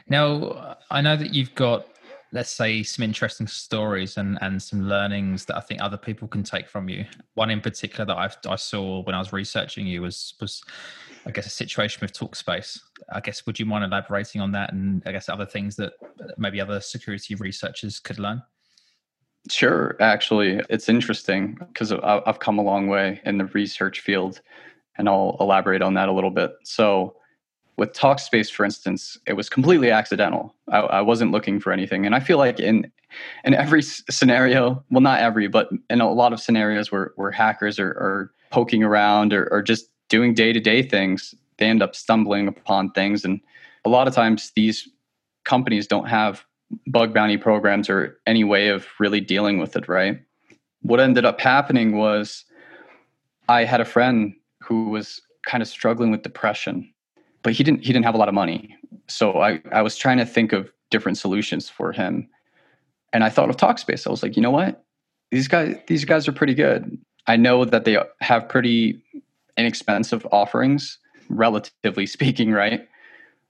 Now, 0.08 0.76
I 0.90 1.00
know 1.00 1.16
that 1.16 1.32
you've 1.32 1.54
got, 1.54 1.86
let's 2.32 2.50
say, 2.50 2.82
some 2.82 3.04
interesting 3.04 3.46
stories 3.46 4.16
and, 4.16 4.38
and 4.40 4.60
some 4.60 4.88
learnings 4.88 5.44
that 5.44 5.56
I 5.56 5.60
think 5.60 5.80
other 5.80 5.98
people 5.98 6.26
can 6.26 6.42
take 6.42 6.68
from 6.68 6.88
you. 6.88 7.04
One 7.34 7.50
in 7.50 7.60
particular 7.60 8.04
that 8.06 8.16
I've, 8.16 8.36
I 8.48 8.56
saw 8.56 9.02
when 9.02 9.14
I 9.14 9.18
was 9.18 9.32
researching 9.32 9.86
you 9.86 10.02
was 10.02 10.34
was, 10.40 10.62
I 11.26 11.30
guess, 11.30 11.46
a 11.46 11.50
situation 11.50 12.00
with 12.00 12.12
Talkspace. 12.12 12.80
I 13.12 13.20
guess, 13.20 13.46
would 13.46 13.60
you 13.60 13.66
mind 13.66 13.84
elaborating 13.84 14.40
on 14.40 14.50
that 14.52 14.72
and 14.72 15.02
I 15.06 15.12
guess 15.12 15.28
other 15.28 15.46
things 15.46 15.76
that 15.76 15.92
maybe 16.38 16.60
other 16.60 16.80
security 16.80 17.36
researchers 17.36 18.00
could 18.00 18.18
learn? 18.18 18.42
Sure. 19.48 19.96
Actually, 20.00 20.60
it's 20.68 20.88
interesting 20.88 21.56
because 21.68 21.92
I've 21.92 22.40
come 22.40 22.58
a 22.58 22.62
long 22.62 22.88
way 22.88 23.20
in 23.24 23.38
the 23.38 23.46
research 23.46 24.00
field 24.00 24.42
and 24.98 25.08
I'll 25.08 25.36
elaborate 25.40 25.82
on 25.82 25.94
that 25.94 26.08
a 26.08 26.12
little 26.12 26.30
bit. 26.30 26.52
So, 26.64 27.16
with 27.76 27.92
Talkspace, 27.94 28.50
for 28.52 28.64
instance, 28.64 29.16
it 29.26 29.32
was 29.32 29.48
completely 29.48 29.90
accidental. 29.90 30.54
I, 30.68 30.80
I 30.80 31.00
wasn't 31.00 31.32
looking 31.32 31.60
for 31.60 31.72
anything, 31.72 32.04
and 32.04 32.14
I 32.14 32.20
feel 32.20 32.36
like 32.36 32.60
in 32.60 32.90
in 33.44 33.54
every 33.54 33.82
scenario, 33.82 34.84
well, 34.90 35.00
not 35.00 35.20
every, 35.20 35.48
but 35.48 35.70
in 35.88 36.00
a 36.00 36.12
lot 36.12 36.32
of 36.32 36.40
scenarios 36.40 36.92
where 36.92 37.12
where 37.16 37.30
hackers 37.30 37.78
are, 37.78 37.90
are 37.90 38.32
poking 38.50 38.82
around 38.84 39.32
or, 39.32 39.48
or 39.50 39.62
just 39.62 39.88
doing 40.08 40.34
day 40.34 40.52
to 40.52 40.60
day 40.60 40.82
things, 40.82 41.34
they 41.56 41.66
end 41.66 41.82
up 41.82 41.96
stumbling 41.96 42.48
upon 42.48 42.90
things, 42.90 43.24
and 43.24 43.40
a 43.84 43.88
lot 43.88 44.06
of 44.06 44.14
times 44.14 44.52
these 44.54 44.88
companies 45.44 45.86
don't 45.86 46.08
have 46.08 46.44
bug 46.86 47.14
bounty 47.14 47.36
programs 47.36 47.88
or 47.88 48.18
any 48.26 48.44
way 48.44 48.68
of 48.68 48.86
really 48.98 49.20
dealing 49.20 49.58
with 49.58 49.74
it. 49.74 49.88
Right. 49.88 50.20
What 50.82 51.00
ended 51.00 51.24
up 51.24 51.40
happening 51.40 51.96
was 51.96 52.44
I 53.48 53.64
had 53.64 53.80
a 53.80 53.84
friend 53.84 54.34
who 54.70 54.88
was 54.88 55.20
kind 55.44 55.62
of 55.62 55.68
struggling 55.68 56.10
with 56.10 56.22
depression 56.22 56.90
but 57.42 57.52
he 57.52 57.64
didn't 57.64 57.80
he 57.80 57.92
didn't 57.92 58.04
have 58.04 58.14
a 58.14 58.18
lot 58.18 58.28
of 58.28 58.34
money. 58.34 58.76
So 59.08 59.40
i 59.40 59.60
i 59.72 59.82
was 59.82 59.96
trying 59.96 60.18
to 60.18 60.26
think 60.26 60.52
of 60.52 60.70
different 60.90 61.18
solutions 61.18 61.68
for 61.68 61.92
him. 61.92 62.28
And 63.12 63.24
i 63.24 63.28
thought 63.28 63.50
of 63.50 63.56
talkspace. 63.56 64.06
I 64.06 64.10
was 64.10 64.22
like 64.22 64.36
you 64.36 64.42
know 64.42 64.50
what? 64.50 64.84
These 65.30 65.48
guys 65.48 65.76
these 65.86 66.04
guys 66.04 66.28
are 66.28 66.32
pretty 66.32 66.54
good. 66.54 66.96
I 67.26 67.36
know 67.36 67.64
that 67.64 67.84
they 67.84 67.98
have 68.20 68.48
pretty 68.48 69.02
inexpensive 69.56 70.26
offerings 70.32 70.98
relatively 71.28 72.06
speaking 72.16 72.52
right? 72.52 72.88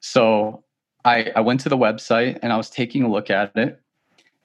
So 0.01 0.65
i 1.05 1.31
i 1.37 1.41
went 1.41 1.61
to 1.61 1.69
the 1.69 1.79
website 1.79 2.39
and 2.43 2.53
i 2.53 2.57
was 2.57 2.71
taking 2.71 3.03
a 3.03 3.11
look 3.11 3.31
at 3.31 3.57
it 3.57 3.81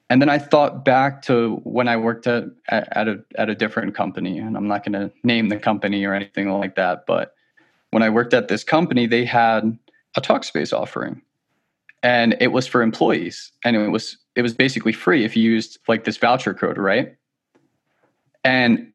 and 0.08 0.20
then 0.20 0.28
i 0.28 0.38
thought 0.38 0.84
back 0.84 1.22
to 1.22 1.56
when 1.64 1.88
i 1.88 1.96
worked 1.96 2.26
at 2.26 2.44
at 2.68 3.08
a 3.08 3.22
at 3.36 3.48
a 3.48 3.54
different 3.54 3.94
company 3.94 4.38
and 4.38 4.56
i'm 4.56 4.68
not 4.68 4.84
going 4.84 4.92
to 4.92 5.12
name 5.24 5.48
the 5.48 5.58
company 5.58 6.04
or 6.04 6.14
anything 6.14 6.50
like 6.50 6.76
that 6.76 7.04
but 7.06 7.36
when 7.90 8.02
I 8.02 8.10
worked 8.10 8.34
at 8.34 8.48
this 8.48 8.64
company, 8.64 9.06
they 9.06 9.24
had 9.24 9.78
a 10.16 10.20
Talkspace 10.20 10.72
offering, 10.72 11.22
and 12.02 12.36
it 12.40 12.48
was 12.48 12.66
for 12.66 12.82
employees, 12.82 13.52
and 13.64 13.76
it 13.76 13.88
was 13.88 14.18
it 14.34 14.42
was 14.42 14.54
basically 14.54 14.92
free 14.92 15.24
if 15.24 15.36
you 15.36 15.50
used 15.50 15.78
like 15.88 16.04
this 16.04 16.16
voucher 16.16 16.52
code, 16.52 16.78
right? 16.78 17.16
And 18.44 18.92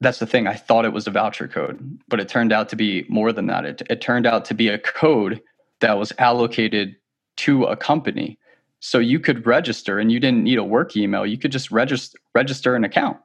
that's 0.00 0.18
the 0.20 0.26
thing. 0.26 0.46
I 0.46 0.54
thought 0.54 0.84
it 0.84 0.92
was 0.92 1.06
a 1.06 1.10
voucher 1.10 1.48
code, 1.48 2.00
but 2.08 2.18
it 2.18 2.28
turned 2.28 2.52
out 2.52 2.70
to 2.70 2.76
be 2.76 3.04
more 3.10 3.30
than 3.30 3.46
that. 3.48 3.64
It, 3.66 3.82
it 3.90 4.00
turned 4.00 4.26
out 4.26 4.44
to 4.46 4.54
be 4.54 4.68
a 4.68 4.78
code 4.78 5.42
that 5.80 5.98
was 5.98 6.12
allocated 6.18 6.96
to 7.36 7.64
a 7.64 7.76
company. 7.76 8.38
So 8.86 8.98
you 8.98 9.18
could 9.18 9.46
register 9.46 9.98
and 9.98 10.12
you 10.12 10.20
didn't 10.20 10.44
need 10.44 10.58
a 10.58 10.62
work 10.62 10.94
email. 10.94 11.24
You 11.24 11.38
could 11.38 11.50
just 11.50 11.70
register 11.70 12.18
register 12.34 12.76
an 12.76 12.84
account 12.84 13.16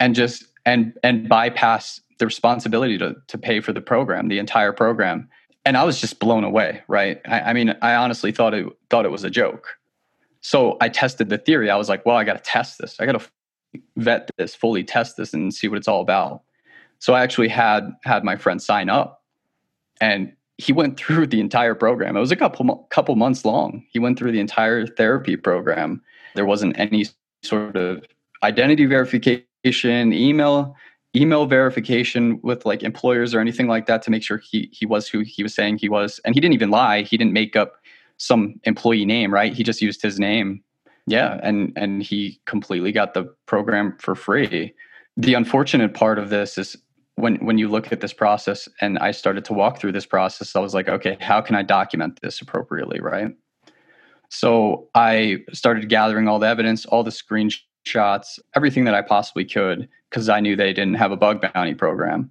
and 0.00 0.16
just 0.16 0.46
and 0.66 0.98
and 1.04 1.28
bypass 1.28 2.00
the 2.18 2.26
responsibility 2.26 2.98
to 2.98 3.14
to 3.28 3.38
pay 3.38 3.60
for 3.60 3.72
the 3.72 3.80
program, 3.80 4.26
the 4.26 4.40
entire 4.40 4.72
program. 4.72 5.28
And 5.64 5.76
I 5.76 5.84
was 5.84 6.00
just 6.00 6.18
blown 6.18 6.42
away, 6.42 6.82
right? 6.88 7.20
I, 7.24 7.40
I 7.40 7.52
mean, 7.52 7.76
I 7.82 7.94
honestly 7.94 8.32
thought 8.32 8.52
it 8.52 8.66
thought 8.90 9.04
it 9.04 9.12
was 9.12 9.22
a 9.22 9.30
joke. 9.30 9.78
So 10.40 10.76
I 10.80 10.88
tested 10.88 11.28
the 11.28 11.38
theory. 11.38 11.70
I 11.70 11.76
was 11.76 11.88
like, 11.88 12.04
well, 12.04 12.16
I 12.16 12.24
got 12.24 12.34
to 12.34 12.50
test 12.50 12.78
this. 12.78 12.96
I 12.98 13.06
got 13.06 13.20
to 13.20 13.80
vet 13.96 14.28
this, 14.38 14.56
fully 14.56 14.82
test 14.82 15.16
this, 15.16 15.32
and 15.32 15.54
see 15.54 15.68
what 15.68 15.78
it's 15.78 15.86
all 15.86 16.00
about. 16.00 16.42
So 16.98 17.14
I 17.14 17.22
actually 17.22 17.48
had 17.48 17.92
had 18.02 18.24
my 18.24 18.34
friend 18.34 18.60
sign 18.60 18.88
up, 18.88 19.22
and 20.00 20.32
he 20.58 20.72
went 20.72 20.96
through 20.96 21.26
the 21.26 21.40
entire 21.40 21.74
program. 21.74 22.16
It 22.16 22.20
was 22.20 22.32
a 22.32 22.36
couple 22.36 22.86
couple 22.90 23.16
months 23.16 23.44
long. 23.44 23.84
He 23.90 23.98
went 23.98 24.18
through 24.18 24.32
the 24.32 24.40
entire 24.40 24.86
therapy 24.86 25.36
program. 25.36 26.02
There 26.34 26.46
wasn't 26.46 26.78
any 26.78 27.06
sort 27.42 27.76
of 27.76 28.04
identity 28.42 28.86
verification, 28.86 30.12
email 30.12 30.76
email 31.16 31.46
verification 31.46 32.40
with 32.42 32.66
like 32.66 32.82
employers 32.82 33.34
or 33.34 33.40
anything 33.40 33.68
like 33.68 33.86
that 33.86 34.02
to 34.02 34.10
make 34.10 34.22
sure 34.22 34.38
he 34.38 34.68
he 34.72 34.84
was 34.84 35.08
who 35.08 35.20
he 35.20 35.42
was 35.42 35.54
saying 35.54 35.78
he 35.78 35.88
was 35.88 36.20
and 36.24 36.34
he 36.34 36.40
didn't 36.40 36.54
even 36.54 36.70
lie 36.70 37.02
he 37.02 37.16
didn't 37.16 37.32
make 37.32 37.54
up 37.54 37.74
some 38.16 38.54
employee 38.64 39.04
name 39.04 39.32
right 39.32 39.52
he 39.52 39.62
just 39.62 39.80
used 39.80 40.02
his 40.02 40.18
name 40.18 40.62
yeah 41.06 41.38
and 41.42 41.72
and 41.76 42.02
he 42.02 42.40
completely 42.46 42.90
got 42.90 43.14
the 43.14 43.22
program 43.46 43.96
for 44.00 44.16
free 44.16 44.74
the 45.16 45.34
unfortunate 45.34 45.94
part 45.94 46.18
of 46.18 46.30
this 46.30 46.58
is 46.58 46.76
when 47.16 47.36
when 47.36 47.58
you 47.58 47.68
look 47.68 47.92
at 47.92 48.00
this 48.00 48.12
process 48.12 48.68
and 48.80 48.98
i 48.98 49.10
started 49.10 49.44
to 49.44 49.52
walk 49.52 49.78
through 49.78 49.92
this 49.92 50.06
process 50.06 50.56
i 50.56 50.60
was 50.60 50.74
like 50.74 50.88
okay 50.88 51.16
how 51.20 51.40
can 51.40 51.54
i 51.54 51.62
document 51.62 52.20
this 52.22 52.40
appropriately 52.40 53.00
right 53.00 53.28
so 54.30 54.88
i 54.94 55.38
started 55.52 55.88
gathering 55.88 56.28
all 56.28 56.38
the 56.38 56.48
evidence 56.48 56.84
all 56.86 57.02
the 57.02 57.10
screenshots 57.10 58.38
everything 58.56 58.84
that 58.84 58.94
i 58.94 59.02
possibly 59.02 59.44
could 59.44 59.88
because 60.14 60.28
I 60.28 60.38
knew 60.38 60.54
they 60.54 60.72
didn't 60.72 60.94
have 60.94 61.10
a 61.10 61.16
bug 61.16 61.44
bounty 61.52 61.74
program. 61.74 62.30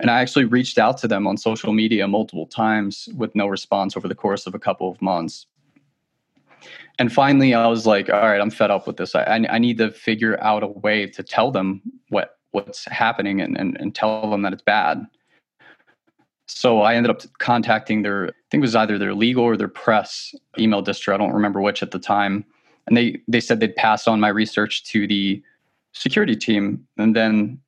And 0.00 0.10
I 0.10 0.20
actually 0.20 0.46
reached 0.46 0.78
out 0.78 0.96
to 0.98 1.08
them 1.08 1.26
on 1.26 1.36
social 1.36 1.74
media 1.74 2.08
multiple 2.08 2.46
times 2.46 3.06
with 3.14 3.34
no 3.34 3.46
response 3.46 3.98
over 3.98 4.08
the 4.08 4.14
course 4.14 4.46
of 4.46 4.54
a 4.54 4.58
couple 4.58 4.90
of 4.90 5.02
months. 5.02 5.46
And 6.98 7.12
finally, 7.12 7.52
I 7.52 7.66
was 7.66 7.86
like, 7.86 8.08
all 8.08 8.22
right, 8.22 8.40
I'm 8.40 8.48
fed 8.50 8.70
up 8.70 8.86
with 8.86 8.96
this. 8.96 9.14
I, 9.14 9.44
I 9.50 9.58
need 9.58 9.76
to 9.76 9.90
figure 9.90 10.40
out 10.40 10.62
a 10.62 10.68
way 10.68 11.06
to 11.08 11.22
tell 11.22 11.50
them 11.50 11.82
what 12.08 12.37
what's 12.52 12.84
happening 12.86 13.40
and, 13.40 13.56
and, 13.58 13.76
and 13.78 13.94
tell 13.94 14.30
them 14.30 14.42
that 14.42 14.52
it's 14.52 14.62
bad. 14.62 15.06
So 16.46 16.80
I 16.80 16.94
ended 16.94 17.10
up 17.10 17.22
contacting 17.38 18.02
their, 18.02 18.28
I 18.28 18.32
think 18.50 18.60
it 18.60 18.62
was 18.62 18.74
either 18.74 18.98
their 18.98 19.14
legal 19.14 19.44
or 19.44 19.56
their 19.56 19.68
press 19.68 20.34
email 20.58 20.82
distro. 20.82 21.14
I 21.14 21.18
don't 21.18 21.32
remember 21.32 21.60
which 21.60 21.82
at 21.82 21.90
the 21.90 21.98
time. 21.98 22.44
And 22.86 22.96
they, 22.96 23.20
they 23.28 23.40
said 23.40 23.60
they'd 23.60 23.76
pass 23.76 24.08
on 24.08 24.18
my 24.18 24.28
research 24.28 24.84
to 24.84 25.06
the 25.06 25.42
security 25.92 26.34
team. 26.34 26.86
And 26.96 27.14
then 27.14 27.60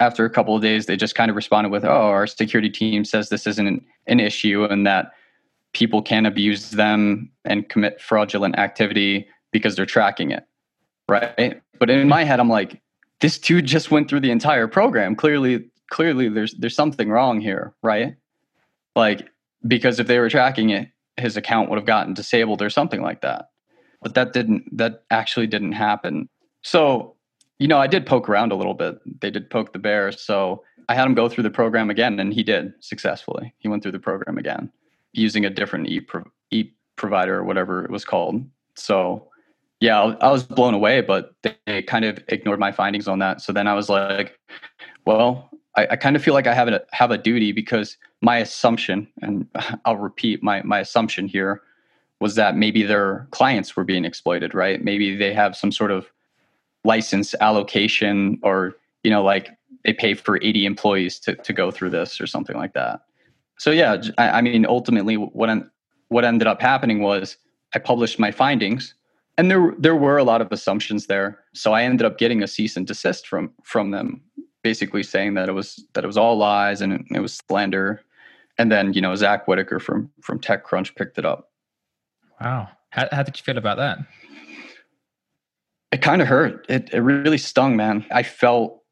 after 0.00 0.24
a 0.24 0.30
couple 0.30 0.56
of 0.56 0.62
days, 0.62 0.86
they 0.86 0.96
just 0.96 1.14
kind 1.14 1.30
of 1.30 1.36
responded 1.36 1.70
with, 1.70 1.84
oh, 1.84 1.88
our 1.88 2.26
security 2.26 2.70
team 2.70 3.04
says 3.04 3.28
this 3.28 3.46
isn't 3.46 3.84
an 4.06 4.20
issue 4.20 4.64
and 4.64 4.86
that 4.86 5.12
people 5.74 6.00
can 6.00 6.24
abuse 6.24 6.70
them 6.70 7.30
and 7.44 7.68
commit 7.68 8.00
fraudulent 8.00 8.58
activity 8.58 9.28
because 9.52 9.76
they're 9.76 9.84
tracking 9.84 10.30
it. 10.30 10.46
Right. 11.08 11.60
But 11.78 11.90
in 11.90 12.08
my 12.08 12.24
head, 12.24 12.40
I'm 12.40 12.48
like, 12.48 12.80
this 13.20 13.38
dude 13.38 13.66
just 13.66 13.90
went 13.90 14.08
through 14.08 14.20
the 14.20 14.30
entire 14.30 14.68
program. 14.68 15.16
Clearly, 15.16 15.70
clearly 15.90 16.28
there's 16.28 16.54
there's 16.54 16.76
something 16.76 17.10
wrong 17.10 17.40
here, 17.40 17.74
right? 17.82 18.16
Like, 18.96 19.28
because 19.66 19.98
if 19.98 20.06
they 20.06 20.18
were 20.18 20.30
tracking 20.30 20.70
it, 20.70 20.88
his 21.16 21.36
account 21.36 21.70
would 21.70 21.78
have 21.78 21.86
gotten 21.86 22.14
disabled 22.14 22.62
or 22.62 22.70
something 22.70 23.02
like 23.02 23.20
that. 23.22 23.50
But 24.02 24.14
that 24.14 24.32
didn't 24.32 24.76
that 24.76 25.04
actually 25.10 25.46
didn't 25.46 25.72
happen. 25.72 26.28
So 26.62 27.14
you 27.58 27.68
know, 27.68 27.78
I 27.78 27.86
did 27.86 28.06
poke 28.06 28.28
around 28.28 28.52
a 28.52 28.56
little 28.56 28.74
bit. 28.74 28.98
They 29.20 29.30
did 29.30 29.48
poke 29.48 29.72
the 29.72 29.78
bear. 29.78 30.12
So 30.12 30.62
I 30.88 30.94
had 30.94 31.06
him 31.06 31.14
go 31.14 31.28
through 31.28 31.44
the 31.44 31.50
program 31.50 31.88
again, 31.90 32.18
and 32.18 32.34
he 32.34 32.42
did 32.42 32.72
successfully. 32.80 33.54
He 33.58 33.68
went 33.68 33.82
through 33.82 33.92
the 33.92 33.98
program 33.98 34.38
again 34.38 34.70
using 35.12 35.44
a 35.44 35.50
different 35.50 35.88
e, 35.88 36.00
pro- 36.00 36.30
e 36.50 36.70
provider 36.96 37.38
or 37.38 37.44
whatever 37.44 37.84
it 37.84 37.90
was 37.90 38.04
called. 38.04 38.44
So, 38.74 39.28
yeah, 39.84 40.00
I 40.00 40.32
was 40.32 40.44
blown 40.44 40.72
away, 40.72 41.02
but 41.02 41.34
they 41.66 41.82
kind 41.82 42.06
of 42.06 42.18
ignored 42.28 42.58
my 42.58 42.72
findings 42.72 43.06
on 43.06 43.18
that. 43.18 43.42
So 43.42 43.52
then 43.52 43.68
I 43.68 43.74
was 43.74 43.90
like, 43.90 44.38
well, 45.04 45.50
I, 45.76 45.88
I 45.90 45.96
kind 45.96 46.16
of 46.16 46.24
feel 46.24 46.32
like 46.32 46.46
I 46.46 46.54
have 46.54 46.68
a 46.68 46.80
have 46.92 47.10
a 47.10 47.18
duty 47.18 47.52
because 47.52 47.98
my 48.22 48.38
assumption, 48.38 49.06
and 49.20 49.46
I'll 49.84 49.98
repeat 49.98 50.42
my 50.42 50.62
my 50.62 50.80
assumption 50.80 51.28
here, 51.28 51.60
was 52.18 52.34
that 52.36 52.56
maybe 52.56 52.82
their 52.82 53.28
clients 53.30 53.76
were 53.76 53.84
being 53.84 54.06
exploited, 54.06 54.54
right? 54.54 54.82
Maybe 54.82 55.16
they 55.16 55.34
have 55.34 55.54
some 55.54 55.70
sort 55.70 55.90
of 55.90 56.06
license 56.84 57.34
allocation 57.42 58.38
or 58.42 58.76
you 59.02 59.10
know 59.10 59.22
like 59.22 59.50
they 59.84 59.92
pay 59.92 60.14
for 60.14 60.38
80 60.40 60.64
employees 60.64 61.18
to, 61.20 61.34
to 61.34 61.52
go 61.52 61.70
through 61.70 61.90
this 61.90 62.20
or 62.20 62.26
something 62.26 62.56
like 62.56 62.74
that 62.74 63.00
so 63.58 63.70
yeah 63.70 63.96
i, 64.18 64.28
I 64.28 64.40
mean 64.42 64.66
ultimately 64.66 65.16
what 65.16 65.50
what 66.08 66.24
ended 66.26 66.46
up 66.46 66.60
happening 66.60 67.00
was 67.00 67.38
i 67.74 67.78
published 67.78 68.18
my 68.18 68.30
findings 68.30 68.94
and 69.36 69.50
there 69.50 69.74
there 69.78 69.96
were 69.96 70.16
a 70.16 70.24
lot 70.24 70.40
of 70.40 70.50
assumptions 70.52 71.06
there 71.06 71.38
so 71.54 71.72
i 71.72 71.82
ended 71.82 72.06
up 72.06 72.18
getting 72.18 72.42
a 72.42 72.46
cease 72.46 72.76
and 72.76 72.86
desist 72.86 73.26
from 73.26 73.50
from 73.62 73.90
them 73.90 74.20
basically 74.62 75.02
saying 75.02 75.34
that 75.34 75.48
it 75.48 75.52
was 75.52 75.84
that 75.94 76.04
it 76.04 76.06
was 76.06 76.16
all 76.16 76.36
lies 76.36 76.80
and 76.80 76.92
it, 76.92 77.02
it 77.14 77.20
was 77.20 77.40
slander 77.48 78.00
and 78.58 78.70
then 78.70 78.92
you 78.92 79.00
know 79.00 79.14
zack 79.14 79.46
whittaker 79.46 79.78
from 79.78 80.10
from 80.20 80.38
techcrunch 80.38 80.94
picked 80.96 81.18
it 81.18 81.24
up 81.24 81.50
wow 82.40 82.68
how, 82.90 83.08
how 83.12 83.22
did 83.22 83.36
you 83.36 83.42
feel 83.42 83.58
about 83.58 83.76
that 83.76 83.98
it 85.94 86.02
kind 86.02 86.20
of 86.20 86.26
hurt. 86.26 86.66
It 86.68 86.90
it 86.92 86.98
really 86.98 87.38
stung, 87.38 87.76
man. 87.76 88.04
I 88.10 88.24
felt 88.24 88.82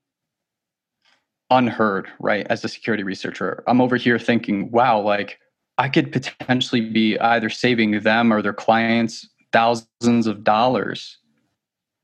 unheard, 1.51 2.07
right? 2.21 2.47
As 2.49 2.65
a 2.65 2.69
security 2.69 3.03
researcher, 3.03 3.65
I'm 3.67 3.81
over 3.81 3.97
here 3.97 4.21
thinking, 4.21 4.71
wow, 4.71 5.01
like 5.01 5.41
I 5.79 5.89
could 5.89 6.13
potentially 6.13 6.81
be 6.81 7.19
either 7.19 7.51
saving 7.51 8.03
them 8.03 8.33
or 8.33 8.41
their 8.41 8.53
clients 8.53 9.29
thousands 9.53 10.27
of 10.27 10.45
dollars, 10.45 11.19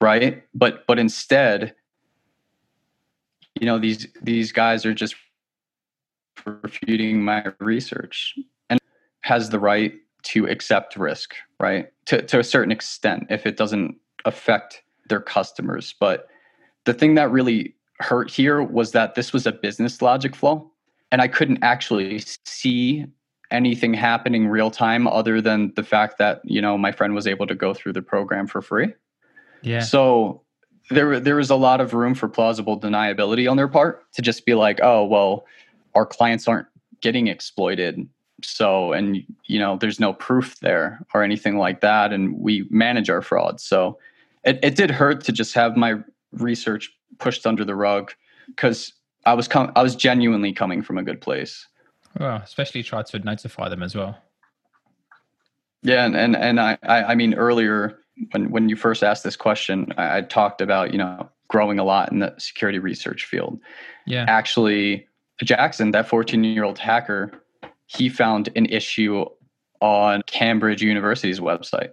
right? 0.01 0.43
But 0.55 0.87
but 0.87 0.99
instead, 0.99 1.75
you 3.61 3.67
know, 3.67 3.79
these 3.79 4.07
these 4.23 4.53
guys 4.53 4.85
are 4.87 4.95
just 4.95 5.15
refuting 6.47 7.23
my 7.23 7.45
research 7.59 8.35
and 8.71 8.81
has 9.23 9.51
the 9.51 9.59
right 9.59 9.95
to 10.23 10.47
accept 10.47 10.97
risk, 10.97 11.35
right? 11.61 11.89
To 12.07 12.23
to 12.23 12.39
a 12.39 12.45
certain 12.45 12.73
extent, 12.73 13.27
if 13.31 13.47
it 13.47 13.57
doesn't 13.57 13.97
affect 14.25 14.83
their 15.09 15.21
customers. 15.21 15.95
But 15.99 16.29
the 16.85 16.95
thing 16.95 17.15
that 17.15 17.31
really 17.31 17.75
hurt 18.01 18.31
here 18.31 18.63
was 18.63 18.93
that 18.93 19.15
this 19.15 19.33
was 19.33 19.47
a 19.47 19.53
business 19.53 20.01
logic 20.01 20.37
flaw. 20.37 20.65
And 21.11 21.23
I 21.23 21.29
couldn't 21.29 21.63
actually 21.63 22.23
see 22.45 23.07
anything 23.51 23.95
happening 23.95 24.49
real 24.49 24.71
time 24.71 25.07
other 25.07 25.41
than 25.41 25.73
the 25.75 25.83
fact 25.83 26.19
that 26.19 26.41
you 26.45 26.61
know 26.61 26.77
my 26.77 26.93
friend 26.93 27.15
was 27.15 27.27
able 27.27 27.47
to 27.47 27.55
go 27.55 27.75
through 27.75 27.93
the 27.93 28.03
program 28.03 28.47
for 28.47 28.63
free. 28.63 28.93
Yeah. 29.63 29.81
So 29.81 30.43
there 30.91 31.21
there 31.21 31.37
was 31.37 31.51
a 31.51 31.57
lot 31.57 31.81
of 31.81 31.95
room 31.95 32.15
for 32.15 32.29
plausible 32.29 32.79
deniability 32.79 33.51
on 33.51 33.57
their 33.57 33.69
part 33.69 34.11
to 34.13 34.23
just 34.23 34.47
be 34.47 34.55
like, 34.55 34.81
oh 34.83 35.05
well, 35.05 35.47
our 35.95 36.07
clients 36.07 36.49
aren't 36.49 36.67
getting 37.01 37.29
exploited. 37.29 38.09
So 38.43 38.93
and 38.93 39.25
you 39.45 39.59
know, 39.59 39.77
there's 39.77 40.01
no 40.01 40.13
proof 40.13 40.61
there 40.61 41.05
or 41.15 41.23
anything 41.23 41.59
like 41.59 41.81
that. 41.81 42.13
And 42.13 42.39
we 42.39 42.67
manage 42.71 43.11
our 43.11 43.23
fraud. 43.23 43.61
So 43.61 43.99
it, 44.45 44.59
it 44.63 44.77
did 44.77 44.91
hurt 44.91 45.25
to 45.25 45.33
just 45.33 45.55
have 45.55 45.77
my 45.77 45.97
research 46.33 46.91
pushed 47.19 47.47
under 47.47 47.65
the 47.65 47.75
rug 47.75 48.13
because 48.47 48.93
I 49.27 49.35
was 49.35 49.49
com- 49.49 49.73
I 49.75 49.83
was 49.83 49.97
genuinely 49.97 50.53
coming 50.53 50.83
from 50.83 50.99
a 50.99 51.03
good 51.03 51.21
place. 51.21 51.67
Well, 52.19 52.37
especially 52.37 52.83
try 52.83 53.03
to 53.03 53.19
notify 53.21 53.69
them 53.69 53.83
as 53.83 53.95
well. 53.95 54.19
Yeah, 55.83 56.05
and 56.05 56.17
and, 56.17 56.37
and 56.37 56.61
I, 56.61 56.79
I 56.83 57.05
I 57.05 57.15
mean 57.15 57.35
earlier 57.35 57.99
when 58.33 58.51
when 58.51 58.69
you 58.69 58.77
first 58.77 59.03
asked 59.03 59.25
this 59.25 59.37
question, 59.37 59.93
I, 59.97 60.19
I 60.19 60.21
talked 60.23 60.61
about 60.61 60.93
you 60.93 60.99
know 60.99 61.29
growing 61.49 61.79
a 61.79 61.85
lot 61.85 62.13
in 62.13 62.19
the 62.19 62.35
security 62.39 62.79
research 62.79 63.25
field. 63.25 63.61
Yeah, 64.07 64.25
actually, 64.29 65.07
Jackson, 65.43 65.93
that 65.93 66.09
14 66.09 66.43
year 66.45 66.65
old 66.65 66.79
hacker, 66.79 67.33
he 67.87 68.09
found 68.09 68.49
an 68.57 68.67
issue 68.67 69.25
on 69.81 70.23
Cambridge 70.27 70.83
University's 70.83 71.39
website, 71.41 71.93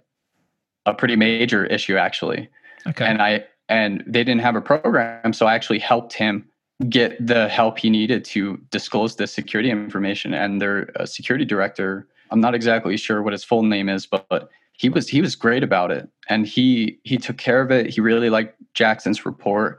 a 0.84 0.94
pretty 0.94 1.16
major 1.16 1.64
issue 1.66 1.96
actually. 1.96 2.48
Okay, 2.86 3.06
and 3.06 3.22
I 3.22 3.44
and 3.68 4.02
they 4.06 4.24
didn't 4.24 4.42
have 4.42 4.56
a 4.56 4.60
program, 4.60 5.32
so 5.32 5.46
I 5.46 5.54
actually 5.54 5.78
helped 5.78 6.12
him 6.12 6.48
get 6.88 7.24
the 7.24 7.48
help 7.48 7.78
he 7.78 7.90
needed 7.90 8.24
to 8.24 8.58
disclose 8.70 9.16
the 9.16 9.26
security 9.26 9.70
information. 9.70 10.34
And 10.34 10.60
their 10.60 10.90
uh, 11.00 11.06
security 11.06 11.44
director, 11.44 12.06
I'm 12.30 12.40
not 12.40 12.54
exactly 12.54 12.96
sure 12.96 13.22
what 13.22 13.32
his 13.32 13.44
full 13.44 13.62
name 13.62 13.88
is, 13.88 14.06
but, 14.06 14.26
but 14.28 14.50
he 14.72 14.88
was 14.88 15.08
he 15.08 15.22
was 15.22 15.34
great 15.34 15.62
about 15.62 15.90
it, 15.90 16.08
and 16.28 16.46
he 16.46 16.98
he 17.04 17.16
took 17.16 17.38
care 17.38 17.62
of 17.62 17.70
it. 17.70 17.88
He 17.88 18.00
really 18.00 18.28
liked 18.28 18.60
Jackson's 18.74 19.24
report, 19.24 19.78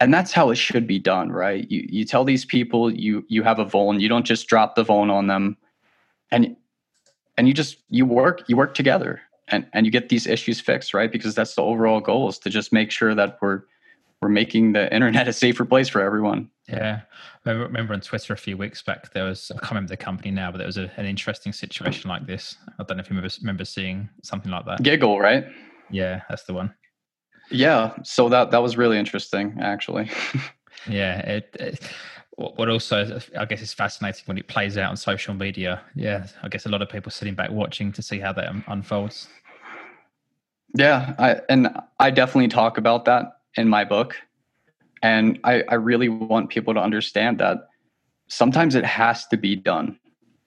and 0.00 0.12
that's 0.12 0.32
how 0.32 0.50
it 0.50 0.56
should 0.56 0.86
be 0.86 0.98
done, 0.98 1.32
right? 1.32 1.70
You 1.70 1.86
you 1.88 2.04
tell 2.04 2.24
these 2.24 2.44
people 2.44 2.92
you 2.92 3.24
you 3.28 3.42
have 3.42 3.58
a 3.58 3.64
vuln, 3.64 4.00
you 4.00 4.08
don't 4.08 4.26
just 4.26 4.46
drop 4.46 4.74
the 4.74 4.84
vuln 4.84 5.10
on 5.10 5.28
them, 5.28 5.56
and 6.30 6.56
and 7.38 7.48
you 7.48 7.54
just 7.54 7.78
you 7.88 8.04
work 8.04 8.42
you 8.46 8.56
work 8.56 8.74
together 8.74 9.22
and 9.48 9.66
and 9.72 9.86
you 9.86 9.92
get 9.92 10.10
these 10.10 10.26
issues 10.26 10.60
fixed, 10.60 10.92
right? 10.92 11.10
Because 11.10 11.34
that's 11.34 11.54
the 11.54 11.62
overall 11.62 12.00
goal 12.00 12.28
is 12.28 12.38
to 12.40 12.50
just 12.50 12.70
make 12.70 12.90
sure 12.90 13.14
that 13.14 13.38
we're 13.40 13.62
we're 14.24 14.30
making 14.30 14.72
the 14.72 14.92
internet 14.92 15.28
a 15.28 15.34
safer 15.34 15.66
place 15.66 15.86
for 15.86 16.00
everyone. 16.00 16.48
Yeah, 16.66 17.02
I 17.44 17.50
remember, 17.50 17.92
on 17.92 18.00
Twitter 18.00 18.32
a 18.32 18.38
few 18.38 18.56
weeks 18.56 18.80
back 18.80 19.12
there 19.12 19.24
was 19.24 19.50
I 19.50 19.58
can't 19.58 19.72
remember 19.72 19.90
the 19.90 19.98
company 19.98 20.30
now, 20.30 20.50
but 20.50 20.56
there 20.56 20.66
was 20.66 20.78
a, 20.78 20.90
an 20.96 21.04
interesting 21.04 21.52
situation 21.52 22.08
like 22.08 22.26
this. 22.26 22.56
I 22.78 22.84
don't 22.84 22.96
know 22.96 23.02
if 23.02 23.10
you 23.10 23.16
remember, 23.16 23.34
remember 23.42 23.66
seeing 23.66 24.08
something 24.22 24.50
like 24.50 24.64
that. 24.64 24.82
Giggle, 24.82 25.20
right? 25.20 25.44
Yeah, 25.90 26.22
that's 26.30 26.44
the 26.44 26.54
one. 26.54 26.72
Yeah, 27.50 27.94
so 28.02 28.30
that 28.30 28.50
that 28.50 28.62
was 28.62 28.78
really 28.78 28.98
interesting, 28.98 29.58
actually. 29.60 30.10
yeah, 30.88 31.18
it, 31.18 31.54
it, 31.60 31.80
what 32.36 32.70
also 32.70 33.20
I 33.38 33.44
guess 33.44 33.60
is 33.60 33.74
fascinating 33.74 34.22
when 34.24 34.38
it 34.38 34.48
plays 34.48 34.78
out 34.78 34.88
on 34.88 34.96
social 34.96 35.34
media. 35.34 35.82
Yeah, 35.94 36.28
I 36.42 36.48
guess 36.48 36.64
a 36.64 36.70
lot 36.70 36.80
of 36.80 36.88
people 36.88 37.12
sitting 37.12 37.34
back 37.34 37.50
watching 37.50 37.92
to 37.92 38.00
see 38.00 38.20
how 38.20 38.32
that 38.32 38.48
um, 38.48 38.64
unfolds. 38.68 39.28
Yeah, 40.74 41.14
I 41.18 41.42
and 41.50 41.76
I 42.00 42.10
definitely 42.10 42.48
talk 42.48 42.78
about 42.78 43.04
that 43.04 43.34
in 43.56 43.68
my 43.68 43.84
book. 43.84 44.16
And 45.02 45.38
I, 45.44 45.62
I 45.68 45.74
really 45.74 46.08
want 46.08 46.50
people 46.50 46.74
to 46.74 46.80
understand 46.80 47.38
that 47.38 47.68
sometimes 48.28 48.74
it 48.74 48.84
has 48.84 49.26
to 49.26 49.36
be 49.36 49.54
done. 49.54 49.98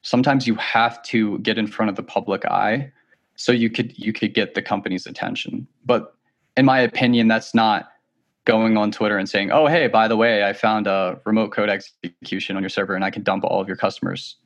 Sometimes 0.02 0.48
you 0.48 0.56
have 0.56 1.02
to 1.04 1.40
get 1.40 1.58
in 1.58 1.68
front 1.68 1.90
of 1.90 1.96
the 1.96 2.04
public 2.04 2.46
eye 2.46 2.92
so 3.36 3.52
you 3.52 3.70
could 3.70 3.98
you 3.98 4.12
could 4.12 4.34
get 4.34 4.56
the 4.56 4.62
company's 4.62 5.06
attention. 5.06 5.68
But 5.86 6.14
in 6.58 6.66
my 6.66 6.80
opinion, 6.80 7.28
that's 7.28 7.54
not 7.54 7.90
going 8.46 8.78
on 8.78 8.92
Twitter 8.92 9.18
and 9.18 9.30
saying, 9.30 9.52
"Oh, 9.52 9.68
hey, 9.68 9.88
by 9.88 10.08
the 10.08 10.18
way, 10.18 10.44
I 10.44 10.54
found 10.54 10.88
a 10.88 11.20
remote 11.26 11.52
code 11.52 11.70
execution 11.70 12.56
on 12.56 12.64
your 12.64 12.70
server, 12.70 12.96
and 12.96 13.06
I 13.06 13.12
can 13.12 13.24
dump 13.24 13.44
all 13.44 13.62
of 13.62 13.68
your 13.68 13.78
customers' 13.78 14.38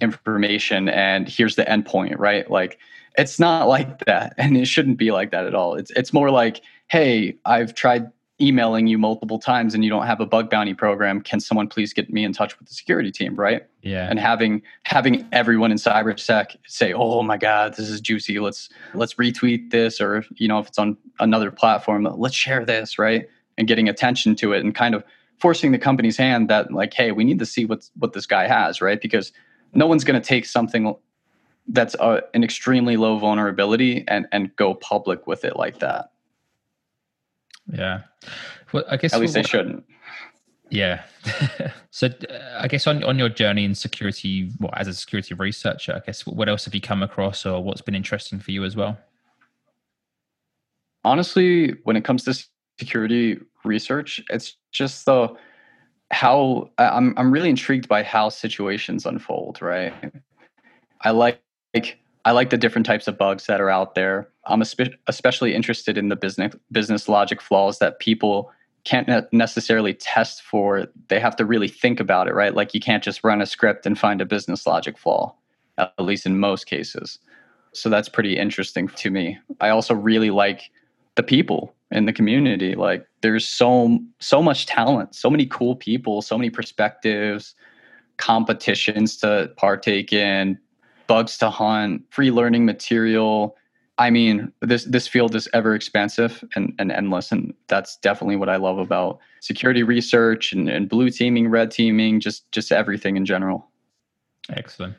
information, 0.00 0.88
and 0.88 1.28
here's 1.28 1.56
the 1.56 1.64
endpoint." 1.64 2.18
Right? 2.18 2.48
Like, 2.50 2.78
it's 3.16 3.38
not 3.38 3.68
like 3.68 4.04
that, 4.06 4.34
and 4.38 4.56
it 4.56 4.66
shouldn't 4.66 4.98
be 4.98 5.10
like 5.10 5.30
that 5.30 5.46
at 5.46 5.54
all. 5.54 5.74
It's 5.74 5.90
it's 5.92 6.12
more 6.12 6.30
like, 6.30 6.60
hey, 6.88 7.36
I've 7.44 7.74
tried 7.74 8.10
emailing 8.40 8.88
you 8.88 8.98
multiple 8.98 9.38
times 9.38 9.74
and 9.74 9.84
you 9.84 9.90
don't 9.90 10.06
have 10.06 10.20
a 10.20 10.26
bug 10.26 10.50
bounty 10.50 10.74
program. 10.74 11.20
Can 11.20 11.38
someone 11.38 11.68
please 11.68 11.92
get 11.92 12.12
me 12.12 12.24
in 12.24 12.32
touch 12.32 12.58
with 12.58 12.68
the 12.68 12.74
security 12.74 13.12
team? 13.12 13.36
Right. 13.36 13.64
Yeah. 13.82 14.08
And 14.10 14.18
having 14.18 14.62
having 14.84 15.26
everyone 15.30 15.70
in 15.70 15.78
cybersec 15.78 16.56
say, 16.66 16.92
"Oh 16.92 17.22
my 17.22 17.36
God, 17.36 17.76
this 17.76 17.88
is 17.88 18.00
juicy. 18.00 18.40
Let's 18.40 18.68
let's 18.94 19.14
retweet 19.14 19.70
this," 19.70 20.00
or 20.00 20.24
you 20.34 20.48
know, 20.48 20.58
if 20.58 20.68
it's 20.68 20.78
on 20.78 20.96
another 21.20 21.50
platform, 21.50 22.04
let's 22.16 22.34
share 22.34 22.64
this, 22.64 22.98
right? 22.98 23.28
And 23.56 23.68
getting 23.68 23.88
attention 23.88 24.34
to 24.36 24.52
it 24.52 24.64
and 24.64 24.74
kind 24.74 24.94
of 24.96 25.04
forcing 25.38 25.72
the 25.72 25.78
company's 25.78 26.16
hand 26.16 26.48
that 26.48 26.72
like, 26.72 26.94
hey, 26.94 27.12
we 27.12 27.24
need 27.24 27.38
to 27.38 27.46
see 27.46 27.64
what 27.64 27.88
what 27.96 28.12
this 28.12 28.26
guy 28.26 28.48
has, 28.48 28.80
right? 28.80 29.00
Because 29.00 29.32
no 29.74 29.86
one's 29.86 30.04
going 30.04 30.20
to 30.20 30.26
take 30.26 30.44
something 30.44 30.94
that's 31.68 31.94
a, 31.94 32.22
an 32.34 32.44
extremely 32.44 32.96
low 32.96 33.18
vulnerability 33.18 34.04
and 34.08 34.26
and 34.32 34.54
go 34.56 34.74
public 34.74 35.26
with 35.26 35.44
it 35.44 35.56
like 35.56 35.78
that. 35.80 36.10
Yeah. 37.72 38.02
Well, 38.72 38.84
I 38.90 38.96
guess 38.96 39.14
at 39.14 39.20
least 39.20 39.34
they 39.34 39.42
shouldn't. 39.42 39.84
Yeah. 40.70 41.04
so 41.90 42.08
uh, 42.08 42.58
I 42.58 42.68
guess 42.68 42.86
on 42.86 43.02
on 43.04 43.18
your 43.18 43.28
journey 43.28 43.64
in 43.64 43.74
security, 43.74 44.50
well, 44.60 44.72
as 44.76 44.88
a 44.88 44.94
security 44.94 45.34
researcher, 45.34 45.94
I 45.94 46.00
guess 46.04 46.26
what 46.26 46.48
else 46.48 46.64
have 46.64 46.74
you 46.74 46.80
come 46.80 47.02
across, 47.02 47.46
or 47.46 47.62
what's 47.62 47.80
been 47.80 47.94
interesting 47.94 48.38
for 48.38 48.50
you 48.50 48.64
as 48.64 48.76
well? 48.76 48.98
Honestly, 51.04 51.74
when 51.84 51.96
it 51.96 52.04
comes 52.04 52.24
to 52.24 52.46
security 52.78 53.38
research, 53.64 54.22
it's 54.30 54.56
just 54.72 55.04
the 55.06 55.34
how 56.10 56.70
I'm 56.78 57.14
I'm 57.16 57.30
really 57.30 57.50
intrigued 57.50 57.88
by 57.88 58.02
how 58.02 58.28
situations 58.28 59.06
unfold. 59.06 59.62
Right. 59.62 59.94
I 61.02 61.10
like 61.10 61.40
I 62.24 62.32
like 62.32 62.50
the 62.50 62.56
different 62.56 62.86
types 62.86 63.06
of 63.06 63.18
bugs 63.18 63.46
that 63.46 63.60
are 63.60 63.70
out 63.70 63.94
there. 63.94 64.28
I'm 64.46 64.62
especially 64.62 65.54
interested 65.54 65.98
in 65.98 66.08
the 66.08 66.16
business 66.16 66.54
business 66.72 67.08
logic 67.08 67.40
flaws 67.42 67.78
that 67.78 67.98
people 67.98 68.50
can't 68.84 69.08
necessarily 69.32 69.94
test 69.94 70.42
for. 70.42 70.86
They 71.08 71.18
have 71.18 71.36
to 71.36 71.44
really 71.44 71.68
think 71.68 72.00
about 72.00 72.28
it, 72.28 72.34
right? 72.34 72.54
Like 72.54 72.74
you 72.74 72.80
can't 72.80 73.02
just 73.02 73.24
run 73.24 73.40
a 73.40 73.46
script 73.46 73.86
and 73.86 73.98
find 73.98 74.20
a 74.20 74.26
business 74.26 74.66
logic 74.66 74.98
flaw, 74.98 75.34
at 75.78 75.92
least 75.98 76.26
in 76.26 76.38
most 76.38 76.66
cases. 76.66 77.18
So 77.72 77.88
that's 77.88 78.08
pretty 78.08 78.36
interesting 78.36 78.88
to 78.88 79.10
me. 79.10 79.38
I 79.60 79.70
also 79.70 79.94
really 79.94 80.30
like 80.30 80.70
the 81.16 81.22
people 81.22 81.74
in 81.90 82.06
the 82.06 82.12
community. 82.12 82.74
Like 82.74 83.06
there's 83.22 83.46
so 83.46 83.98
so 84.20 84.42
much 84.42 84.66
talent, 84.66 85.14
so 85.14 85.30
many 85.30 85.46
cool 85.46 85.76
people, 85.76 86.22
so 86.22 86.36
many 86.36 86.50
perspectives, 86.50 87.54
competitions 88.18 89.16
to 89.18 89.50
partake 89.56 90.12
in, 90.12 90.58
bugs 91.06 91.38
to 91.38 91.50
hunt, 91.50 92.02
free 92.10 92.30
learning 92.30 92.64
material. 92.64 93.56
I 93.98 94.10
mean, 94.10 94.52
this 94.60 94.84
this 94.84 95.06
field 95.06 95.34
is 95.34 95.48
ever 95.52 95.74
expansive 95.74 96.42
and, 96.56 96.74
and 96.78 96.90
endless, 96.90 97.30
and 97.30 97.54
that's 97.68 97.96
definitely 97.98 98.36
what 98.36 98.48
I 98.48 98.56
love 98.56 98.78
about 98.78 99.20
security 99.40 99.82
research 99.82 100.52
and, 100.52 100.68
and 100.68 100.88
blue 100.88 101.10
teaming, 101.10 101.48
red 101.48 101.70
teaming, 101.70 102.20
just 102.20 102.50
just 102.50 102.72
everything 102.72 103.16
in 103.16 103.24
general. 103.24 103.68
Excellent. 104.50 104.96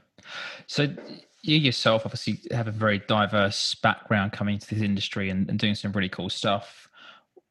So 0.68 0.94
you 1.42 1.58
yourself 1.58 2.04
obviously 2.06 2.40
have 2.52 2.68
a 2.68 2.72
very 2.72 3.00
diverse 3.00 3.76
background 3.76 4.32
coming 4.32 4.56
into 4.56 4.74
this 4.74 4.82
industry 4.82 5.30
and, 5.30 5.48
and 5.50 5.60
doing 5.60 5.76
some 5.76 5.92
really 5.92 6.10
cool 6.10 6.30
stuff 6.30 6.90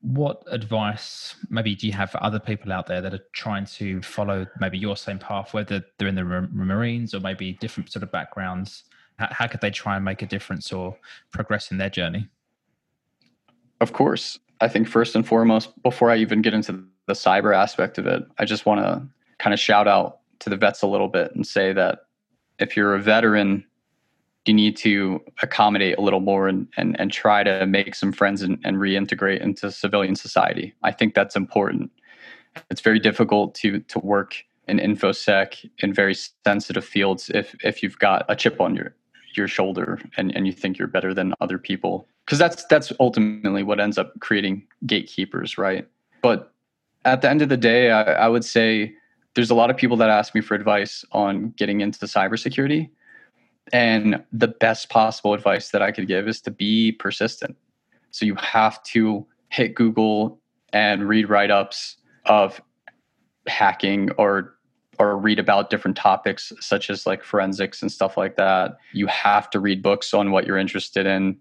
what 0.04 0.42
advice 0.48 1.34
maybe 1.48 1.74
do 1.74 1.86
you 1.86 1.92
have 1.94 2.10
for 2.10 2.22
other 2.22 2.38
people 2.38 2.70
out 2.70 2.86
there 2.86 3.00
that 3.00 3.14
are 3.14 3.24
trying 3.32 3.64
to 3.64 4.02
follow 4.02 4.46
maybe 4.60 4.76
your 4.76 4.98
same 4.98 5.18
path 5.18 5.54
whether 5.54 5.82
they're 5.96 6.08
in 6.08 6.14
the 6.14 6.24
marines 6.24 7.14
or 7.14 7.20
maybe 7.20 7.54
different 7.54 7.90
sort 7.90 8.02
of 8.02 8.12
backgrounds? 8.12 8.84
How, 9.18 9.28
how 9.30 9.46
could 9.46 9.62
they 9.62 9.70
try 9.70 9.96
and 9.96 10.04
make 10.04 10.20
a 10.20 10.26
difference 10.26 10.72
or 10.72 10.96
progress 11.30 11.70
in 11.70 11.78
their 11.78 11.88
journey? 11.88 12.28
Of 13.80 13.94
course. 13.94 14.38
I 14.60 14.68
think 14.68 14.88
first 14.88 15.16
and 15.16 15.26
foremost 15.26 15.70
before 15.82 16.10
i 16.10 16.16
even 16.16 16.42
get 16.42 16.54
into 16.54 16.84
the 17.06 17.14
cyber 17.14 17.54
aspect 17.54 17.98
of 17.98 18.06
it 18.06 18.22
i 18.38 18.44
just 18.44 18.66
want 18.66 18.80
to 18.80 19.02
kind 19.38 19.52
of 19.52 19.60
shout 19.60 19.88
out 19.88 20.20
to 20.38 20.50
the 20.50 20.56
vets 20.56 20.82
a 20.82 20.86
little 20.86 21.08
bit 21.08 21.34
and 21.34 21.46
say 21.46 21.72
that 21.72 22.06
if 22.58 22.76
you're 22.76 22.94
a 22.94 23.00
veteran 23.00 23.64
you 24.46 24.54
need 24.54 24.76
to 24.76 25.22
accommodate 25.42 25.96
a 25.96 26.02
little 26.02 26.20
more 26.20 26.48
and, 26.48 26.68
and, 26.76 26.98
and 27.00 27.10
try 27.10 27.42
to 27.42 27.66
make 27.66 27.94
some 27.94 28.12
friends 28.12 28.42
and, 28.42 28.58
and 28.64 28.76
reintegrate 28.76 29.40
into 29.40 29.70
civilian 29.70 30.14
society. 30.14 30.74
I 30.82 30.92
think 30.92 31.14
that's 31.14 31.34
important. 31.34 31.90
It's 32.70 32.80
very 32.80 32.98
difficult 32.98 33.54
to 33.56 33.80
to 33.80 33.98
work 33.98 34.44
in 34.68 34.78
infosec 34.78 35.68
in 35.78 35.92
very 35.92 36.14
sensitive 36.14 36.84
fields 36.84 37.30
if 37.34 37.54
if 37.64 37.82
you've 37.82 37.98
got 37.98 38.24
a 38.28 38.36
chip 38.36 38.60
on 38.60 38.76
your 38.76 38.94
your 39.36 39.48
shoulder 39.48 40.00
and, 40.16 40.34
and 40.36 40.46
you 40.46 40.52
think 40.52 40.78
you're 40.78 40.86
better 40.88 41.12
than 41.12 41.34
other 41.40 41.58
people. 41.58 42.06
Because 42.24 42.38
that's 42.38 42.64
that's 42.66 42.92
ultimately 43.00 43.62
what 43.62 43.80
ends 43.80 43.98
up 43.98 44.12
creating 44.20 44.66
gatekeepers, 44.86 45.58
right? 45.58 45.88
But 46.22 46.52
at 47.04 47.22
the 47.22 47.28
end 47.28 47.42
of 47.42 47.48
the 47.48 47.56
day, 47.56 47.90
I, 47.90 48.02
I 48.02 48.28
would 48.28 48.44
say 48.44 48.94
there's 49.34 49.50
a 49.50 49.54
lot 49.54 49.68
of 49.68 49.76
people 49.76 49.96
that 49.96 50.10
ask 50.10 50.34
me 50.34 50.40
for 50.40 50.54
advice 50.54 51.04
on 51.10 51.50
getting 51.56 51.80
into 51.80 51.98
cybersecurity 52.06 52.88
And 53.72 54.22
the 54.32 54.48
best 54.48 54.90
possible 54.90 55.34
advice 55.34 55.70
that 55.70 55.82
I 55.82 55.90
could 55.90 56.06
give 56.06 56.28
is 56.28 56.40
to 56.42 56.50
be 56.50 56.92
persistent. 56.92 57.56
So 58.10 58.26
you 58.26 58.34
have 58.36 58.82
to 58.84 59.26
hit 59.48 59.74
Google 59.74 60.38
and 60.72 61.08
read 61.08 61.28
write 61.28 61.50
ups 61.50 61.96
of 62.26 62.60
hacking 63.46 64.10
or 64.12 64.54
or 64.98 65.16
read 65.18 65.38
about 65.40 65.70
different 65.70 65.96
topics 65.96 66.52
such 66.60 66.88
as 66.88 67.04
like 67.06 67.24
forensics 67.24 67.82
and 67.82 67.90
stuff 67.90 68.16
like 68.16 68.36
that. 68.36 68.78
You 68.92 69.08
have 69.08 69.50
to 69.50 69.58
read 69.58 69.82
books 69.82 70.14
on 70.14 70.30
what 70.30 70.46
you're 70.46 70.56
interested 70.56 71.04
in. 71.04 71.36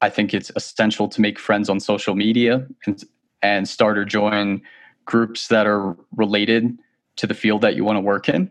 I 0.00 0.08
think 0.08 0.32
it's 0.32 0.50
essential 0.56 1.08
to 1.08 1.20
make 1.20 1.38
friends 1.38 1.68
on 1.68 1.80
social 1.80 2.14
media 2.14 2.66
and, 2.86 3.02
and 3.42 3.68
start 3.68 3.98
or 3.98 4.04
join 4.04 4.62
groups 5.04 5.48
that 5.48 5.66
are 5.66 5.96
related 6.16 6.78
to 7.16 7.26
the 7.26 7.34
field 7.34 7.60
that 7.62 7.76
you 7.76 7.84
want 7.84 7.96
to 7.96 8.00
work 8.00 8.28
in. 8.28 8.50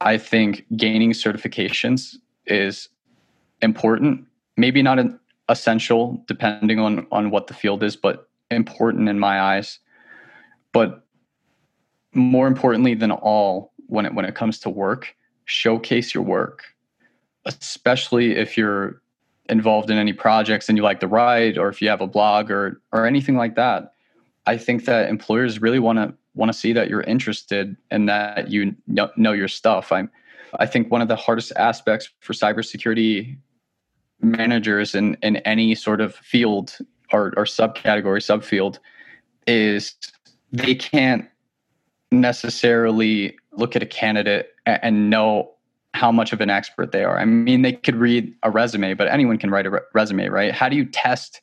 I 0.00 0.18
think 0.18 0.64
gaining 0.76 1.12
certifications 1.12 2.16
is 2.46 2.88
important, 3.62 4.26
maybe 4.56 4.82
not 4.82 4.98
an 4.98 5.18
essential 5.48 6.22
depending 6.26 6.78
on 6.78 7.06
on 7.12 7.30
what 7.30 7.46
the 7.46 7.54
field 7.54 7.82
is, 7.82 7.96
but 7.96 8.28
important 8.50 9.08
in 9.08 9.18
my 9.18 9.40
eyes. 9.40 9.78
But 10.72 11.04
more 12.12 12.46
importantly 12.46 12.94
than 12.94 13.10
all, 13.10 13.72
when 13.86 14.06
it 14.06 14.14
when 14.14 14.24
it 14.24 14.34
comes 14.34 14.58
to 14.60 14.70
work, 14.70 15.14
showcase 15.44 16.14
your 16.14 16.24
work, 16.24 16.64
especially 17.44 18.36
if 18.36 18.56
you're 18.56 19.02
involved 19.48 19.90
in 19.90 19.98
any 19.98 20.12
projects 20.12 20.68
and 20.68 20.78
you 20.78 20.82
like 20.82 21.00
to 21.00 21.08
write, 21.08 21.58
or 21.58 21.68
if 21.68 21.82
you 21.82 21.88
have 21.88 22.00
a 22.00 22.06
blog 22.06 22.50
or 22.50 22.80
or 22.92 23.06
anything 23.06 23.36
like 23.36 23.56
that. 23.56 23.92
I 24.46 24.58
think 24.58 24.84
that 24.84 25.08
employers 25.08 25.60
really 25.62 25.78
want 25.78 25.98
to 25.98 26.14
want 26.34 26.52
to 26.52 26.58
see 26.58 26.72
that 26.72 26.88
you're 26.88 27.02
interested 27.02 27.76
and 27.90 28.08
that 28.08 28.50
you 28.50 28.74
know, 28.86 29.10
know 29.16 29.32
your 29.32 29.48
stuff. 29.48 29.92
I'm 29.92 30.10
I 30.60 30.66
think 30.66 30.90
one 30.90 31.02
of 31.02 31.08
the 31.08 31.16
hardest 31.16 31.52
aspects 31.56 32.08
for 32.20 32.32
cybersecurity 32.32 33.36
managers 34.20 34.94
in 34.94 35.16
in 35.22 35.36
any 35.38 35.74
sort 35.74 36.00
of 36.00 36.14
field 36.14 36.78
or, 37.12 37.32
or 37.36 37.44
subcategory 37.44 38.20
subfield 38.20 38.78
is 39.46 39.94
they 40.52 40.74
can't 40.74 41.28
necessarily 42.10 43.36
look 43.52 43.76
at 43.76 43.82
a 43.82 43.86
candidate 43.86 44.50
and 44.66 45.10
know 45.10 45.50
how 45.94 46.10
much 46.10 46.32
of 46.32 46.40
an 46.40 46.50
expert 46.50 46.92
they 46.92 47.04
are. 47.04 47.18
I 47.18 47.24
mean, 47.24 47.62
they 47.62 47.72
could 47.72 47.94
read 47.94 48.34
a 48.42 48.50
resume, 48.50 48.94
but 48.94 49.08
anyone 49.08 49.38
can 49.38 49.50
write 49.50 49.66
a 49.66 49.70
re- 49.70 49.80
resume, 49.92 50.28
right? 50.28 50.52
How 50.52 50.68
do 50.68 50.76
you 50.76 50.84
test 50.84 51.40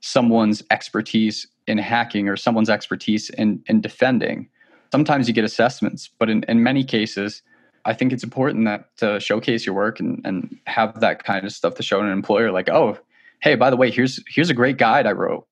someone's 0.00 0.62
expertise 0.70 1.46
in 1.66 1.78
hacking 1.78 2.28
or 2.28 2.36
someone's 2.36 2.70
expertise 2.70 3.30
in, 3.30 3.62
in 3.66 3.80
defending? 3.80 4.48
Sometimes 4.92 5.28
you 5.28 5.34
get 5.34 5.44
assessments, 5.44 6.08
but 6.18 6.28
in, 6.28 6.42
in 6.48 6.62
many 6.62 6.84
cases, 6.84 7.42
I 7.84 7.94
think 7.94 8.12
it's 8.12 8.24
important 8.24 8.66
that 8.66 8.96
to 8.98 9.20
showcase 9.20 9.64
your 9.64 9.74
work 9.74 10.00
and, 10.00 10.20
and 10.24 10.58
have 10.66 11.00
that 11.00 11.24
kind 11.24 11.46
of 11.46 11.52
stuff 11.52 11.74
to 11.76 11.82
show 11.82 12.00
an 12.00 12.10
employer 12.10 12.50
like, 12.50 12.68
oh, 12.68 12.98
hey, 13.40 13.54
by 13.54 13.70
the 13.70 13.76
way, 13.76 13.90
here's 13.90 14.22
here's 14.28 14.50
a 14.50 14.54
great 14.54 14.76
guide 14.76 15.06
I 15.06 15.12
wrote 15.12 15.46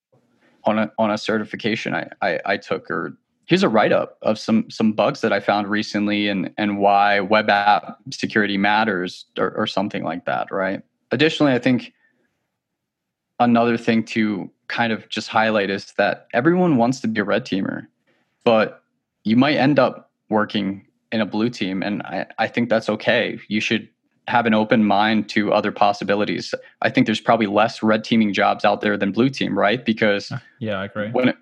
on 0.65 0.79
a 0.79 0.93
on 0.99 1.11
a 1.11 1.19
certification 1.19 1.95
I, 1.95 2.09
I, 2.21 2.41
I 2.45 2.57
took 2.57 2.91
or 2.91 3.17
here's 3.47 3.63
a 3.63 3.69
write-up 3.69 4.19
of 4.23 4.39
some 4.39 4.69
some 4.71 4.93
bugs 4.93 5.23
that 5.23 5.33
I 5.33 5.41
found 5.41 5.69
recently 5.69 6.29
and 6.29 6.53
and 6.59 6.79
why 6.79 7.21
web 7.21 7.49
app 7.49 7.97
security 8.11 8.59
matters 8.59 9.25
or, 9.39 9.53
or 9.57 9.67
something 9.67 10.05
like 10.05 10.27
that, 10.27 10.51
right? 10.51 10.83
Additionally, 11.11 11.53
I 11.53 11.59
think 11.59 11.93
another 13.41 13.79
thing 13.79 14.05
to 14.05 14.51
kind 14.69 14.93
of 14.93 15.09
just 15.09 15.29
highlight 15.29 15.71
is 15.71 15.93
that 15.97 16.29
everyone 16.33 16.77
wants 16.77 17.01
to 17.01 17.09
be 17.09 17.21
a 17.21 17.25
red 17.25 17.45
teamer, 17.45 17.87
but 18.45 18.83
you 19.25 19.37
might 19.37 19.57
end 19.57 19.79
up 19.79 20.11
working 20.29 20.87
in 21.11 21.21
a 21.21 21.27
blue 21.27 21.49
team, 21.49 21.83
and 21.83 22.03
I, 22.03 22.27
I 22.39 22.47
think 22.47 22.69
that's 22.69 22.89
okay. 22.89 23.39
You 23.49 23.61
should 23.61 23.89
have 24.29 24.45
an 24.45 24.55
open 24.55 24.85
mind 24.85 25.29
to 25.31 25.53
other 25.53 25.73
possibilities. 25.73 26.55
I 26.83 26.91
think 26.91 27.07
there's 27.07 27.21
probably 27.21 27.47
less 27.47 27.83
red 27.83 28.05
teaming 28.05 28.35
jobs 28.35 28.65
out 28.65 28.83
there 28.83 28.97
than 28.97 29.11
blue 29.11 29.31
team, 29.31 29.59
right? 29.59 29.83
Because 29.85 30.31
uh, 30.31 30.39
yeah, 30.59 30.79
I 30.79 30.85
agree. 30.85 31.09
When 31.11 31.31
it, 31.31 31.37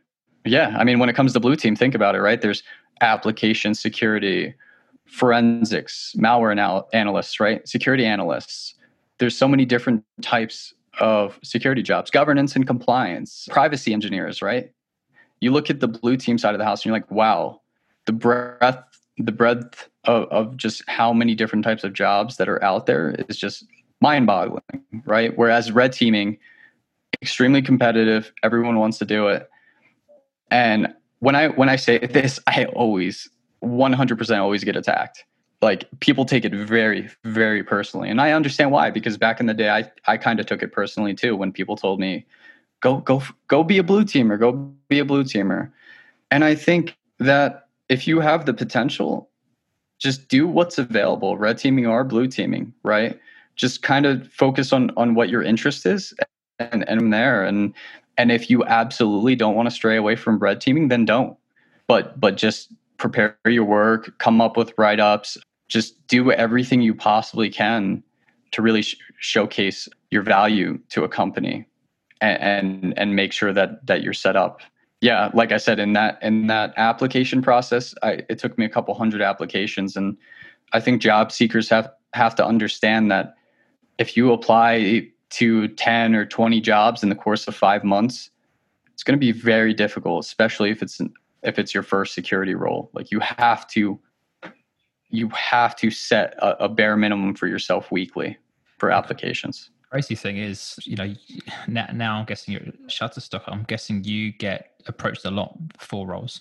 yeah, 0.45 0.77
I 0.79 0.85
mean, 0.85 1.01
when 1.01 1.09
it 1.09 1.15
comes 1.15 1.33
to 1.33 1.41
blue 1.41 1.57
team, 1.57 1.75
think 1.75 1.95
about 1.95 2.15
it, 2.15 2.21
right? 2.21 2.41
There's 2.41 2.63
application 3.01 3.75
security, 3.75 4.55
forensics, 5.07 6.15
malware 6.17 6.53
anal- 6.53 6.89
analysts, 6.93 7.41
right? 7.41 7.67
Security 7.67 8.07
analysts. 8.07 8.75
There's 9.19 9.37
so 9.37 9.49
many 9.49 9.65
different 9.65 10.05
types 10.23 10.73
of 11.01 11.39
security 11.43 11.83
jobs, 11.83 12.11
governance 12.11 12.57
and 12.57 12.67
compliance, 12.67 13.49
privacy 13.51 13.93
engineers, 13.93 14.43
right? 14.43 14.73
You 15.41 15.51
look 15.51 15.71
at 15.71 15.81
the 15.81 15.89
blue 15.89 16.17
team 16.17 16.39
side 16.39 16.55
of 16.55 16.59
the 16.59 16.65
house 16.65 16.81
and 16.81 16.87
you're 16.87 16.97
like, 16.97 17.11
wow, 17.11 17.61
the 18.07 18.13
breadth, 18.13 19.01
the 19.19 19.33
breadth 19.33 19.89
of, 20.05 20.25
of 20.25 20.57
just 20.57 20.83
how 20.89 21.13
many 21.13 21.35
different 21.35 21.65
types 21.65 21.85
of 21.85 21.93
jobs 21.93 22.37
that 22.37 22.49
are 22.49 22.63
out 22.65 22.87
there 22.87 23.15
is 23.29 23.37
just 23.37 23.67
mind 24.01 24.27
boggling, 24.27 24.63
right? 25.05 25.37
Whereas 25.37 25.73
red 25.73 25.93
teaming, 25.93 26.39
extremely 27.21 27.63
competitive, 27.63 28.33
everyone 28.43 28.79
wants 28.79 28.99
to 28.99 29.05
do 29.05 29.29
it 29.29 29.49
and 30.51 30.95
when 31.21 31.35
I 31.35 31.49
when 31.49 31.69
I 31.69 31.77
say 31.77 31.99
this, 31.99 32.39
I 32.47 32.67
always 32.67 33.29
100% 33.63 34.39
always 34.39 34.65
get 34.65 34.77
attacked. 34.77 35.25
Like 35.63 35.89
people 36.01 36.25
take 36.25 36.45
it 36.45 36.53
very 36.53 37.09
very 37.25 37.65
personally, 37.65 38.11
and 38.11 38.21
I 38.21 38.33
understand 38.33 38.73
why 38.73 38.91
because 38.91 39.17
back 39.17 39.41
in 39.41 39.47
the 39.47 39.55
day, 39.55 39.71
I 39.71 39.91
I 40.07 40.17
kind 40.17 40.39
of 40.39 40.47
took 40.47 40.63
it 40.63 40.73
personally 40.73 41.15
too 41.15 41.35
when 41.37 41.51
people 41.53 41.77
told 41.77 41.99
me, 41.99 42.27
"Go 42.81 42.99
go 42.99 43.23
go 43.49 43.65
be 43.65 43.79
a 43.79 43.83
blue 43.83 44.05
teamer, 44.05 44.39
go 44.39 44.53
be 44.89 44.99
a 44.99 45.05
blue 45.05 45.25
teamer," 45.25 45.71
and 46.31 46.45
I 46.45 46.55
think 46.55 46.97
that 47.19 47.69
if 47.89 48.07
you 48.07 48.21
have 48.21 48.45
the 48.45 48.53
potential, 48.53 49.31
just 49.99 50.29
do 50.29 50.47
what's 50.47 50.79
available, 50.79 51.39
red 51.39 51.59
teaming 51.59 51.87
or 51.87 52.05
blue 52.05 52.27
teaming, 52.27 52.73
right? 52.83 53.19
Just 53.55 53.83
kind 53.83 54.05
of 54.05 54.31
focus 54.33 54.73
on 54.73 54.91
on 54.97 55.15
what 55.15 55.31
your 55.31 55.43
interest 55.43 55.87
is 55.87 56.13
and 56.59 56.89
and 56.89 57.13
there 57.13 57.45
and 57.45 57.73
and 58.19 58.33
if 58.33 58.51
you 58.51 58.65
absolutely 58.65 59.37
don't 59.37 59.55
want 59.55 59.69
to 59.69 59.75
stray 59.75 59.97
away 59.97 60.17
from 60.17 60.39
red 60.39 60.61
teaming, 60.61 60.89
then 60.89 61.05
don't. 61.05 61.37
But 61.87 62.19
but 62.21 62.37
just 62.37 62.73
prepare 62.99 63.37
your 63.47 63.65
work, 63.65 64.17
come 64.19 64.41
up 64.41 64.57
with 64.57 64.73
write 64.79 65.01
ups, 65.01 65.37
just 65.69 66.07
do 66.07 66.31
everything 66.33 66.81
you 66.81 66.95
possibly 66.95 67.51
can 67.51 68.03
to 68.53 68.63
really 68.63 68.83
sh- 68.83 68.97
showcase 69.19 69.89
your 70.11 70.23
value 70.23 70.79
to 70.91 71.05
a 71.05 71.09
company 71.09 71.67
and, 72.21 72.43
and 72.43 72.99
and 72.99 73.17
make 73.17 73.33
sure 73.33 73.53
that 73.53 73.85
that 73.87 74.03
you're 74.03 74.13
set 74.13 74.37
up. 74.37 74.61
Yeah 75.03 75.31
like 75.35 75.53
i 75.53 75.59
said 75.59 75.79
in 75.79 75.93
that 75.93 76.19
in 76.23 76.47
that 76.47 76.73
application 76.79 77.43
process 77.43 77.95
I, 78.03 78.23
it 78.31 78.39
took 78.39 78.57
me 78.57 78.65
a 78.65 78.69
couple 78.69 78.95
hundred 78.95 79.21
applications 79.21 79.95
and 79.95 80.17
i 80.73 80.81
think 80.81 81.03
job 81.03 81.31
seekers 81.31 81.69
have 81.69 81.91
have 82.15 82.35
to 82.37 82.47
understand 82.47 83.11
that 83.11 83.35
if 83.99 84.17
you 84.17 84.33
apply 84.33 85.11
to 85.31 85.69
10 85.69 86.15
or 86.15 86.27
20 86.27 86.61
jobs 86.61 87.03
in 87.03 87.09
the 87.09 87.15
course 87.15 87.47
of 87.49 87.55
five 87.55 87.85
months, 87.85 88.31
it's 88.93 89.03
going 89.03 89.19
to 89.19 89.21
be 89.21 89.33
very 89.33 89.75
difficult, 89.75 90.25
especially 90.25 90.71
if 90.71 90.83
it's 90.83 91.01
if 91.43 91.59
it's 91.59 91.75
your 91.75 91.83
first 91.83 92.15
security 92.15 92.55
role. 92.55 92.91
Like 92.93 93.11
you 93.11 93.21
have 93.21 93.67
to 93.69 94.01
you 95.09 95.29
have 95.29 95.77
to 95.77 95.91
set 95.91 96.35
a, 96.39 96.65
a 96.65 96.69
bare 96.69 96.97
minimum 96.97 97.35
for 97.35 97.47
yourself 97.47 97.93
weekly 97.93 98.37
for 98.79 98.91
applications. 98.91 99.71
Crazy 99.91 100.17
thing 100.17 100.37
is, 100.37 100.79
you 100.83 100.97
know, 100.97 101.15
now, 101.69 101.87
now 101.95 102.19
I'm 102.19 102.25
guessing 102.25 102.53
you're 102.53 102.73
Shutterstock. 102.89 103.43
I'm 103.47 103.63
guessing 103.63 104.03
you 104.03 104.33
get 104.33 104.73
approached 104.87 105.25
a 105.25 105.31
lot 105.31 105.57
for 105.79 106.07
roles. 106.07 106.41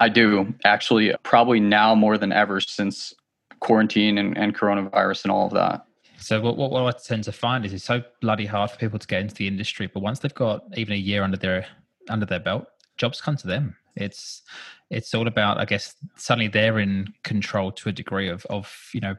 I 0.00 0.08
do 0.08 0.52
actually, 0.64 1.14
probably 1.22 1.60
now 1.60 1.94
more 1.94 2.16
than 2.18 2.32
ever 2.32 2.58
since 2.60 3.12
quarantine 3.60 4.18
and, 4.18 4.36
and 4.36 4.56
coronavirus 4.56 5.24
and 5.24 5.32
all 5.32 5.46
of 5.46 5.52
that. 5.52 5.86
So 6.18 6.40
what, 6.40 6.56
what, 6.56 6.70
what 6.70 6.94
I 6.94 6.98
tend 6.98 7.24
to 7.24 7.32
find 7.32 7.66
is 7.66 7.72
it's 7.72 7.84
so 7.84 8.02
bloody 8.20 8.46
hard 8.46 8.70
for 8.70 8.78
people 8.78 8.98
to 8.98 9.06
get 9.06 9.20
into 9.20 9.34
the 9.34 9.46
industry, 9.46 9.86
but 9.92 10.00
once 10.00 10.20
they've 10.20 10.34
got 10.34 10.64
even 10.76 10.94
a 10.94 10.98
year 10.98 11.22
under 11.22 11.36
their 11.36 11.66
under 12.08 12.26
their 12.26 12.40
belt, 12.40 12.66
jobs 12.96 13.20
come 13.20 13.36
to 13.36 13.46
them. 13.46 13.76
It's 13.96 14.42
it's 14.90 15.14
all 15.14 15.26
about, 15.26 15.58
I 15.58 15.64
guess, 15.64 15.94
suddenly 16.16 16.48
they're 16.48 16.78
in 16.78 17.12
control 17.22 17.72
to 17.72 17.88
a 17.88 17.92
degree 17.92 18.28
of 18.28 18.44
of 18.46 18.90
you 18.92 19.00
know 19.00 19.16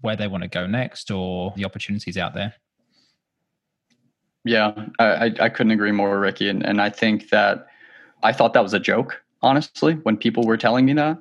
where 0.00 0.16
they 0.16 0.28
want 0.28 0.42
to 0.42 0.48
go 0.48 0.66
next 0.66 1.10
or 1.10 1.52
the 1.56 1.64
opportunities 1.64 2.16
out 2.16 2.34
there. 2.34 2.54
Yeah, 4.44 4.72
I, 4.98 5.32
I 5.38 5.48
couldn't 5.48 5.70
agree 5.70 5.92
more, 5.92 6.18
Ricky. 6.18 6.48
And, 6.48 6.66
and 6.66 6.80
I 6.82 6.90
think 6.90 7.30
that 7.30 7.68
I 8.24 8.32
thought 8.32 8.54
that 8.54 8.62
was 8.62 8.74
a 8.74 8.80
joke, 8.80 9.22
honestly, 9.40 9.94
when 10.02 10.16
people 10.16 10.44
were 10.44 10.56
telling 10.56 10.84
me 10.84 10.94
that. 10.94 11.18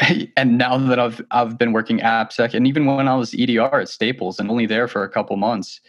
and 0.36 0.58
now 0.58 0.78
that 0.78 0.98
I've 0.98 1.22
I've 1.30 1.58
been 1.58 1.72
working 1.72 1.98
AppSec, 1.98 2.54
and 2.54 2.66
even 2.66 2.86
when 2.86 3.08
I 3.08 3.14
was 3.14 3.34
EDR 3.34 3.80
at 3.80 3.88
Staples 3.88 4.38
and 4.38 4.50
only 4.50 4.66
there 4.66 4.88
for 4.88 5.04
a 5.04 5.08
couple 5.08 5.36
months, 5.36 5.80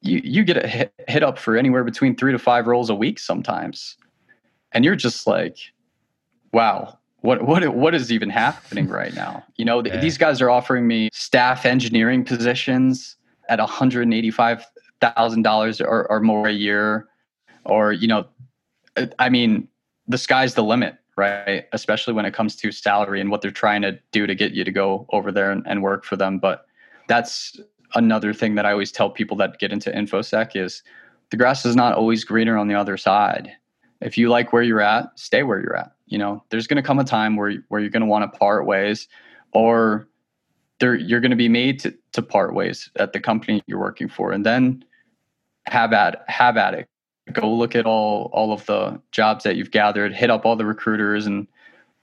you 0.00 0.20
you 0.24 0.44
get 0.44 0.64
hit, 0.64 0.92
hit 1.08 1.22
up 1.22 1.38
for 1.38 1.56
anywhere 1.56 1.84
between 1.84 2.16
three 2.16 2.32
to 2.32 2.38
five 2.38 2.66
roles 2.66 2.90
a 2.90 2.94
week 2.94 3.18
sometimes, 3.18 3.96
and 4.72 4.84
you're 4.84 4.96
just 4.96 5.26
like, 5.26 5.58
wow, 6.52 6.98
what 7.20 7.42
what 7.42 7.66
what 7.74 7.94
is 7.94 8.12
even 8.12 8.30
happening 8.30 8.88
right 9.00 9.14
now? 9.14 9.44
You 9.56 9.64
know, 9.64 9.84
yeah. 9.84 10.00
these 10.00 10.18
guys 10.18 10.40
are 10.40 10.50
offering 10.50 10.86
me 10.86 11.10
staff 11.12 11.64
engineering 11.66 12.24
positions 12.24 13.16
at 13.48 13.58
one 13.58 13.68
hundred 13.68 14.12
eighty 14.12 14.30
five 14.30 14.64
thousand 15.00 15.42
dollars 15.42 15.80
or 15.80 16.20
more 16.20 16.48
a 16.48 16.52
year, 16.52 17.08
or 17.64 17.92
you 17.92 18.08
know, 18.08 18.26
uh, 18.96 19.06
I 19.18 19.28
mean, 19.28 19.68
the 20.06 20.18
sky's 20.18 20.54
the 20.54 20.64
limit 20.64 20.98
right? 21.18 21.66
Especially 21.72 22.14
when 22.14 22.24
it 22.24 22.32
comes 22.32 22.54
to 22.54 22.70
salary 22.70 23.20
and 23.20 23.28
what 23.28 23.42
they're 23.42 23.50
trying 23.50 23.82
to 23.82 23.98
do 24.12 24.26
to 24.26 24.34
get 24.36 24.52
you 24.52 24.62
to 24.62 24.70
go 24.70 25.04
over 25.10 25.32
there 25.32 25.50
and, 25.50 25.64
and 25.66 25.82
work 25.82 26.04
for 26.04 26.14
them. 26.16 26.38
But 26.38 26.64
that's 27.08 27.60
another 27.96 28.32
thing 28.32 28.54
that 28.54 28.64
I 28.64 28.70
always 28.70 28.92
tell 28.92 29.10
people 29.10 29.36
that 29.38 29.58
get 29.58 29.72
into 29.72 29.90
infosec 29.90 30.54
is 30.54 30.84
the 31.30 31.36
grass 31.36 31.66
is 31.66 31.74
not 31.74 31.94
always 31.94 32.22
greener 32.22 32.56
on 32.56 32.68
the 32.68 32.74
other 32.74 32.96
side. 32.96 33.50
If 34.00 34.16
you 34.16 34.28
like 34.28 34.52
where 34.52 34.62
you're 34.62 34.80
at, 34.80 35.18
stay 35.18 35.42
where 35.42 35.60
you're 35.60 35.76
at. 35.76 35.92
You 36.06 36.18
know, 36.18 36.42
there's 36.50 36.66
going 36.66 36.76
to 36.76 36.82
come 36.82 36.98
a 36.98 37.04
time 37.04 37.36
where 37.36 37.54
where 37.68 37.80
you're 37.80 37.90
going 37.90 38.02
to 38.02 38.06
want 38.06 38.30
to 38.30 38.38
part 38.38 38.66
ways, 38.66 39.08
or 39.52 40.08
there 40.80 40.94
you're 40.94 41.20
going 41.20 41.30
to 41.30 41.36
be 41.36 41.48
made 41.48 41.80
to, 41.80 41.94
to 42.12 42.22
part 42.22 42.54
ways 42.54 42.90
at 42.96 43.12
the 43.12 43.20
company 43.20 43.62
you're 43.66 43.80
working 43.80 44.08
for, 44.08 44.32
and 44.32 44.46
then 44.46 44.84
have 45.66 45.92
at 45.92 46.24
have 46.28 46.56
at 46.56 46.74
it. 46.74 46.86
Go 47.32 47.52
look 47.52 47.74
at 47.74 47.86
all 47.86 48.30
all 48.32 48.52
of 48.52 48.64
the 48.66 49.00
jobs 49.12 49.44
that 49.44 49.56
you've 49.56 49.70
gathered, 49.70 50.14
hit 50.14 50.30
up 50.30 50.46
all 50.46 50.56
the 50.56 50.64
recruiters, 50.64 51.26
and 51.26 51.46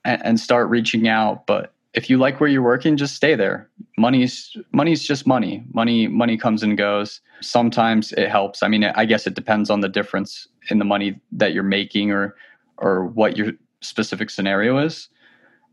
and, 0.04 0.24
and 0.24 0.40
start 0.40 0.70
reaching 0.70 1.08
out. 1.08 1.48
But 1.48 1.74
if 1.96 2.10
you 2.10 2.18
like 2.18 2.40
where 2.40 2.50
you're 2.50 2.62
working, 2.62 2.98
just 2.98 3.16
stay 3.16 3.36
there. 3.36 3.70
Money's 3.98 4.56
money's 4.74 5.02
just 5.02 5.26
money. 5.26 5.64
Money 5.74 6.08
money 6.08 6.38
comes 6.38 6.62
and 6.62 6.78
goes. 6.78 7.22
Sometimes 7.42 8.12
it 8.14 8.30
helps. 8.30 8.62
I 8.62 8.68
mean, 8.68 8.84
I 8.84 9.06
guess 9.06 9.26
it 9.26 9.34
depends 9.34 9.70
on 9.70 9.80
the 9.80 9.88
difference 9.88 10.48
in 10.70 10.78
the 10.78 10.86
money 10.86 11.20
that 11.32 11.54
you're 11.54 11.64
making 11.64 12.12
or 12.12 12.36
or 12.78 13.06
what 13.06 13.38
your 13.38 13.54
specific 13.82 14.30
scenario 14.30 14.78
is. 14.78 15.08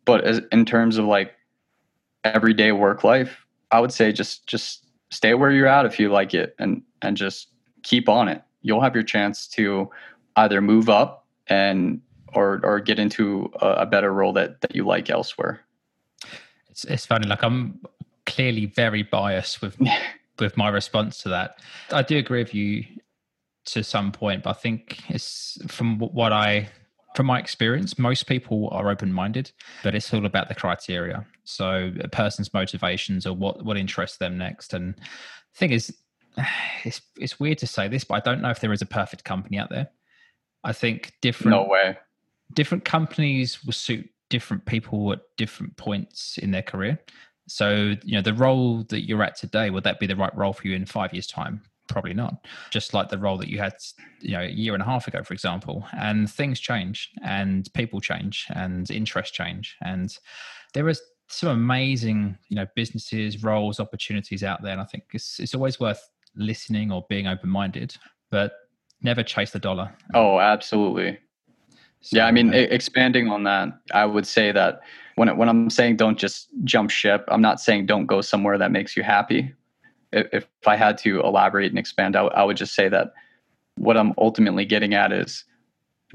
But 0.05 0.25
as, 0.25 0.41
in 0.53 0.65
terms 0.65 0.97
of 0.97 1.07
like 1.07 1.33
everyday 2.23 2.71
work 2.71 3.03
life, 3.03 3.45
I 3.73 3.81
would 3.81 3.93
say 3.93 4.13
just 4.13 4.47
just 4.47 4.87
stay 5.11 5.35
where 5.35 5.51
you're 5.51 5.67
at 5.67 5.87
if 5.87 5.99
you 5.99 6.09
like 6.09 6.35
it 6.35 6.55
and 6.61 6.83
and 7.03 7.17
just 7.17 7.49
keep 7.83 8.09
on 8.09 8.29
it. 8.29 8.43
You'll 8.63 8.81
have 8.81 8.95
your 8.95 9.05
chance 9.05 9.49
to 9.49 9.91
either 10.37 10.61
move 10.61 10.89
up 10.89 11.27
and 11.49 12.01
or 12.33 12.61
or 12.63 12.79
get 12.79 13.01
into 13.01 13.51
a, 13.61 13.67
a 13.83 13.87
better 13.87 14.13
role 14.13 14.33
that 14.35 14.61
that 14.61 14.77
you 14.77 14.87
like 14.87 15.11
elsewhere 15.11 15.65
it's, 16.73 16.85
it's 16.85 17.07
funny. 17.07 17.29
Like 17.29 17.45
I'm 17.45 17.81
clearly 18.27 18.67
very 18.67 19.03
biased 19.03 19.63
with 19.63 19.79
with 20.39 20.57
my 20.57 20.69
response 20.69 21.23
to 21.23 21.29
that. 21.29 21.61
I 21.93 22.03
do 22.03 22.17
agree 22.19 22.43
with 22.43 22.55
you 22.55 22.85
to 23.67 23.85
some 23.85 24.11
point, 24.11 24.43
but 24.43 24.51
I 24.51 24.55
think 24.55 25.09
it's 25.09 25.59
from 25.69 25.99
what 25.99 26.33
I 26.33 26.69
from 27.15 27.27
my 27.27 27.39
experience, 27.39 27.99
most 27.99 28.27
people 28.27 28.71
are 28.73 28.91
open 28.91 29.13
minded, 29.13 29.53
but 29.83 29.95
it's 29.95 30.15
all 30.15 30.25
about 30.25 30.49
the 30.49 30.55
criteria. 30.55 31.27
So 31.45 31.93
a 32.01 32.09
person's 32.09 32.55
motivations 32.55 33.27
or 33.27 33.35
what 33.35 33.65
what 33.65 33.77
interests 33.77 34.17
them 34.17 34.39
next. 34.39 34.73
And 34.73 34.95
the 34.95 35.59
thing 35.59 35.71
is, 35.71 35.95
it's 36.85 37.03
it's 37.17 37.39
weird 37.39 37.59
to 37.59 37.67
say 37.67 37.87
this, 37.87 38.05
but 38.05 38.15
I 38.15 38.21
don't 38.21 38.41
know 38.41 38.51
if 38.51 38.61
there 38.61 38.73
is 38.73 38.83
a 38.83 38.87
perfect 38.87 39.25
company 39.25 39.59
out 39.59 39.71
there. 39.71 39.91
I 40.65 40.73
think 40.73 41.13
different 41.21 41.57
no 41.57 41.65
way 41.65 41.99
different 42.55 42.85
companies 42.85 43.65
will 43.65 43.73
suit 43.73 44.09
different 44.33 44.65
people 44.65 45.13
at 45.13 45.21
different 45.37 45.77
points 45.77 46.39
in 46.39 46.53
their 46.53 46.63
career. 46.63 46.99
So, 47.49 47.95
you 48.03 48.15
know, 48.15 48.23
the 48.23 48.33
role 48.33 48.83
that 48.85 49.07
you're 49.07 49.23
at 49.23 49.37
today, 49.37 49.69
would 49.69 49.85
that 49.85 50.01
be 50.01 50.07
the 50.07 50.17
right 50.17 50.35
role 50.35 50.55
for 50.55 50.67
you 50.67 50.75
in 50.75 50.87
five 50.87 51.13
years' 51.13 51.27
time? 51.27 51.61
Probably 51.87 52.15
not. 52.15 52.47
Just 52.71 52.95
like 52.95 53.11
the 53.11 53.19
role 53.19 53.37
that 53.37 53.49
you 53.49 53.59
had, 53.59 53.75
you 54.21 54.33
know, 54.33 54.41
a 54.41 54.49
year 54.49 54.73
and 54.73 54.83
a 54.83 54.87
half 54.87 55.07
ago, 55.07 55.23
for 55.23 55.35
example. 55.35 55.87
And 55.93 56.31
things 56.31 56.61
change 56.61 57.11
and 57.23 57.69
people 57.75 58.01
change 58.01 58.47
and 58.55 58.91
interests 58.91 59.37
change. 59.37 59.77
And 59.83 60.17
there 60.73 60.89
is 60.89 61.03
some 61.27 61.51
amazing, 61.51 62.39
you 62.49 62.57
know, 62.57 62.67
businesses, 62.75 63.43
roles, 63.43 63.81
opportunities 63.81 64.43
out 64.43 64.63
there. 64.63 64.73
And 64.73 64.81
I 64.81 64.85
think 64.85 65.05
it's 65.13 65.39
it's 65.41 65.55
always 65.55 65.79
worth 65.79 66.03
listening 66.35 66.91
or 66.91 67.05
being 67.11 67.27
open 67.27 67.51
minded, 67.51 67.95
but 68.31 68.53
never 69.03 69.23
chase 69.23 69.51
the 69.51 69.59
dollar. 69.59 69.93
Oh, 70.15 70.41
absolutely. 70.41 71.19
So, 72.03 72.17
yeah, 72.17 72.27
I 72.27 72.33
mean, 72.33 72.53
expanding 72.53 73.29
on 73.29 73.45
that, 73.45 73.69
I 73.95 74.05
would 74.05 74.27
say 74.27 74.51
that 74.53 74.81
when 75.15 75.35
when 75.37 75.49
I'm 75.49 75.71
saying 75.71 75.97
don't 75.97 76.19
just 76.19 76.49
jump 76.65 76.91
ship, 76.91 77.25
I'm 77.29 77.43
not 77.43 77.61
saying 77.61 77.87
don't 77.87 78.07
go 78.07 78.21
somewhere 78.21 78.59
that 78.59 78.73
makes 78.73 78.97
you 78.97 79.03
happy. 79.03 79.55
If, 80.13 80.27
if 80.33 80.47
I 80.67 80.77
had 80.77 80.99
to 80.99 81.21
elaborate 81.21 81.71
and 81.71 81.79
expand, 81.79 82.17
I, 82.17 82.23
I 82.25 82.43
would 82.43 82.57
just 82.57 82.75
say 82.75 82.89
that 82.89 83.13
what 83.77 83.97
I'm 83.97 84.13
ultimately 84.19 84.65
getting 84.65 84.95
at 84.95 85.13
is 85.13 85.45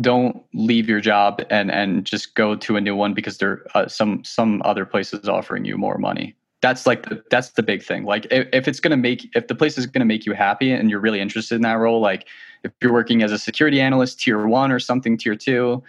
don't 0.01 0.43
leave 0.53 0.87
your 0.87 1.01
job 1.01 1.41
and 1.49 1.71
and 1.71 2.05
just 2.05 2.35
go 2.35 2.55
to 2.55 2.75
a 2.75 2.81
new 2.81 2.95
one 2.95 3.13
because 3.13 3.37
there 3.37 3.65
uh, 3.73 3.87
some 3.87 4.23
some 4.23 4.61
other 4.65 4.85
places 4.85 5.27
offering 5.27 5.65
you 5.65 5.77
more 5.77 5.97
money 5.97 6.35
that's 6.61 6.87
like 6.87 7.07
the, 7.07 7.23
that's 7.29 7.51
the 7.51 7.63
big 7.63 7.83
thing. 7.83 8.03
Like 8.03 8.25
if, 8.31 8.47
if 8.51 8.67
it's 8.67 8.79
going 8.79 8.91
to 8.91 8.97
make 8.97 9.29
if 9.35 9.47
the 9.47 9.55
place 9.55 9.77
is 9.77 9.85
going 9.85 9.99
to 9.99 10.05
make 10.05 10.25
you 10.25 10.33
happy 10.33 10.71
and 10.71 10.89
you're 10.89 10.99
really 10.99 11.19
interested 11.19 11.55
in 11.55 11.61
that 11.61 11.73
role 11.73 12.01
like 12.01 12.27
if 12.63 12.71
you're 12.81 12.93
working 12.93 13.21
as 13.21 13.31
a 13.31 13.37
security 13.37 13.79
analyst 13.79 14.19
tier 14.19 14.47
one 14.47 14.71
or 14.71 14.79
something 14.79 15.17
tier 15.17 15.35
two 15.35 15.83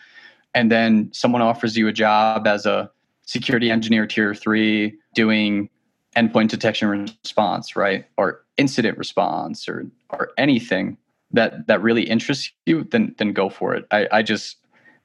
and 0.55 0.71
then 0.71 1.09
someone 1.13 1.43
offers 1.43 1.77
you 1.77 1.89
a 1.89 1.93
job 1.93 2.47
as 2.47 2.67
a 2.67 2.91
security 3.23 3.71
engineer 3.71 4.07
tier 4.07 4.35
three 4.35 4.95
doing 5.15 5.69
endpoint 6.17 6.49
detection 6.49 6.89
response 6.89 7.77
right 7.77 8.07
or 8.17 8.45
incident 8.57 8.99
response 8.99 9.69
or 9.69 9.87
or 10.11 10.31
anything 10.37 10.97
that 11.33 11.67
that 11.67 11.83
really 11.83 12.03
interests 12.03 12.51
you 12.67 12.85
then 12.85 13.15
then 13.19 13.33
go 13.33 13.49
for 13.49 13.75
it. 13.75 13.87
I 13.91 14.09
i 14.13 14.23
just 14.23 14.57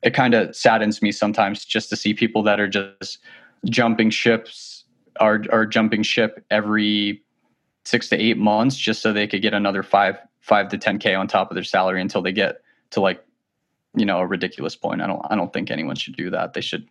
it 0.01 0.13
kind 0.13 0.33
of 0.33 0.53
saddens 0.55 1.01
me 1.01 1.11
sometimes 1.11 1.63
just 1.63 1.89
to 1.89 1.95
see 1.95 2.13
people 2.13 2.43
that 2.43 2.59
are 2.59 2.67
just 2.67 3.19
jumping 3.69 4.09
ships 4.09 4.82
are 5.19 5.43
are 5.51 5.65
jumping 5.65 6.03
ship 6.03 6.43
every 6.49 7.23
six 7.85 8.09
to 8.09 8.17
eight 8.17 8.37
months 8.37 8.77
just 8.77 9.01
so 9.01 9.11
they 9.11 9.27
could 9.27 9.41
get 9.41 9.53
another 9.53 9.83
five 9.83 10.17
five 10.39 10.69
to 10.69 10.77
ten 10.77 10.99
k 10.99 11.13
on 11.15 11.27
top 11.27 11.51
of 11.51 11.55
their 11.55 11.63
salary 11.63 12.01
until 12.01 12.21
they 12.21 12.31
get 12.31 12.61
to 12.91 13.01
like 13.01 13.23
you 13.95 14.05
know 14.05 14.19
a 14.19 14.25
ridiculous 14.25 14.75
point. 14.75 15.01
I 15.01 15.07
don't 15.07 15.25
I 15.29 15.35
don't 15.35 15.53
think 15.53 15.71
anyone 15.71 15.95
should 15.95 16.15
do 16.15 16.29
that. 16.29 16.53
They 16.53 16.61
should 16.61 16.87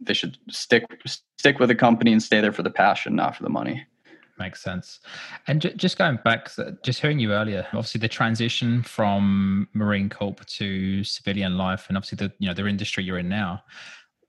they 0.00 0.14
should 0.14 0.38
stick 0.48 0.84
stick 1.38 1.58
with 1.58 1.68
the 1.68 1.74
company 1.74 2.12
and 2.12 2.22
stay 2.22 2.40
there 2.40 2.52
for 2.52 2.62
the 2.62 2.70
passion, 2.70 3.16
not 3.16 3.36
for 3.36 3.42
the 3.42 3.50
money. 3.50 3.86
Makes 4.38 4.62
sense. 4.62 5.00
And 5.46 5.60
j- 5.60 5.74
just 5.74 5.98
going 5.98 6.18
back, 6.24 6.48
just 6.82 7.00
hearing 7.00 7.18
you 7.18 7.32
earlier, 7.32 7.66
obviously 7.74 7.98
the 7.98 8.08
transition 8.08 8.82
from 8.82 9.68
Marine 9.74 10.08
Corps 10.08 10.34
to 10.46 11.04
civilian 11.04 11.58
life, 11.58 11.84
and 11.88 11.96
obviously 11.98 12.16
the 12.16 12.32
you 12.38 12.48
know 12.48 12.54
the 12.54 12.66
industry 12.66 13.04
you're 13.04 13.18
in 13.18 13.28
now. 13.28 13.62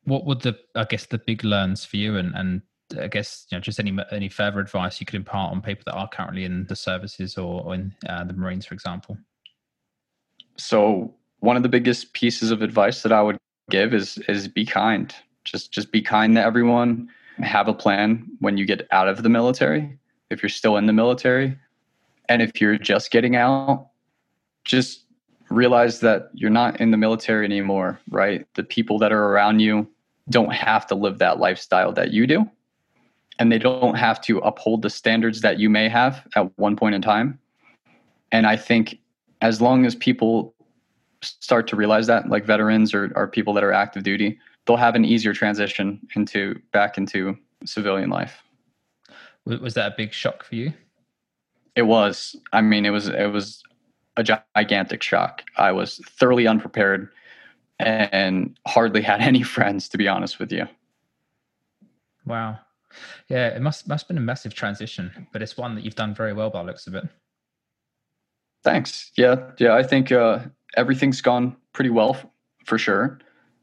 What 0.03 0.25
would 0.25 0.41
the 0.41 0.57
I 0.75 0.83
guess 0.83 1.05
the 1.05 1.17
big 1.17 1.45
learns 1.45 1.85
for 1.85 1.95
you 1.95 2.17
and 2.17 2.35
and 2.35 2.61
I 2.99 3.07
guess 3.07 3.47
you 3.49 3.57
know 3.57 3.61
just 3.61 3.79
any 3.79 3.97
any 4.11 4.29
further 4.29 4.59
advice 4.59 4.99
you 4.99 5.05
could 5.05 5.15
impart 5.15 5.51
on 5.51 5.61
people 5.61 5.83
that 5.85 5.93
are 5.93 6.07
currently 6.07 6.43
in 6.43 6.65
the 6.67 6.75
services 6.75 7.37
or, 7.37 7.63
or 7.63 7.75
in 7.75 7.93
uh, 8.07 8.23
the 8.23 8.33
Marines, 8.33 8.65
for 8.65 8.73
example. 8.73 9.17
So 10.57 11.13
one 11.39 11.57
of 11.57 11.63
the 11.63 11.69
biggest 11.69 12.13
pieces 12.13 12.51
of 12.51 12.61
advice 12.61 13.01
that 13.03 13.11
I 13.11 13.21
would 13.21 13.37
give 13.69 13.93
is 13.93 14.17
is 14.29 14.47
be 14.47 14.65
kind. 14.65 15.13
Just 15.43 15.71
just 15.71 15.91
be 15.91 16.01
kind 16.01 16.35
to 16.35 16.43
everyone. 16.43 17.09
Have 17.39 17.67
a 17.67 17.73
plan 17.73 18.27
when 18.39 18.57
you 18.57 18.65
get 18.65 18.87
out 18.91 19.07
of 19.07 19.23
the 19.23 19.29
military. 19.29 19.97
If 20.29 20.41
you're 20.41 20.49
still 20.49 20.77
in 20.77 20.85
the 20.85 20.93
military, 20.93 21.57
and 22.29 22.41
if 22.41 22.61
you're 22.61 22.77
just 22.77 23.11
getting 23.11 23.35
out, 23.35 23.89
just 24.63 25.05
realize 25.49 25.99
that 25.99 26.29
you're 26.33 26.49
not 26.49 26.79
in 26.79 26.91
the 26.91 26.97
military 26.97 27.45
anymore. 27.45 27.99
Right? 28.09 28.45
The 28.55 28.63
people 28.63 28.99
that 28.99 29.11
are 29.11 29.25
around 29.25 29.59
you 29.59 29.89
don't 30.29 30.53
have 30.53 30.85
to 30.87 30.95
live 30.95 31.17
that 31.17 31.39
lifestyle 31.39 31.91
that 31.93 32.11
you 32.11 32.27
do 32.27 32.49
and 33.41 33.51
they 33.51 33.57
don't 33.57 33.95
have 33.95 34.21
to 34.21 34.37
uphold 34.39 34.83
the 34.83 34.89
standards 34.91 35.41
that 35.41 35.57
you 35.57 35.67
may 35.67 35.89
have 35.89 36.27
at 36.35 36.55
one 36.59 36.75
point 36.75 36.93
in 36.93 37.01
time. 37.01 37.39
And 38.31 38.45
I 38.45 38.55
think 38.55 38.99
as 39.41 39.59
long 39.59 39.83
as 39.83 39.95
people 39.95 40.53
start 41.23 41.67
to 41.69 41.75
realize 41.75 42.05
that, 42.05 42.29
like 42.29 42.45
veterans 42.45 42.93
or, 42.93 43.11
or 43.15 43.27
people 43.27 43.55
that 43.55 43.63
are 43.63 43.73
active 43.73 44.03
duty, 44.03 44.37
they'll 44.65 44.77
have 44.77 44.93
an 44.93 45.05
easier 45.05 45.33
transition 45.33 45.99
into 46.15 46.61
back 46.71 46.99
into 46.99 47.35
civilian 47.65 48.11
life. 48.11 48.43
Was 49.45 49.73
that 49.73 49.93
a 49.93 49.95
big 49.97 50.13
shock 50.13 50.43
for 50.43 50.53
you? 50.53 50.71
It 51.75 51.87
was. 51.87 52.35
I 52.53 52.61
mean, 52.61 52.85
it 52.85 52.91
was 52.91 53.07
it 53.07 53.31
was 53.31 53.63
a 54.17 54.23
gigantic 54.23 55.01
shock. 55.01 55.43
I 55.57 55.71
was 55.71 55.99
thoroughly 56.05 56.45
unprepared 56.45 57.09
and 57.79 58.55
hardly 58.67 59.01
had 59.01 59.19
any 59.31 59.41
friends, 59.41 59.89
to 59.89 59.97
be 59.97 60.07
honest 60.07 60.37
with 60.37 60.51
you. 60.51 60.67
Wow. 62.23 62.59
Yeah, 63.29 63.47
it 63.47 63.61
must 63.61 63.87
must 63.87 64.03
have 64.03 64.07
been 64.07 64.17
a 64.17 64.21
massive 64.21 64.53
transition, 64.53 65.27
but 65.31 65.41
it's 65.41 65.57
one 65.57 65.75
that 65.75 65.83
you've 65.83 65.95
done 65.95 66.13
very 66.13 66.33
well 66.33 66.49
by 66.49 66.61
looks 66.61 66.87
of 66.87 66.95
it. 66.95 67.07
Thanks. 68.63 69.11
Yeah, 69.17 69.51
yeah. 69.57 69.73
I 69.73 69.83
think 69.83 70.11
uh, 70.11 70.39
everything's 70.77 71.21
gone 71.21 71.55
pretty 71.73 71.89
well 71.89 72.15
f- 72.15 72.25
for 72.65 72.77
sure. 72.77 73.19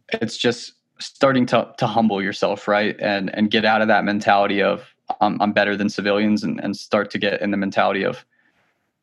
It's 0.09 0.37
just 0.37 0.75
starting 0.99 1.47
to 1.47 1.73
to 1.79 1.87
humble 1.87 2.23
yourself, 2.23 2.67
right, 2.67 2.97
and 3.01 3.35
and 3.35 3.51
get 3.51 3.65
out 3.65 3.83
of 3.83 3.89
that 3.89 4.05
mentality 4.05 4.63
of 4.63 4.95
I'm, 5.21 5.41
I'm 5.41 5.53
better 5.53 5.77
than 5.77 5.89
civilians, 5.89 6.43
and 6.43 6.61
and 6.61 6.77
start 6.77 7.11
to 7.13 7.19
get 7.19 7.41
in 7.41 7.51
the 7.51 7.57
mentality 7.57 8.05
of, 8.05 8.25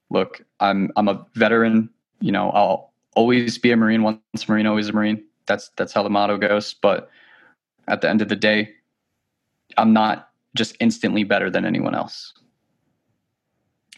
look, 0.09 0.43
I'm 0.59 0.91
I'm 0.95 1.07
a 1.07 1.25
veteran. 1.35 1.89
You 2.19 2.31
know, 2.31 2.49
I'll 2.51 2.93
always 3.15 3.57
be 3.57 3.71
a 3.71 3.77
marine. 3.77 4.03
Once 4.03 4.19
a 4.35 4.51
marine, 4.51 4.67
always 4.67 4.89
a 4.89 4.93
marine. 4.93 5.23
That's 5.45 5.69
that's 5.77 5.93
how 5.93 6.03
the 6.03 6.09
motto 6.09 6.37
goes. 6.37 6.73
But 6.73 7.09
at 7.87 8.01
the 8.01 8.09
end 8.09 8.21
of 8.21 8.29
the 8.29 8.35
day, 8.35 8.73
I'm 9.77 9.93
not 9.93 10.29
just 10.55 10.75
instantly 10.79 11.23
better 11.23 11.49
than 11.49 11.65
anyone 11.65 11.95
else. 11.95 12.33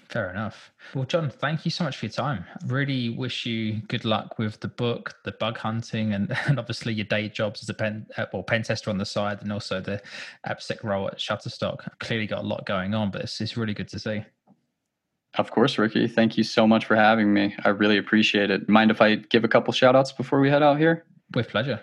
Fair 0.09 0.29
enough. 0.29 0.71
Well, 0.95 1.03
John, 1.03 1.29
thank 1.29 1.65
you 1.65 1.71
so 1.71 1.83
much 1.83 1.97
for 1.97 2.05
your 2.05 2.13
time. 2.13 2.45
Really 2.65 3.09
wish 3.09 3.45
you 3.45 3.81
good 3.89 4.05
luck 4.05 4.39
with 4.39 4.59
the 4.61 4.69
book, 4.69 5.15
the 5.25 5.33
bug 5.33 5.57
hunting, 5.57 6.13
and, 6.13 6.35
and 6.47 6.57
obviously 6.57 6.93
your 6.93 7.05
day 7.05 7.27
jobs 7.27 7.61
as 7.61 7.69
a 7.69 7.73
pen 7.73 8.07
uh, 8.17 8.25
well 8.31 8.43
pen 8.43 8.63
tester 8.63 8.89
on 8.89 8.97
the 8.97 9.05
side, 9.05 9.41
and 9.41 9.51
also 9.51 9.81
the 9.81 10.01
AppSec 10.47 10.83
role 10.83 11.07
at 11.07 11.17
Shutterstock. 11.17 11.87
Clearly 11.99 12.25
got 12.25 12.43
a 12.43 12.47
lot 12.47 12.65
going 12.65 12.93
on, 12.93 13.11
but 13.11 13.21
it's, 13.21 13.41
it's 13.41 13.57
really 13.57 13.73
good 13.73 13.89
to 13.89 13.99
see. 13.99 14.23
Of 15.37 15.51
course, 15.51 15.77
Ricky. 15.77 16.07
Thank 16.07 16.37
you 16.37 16.43
so 16.43 16.65
much 16.65 16.85
for 16.85 16.95
having 16.95 17.33
me. 17.33 17.55
I 17.65 17.69
really 17.69 17.97
appreciate 17.97 18.49
it. 18.49 18.69
Mind 18.69 18.91
if 18.91 19.01
I 19.01 19.15
give 19.15 19.43
a 19.43 19.49
couple 19.49 19.73
shout 19.73 19.95
outs 19.95 20.13
before 20.13 20.39
we 20.39 20.49
head 20.49 20.63
out 20.63 20.79
here? 20.79 21.05
With 21.35 21.49
pleasure. 21.49 21.81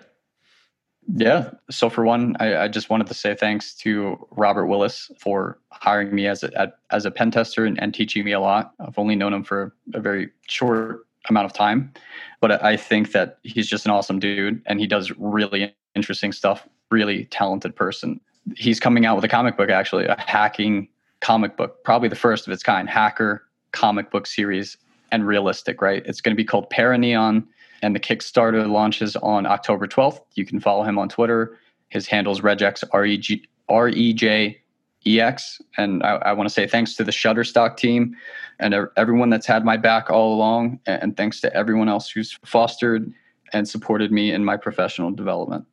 Yeah. 1.13 1.51
So 1.69 1.89
for 1.89 2.03
one, 2.03 2.35
I, 2.39 2.63
I, 2.63 2.67
just 2.67 2.89
wanted 2.89 3.07
to 3.07 3.13
say 3.13 3.35
thanks 3.35 3.75
to 3.75 4.27
Robert 4.31 4.65
Willis 4.65 5.11
for 5.19 5.59
hiring 5.71 6.13
me 6.15 6.25
as 6.27 6.43
a 6.43 6.73
as 6.89 7.05
a 7.05 7.11
pen 7.11 7.29
tester 7.31 7.63
and, 7.65 7.79
and, 7.79 7.93
teaching 7.93 8.25
me 8.25 8.31
a 8.31 8.39
lot. 8.39 8.73
I've 8.79 8.97
only 8.97 9.15
known 9.15 9.33
him 9.33 9.43
for 9.43 9.75
a 9.93 9.99
very 9.99 10.29
short 10.47 11.05
amount 11.29 11.45
of 11.45 11.53
time, 11.53 11.93
but 12.41 12.63
I 12.63 12.75
think 12.75 13.11
that 13.11 13.37
he's 13.43 13.67
just 13.67 13.85
an 13.85 13.91
awesome 13.91 14.19
dude 14.19 14.61
and 14.65 14.79
he 14.79 14.87
does 14.87 15.11
really 15.17 15.75
interesting 15.95 16.31
stuff. 16.31 16.67
Really 16.89 17.25
talented 17.25 17.75
person. 17.75 18.19
He's 18.55 18.79
coming 18.79 19.05
out 19.05 19.15
with 19.15 19.25
a 19.25 19.29
comic 19.29 19.57
book, 19.57 19.69
actually, 19.69 20.05
a 20.05 20.19
hacking 20.19 20.87
comic 21.19 21.55
book, 21.55 21.83
probably 21.83 22.09
the 22.09 22.15
first 22.15 22.47
of 22.47 22.53
its 22.53 22.63
kind, 22.63 22.89
hacker 22.89 23.43
comic 23.71 24.11
book 24.11 24.25
series 24.27 24.77
and 25.11 25.25
realistic. 25.27 25.81
Right? 25.81 26.03
It's 26.05 26.21
going 26.21 26.35
to 26.35 26.41
be 26.41 26.45
called 26.45 26.69
Paraneon 26.71 27.45
and 27.85 27.95
the 27.95 27.99
Kickstarter 27.99 28.67
launches 28.67 29.15
on 29.17 29.45
October 29.45 29.85
12th. 29.85 30.19
You 30.33 30.43
can 30.43 30.59
follow 30.59 30.81
him 30.81 30.97
on 30.97 31.07
Twitter. 31.07 31.59
His 31.89 32.07
handle 32.07 32.33
is 32.33 32.41
regex, 32.41 32.83
R-E-G, 32.91 33.47
R-E-J-E-X. 33.69 35.61
And 35.77 36.01
I, 36.01 36.15
I 36.15 36.33
want 36.33 36.49
to 36.49 36.53
say 36.53 36.65
thanks 36.65 36.95
to 36.95 37.03
the 37.03 37.11
Shutterstock 37.11 37.77
team 37.77 38.17
and 38.59 38.73
everyone 38.97 39.29
that's 39.29 39.45
had 39.45 39.63
my 39.63 39.77
back 39.77 40.09
all 40.09 40.33
along. 40.33 40.79
And 40.87 41.15
thanks 41.15 41.39
to 41.41 41.55
everyone 41.55 41.87
else 41.87 42.09
who's 42.09 42.39
fostered 42.43 43.13
and 43.53 43.69
supported 43.69 44.11
me 44.11 44.31
in 44.31 44.43
my 44.43 44.57
professional 44.57 45.11
development. 45.11 45.67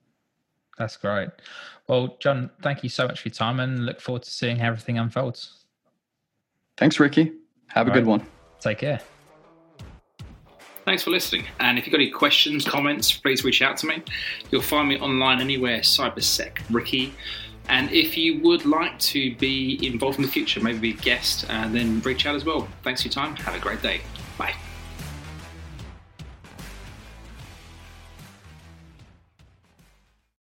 That's 0.77 0.99
great. 0.99 1.31
Well, 1.89 2.19
John, 2.21 2.51
thank 2.61 2.83
you 2.83 2.91
so 2.91 3.07
much 3.07 3.23
for 3.23 3.29
your 3.29 3.35
time 3.35 3.59
and 3.59 3.87
look 3.87 4.03
forward 4.03 4.25
to 4.25 4.31
seeing 4.31 4.59
how 4.59 4.67
everything 4.67 4.99
unfolds. 4.99 5.65
Thanks, 6.77 7.01
Ricky. 7.01 7.33
Have 7.69 7.87
all 7.87 7.93
a 7.93 7.95
good 7.95 8.07
right. 8.07 8.19
one. 8.19 8.27
Take 8.61 8.81
care. 8.81 9.01
Thanks 10.85 11.05
for 11.05 11.11
listening. 11.11 11.47
And 11.61 11.79
if 11.79 11.87
you've 11.87 11.93
got 11.93 12.01
any 12.01 12.11
questions, 12.11 12.65
comments, 12.65 13.13
please 13.13 13.45
reach 13.45 13.63
out 13.63 13.77
to 13.79 13.87
me. 13.87 14.03
You'll 14.51 14.63
find 14.63 14.89
me 14.89 14.99
online 14.99 15.41
anywhere, 15.41 15.79
CyberSec 15.81 16.59
Ricky. 16.71 17.15
And 17.69 17.91
if 17.93 18.17
you 18.17 18.41
would 18.41 18.67
like 18.67 18.99
to 18.99 19.35
be 19.37 19.79
involved 19.87 20.19
in 20.19 20.25
the 20.25 20.31
future, 20.31 20.61
maybe 20.61 20.79
be 20.79 20.91
a 20.91 20.95
guest, 20.95 21.47
uh, 21.49 21.69
then 21.69 22.01
reach 22.01 22.27
out 22.27 22.35
as 22.35 22.45
well. 22.45 22.69
Thanks 22.83 23.03
for 23.03 23.09
your 23.09 23.13
time. 23.13 23.37
Have 23.37 23.55
a 23.55 23.61
great 23.61 23.81
day. 23.81 24.01
Bye. 24.37 24.55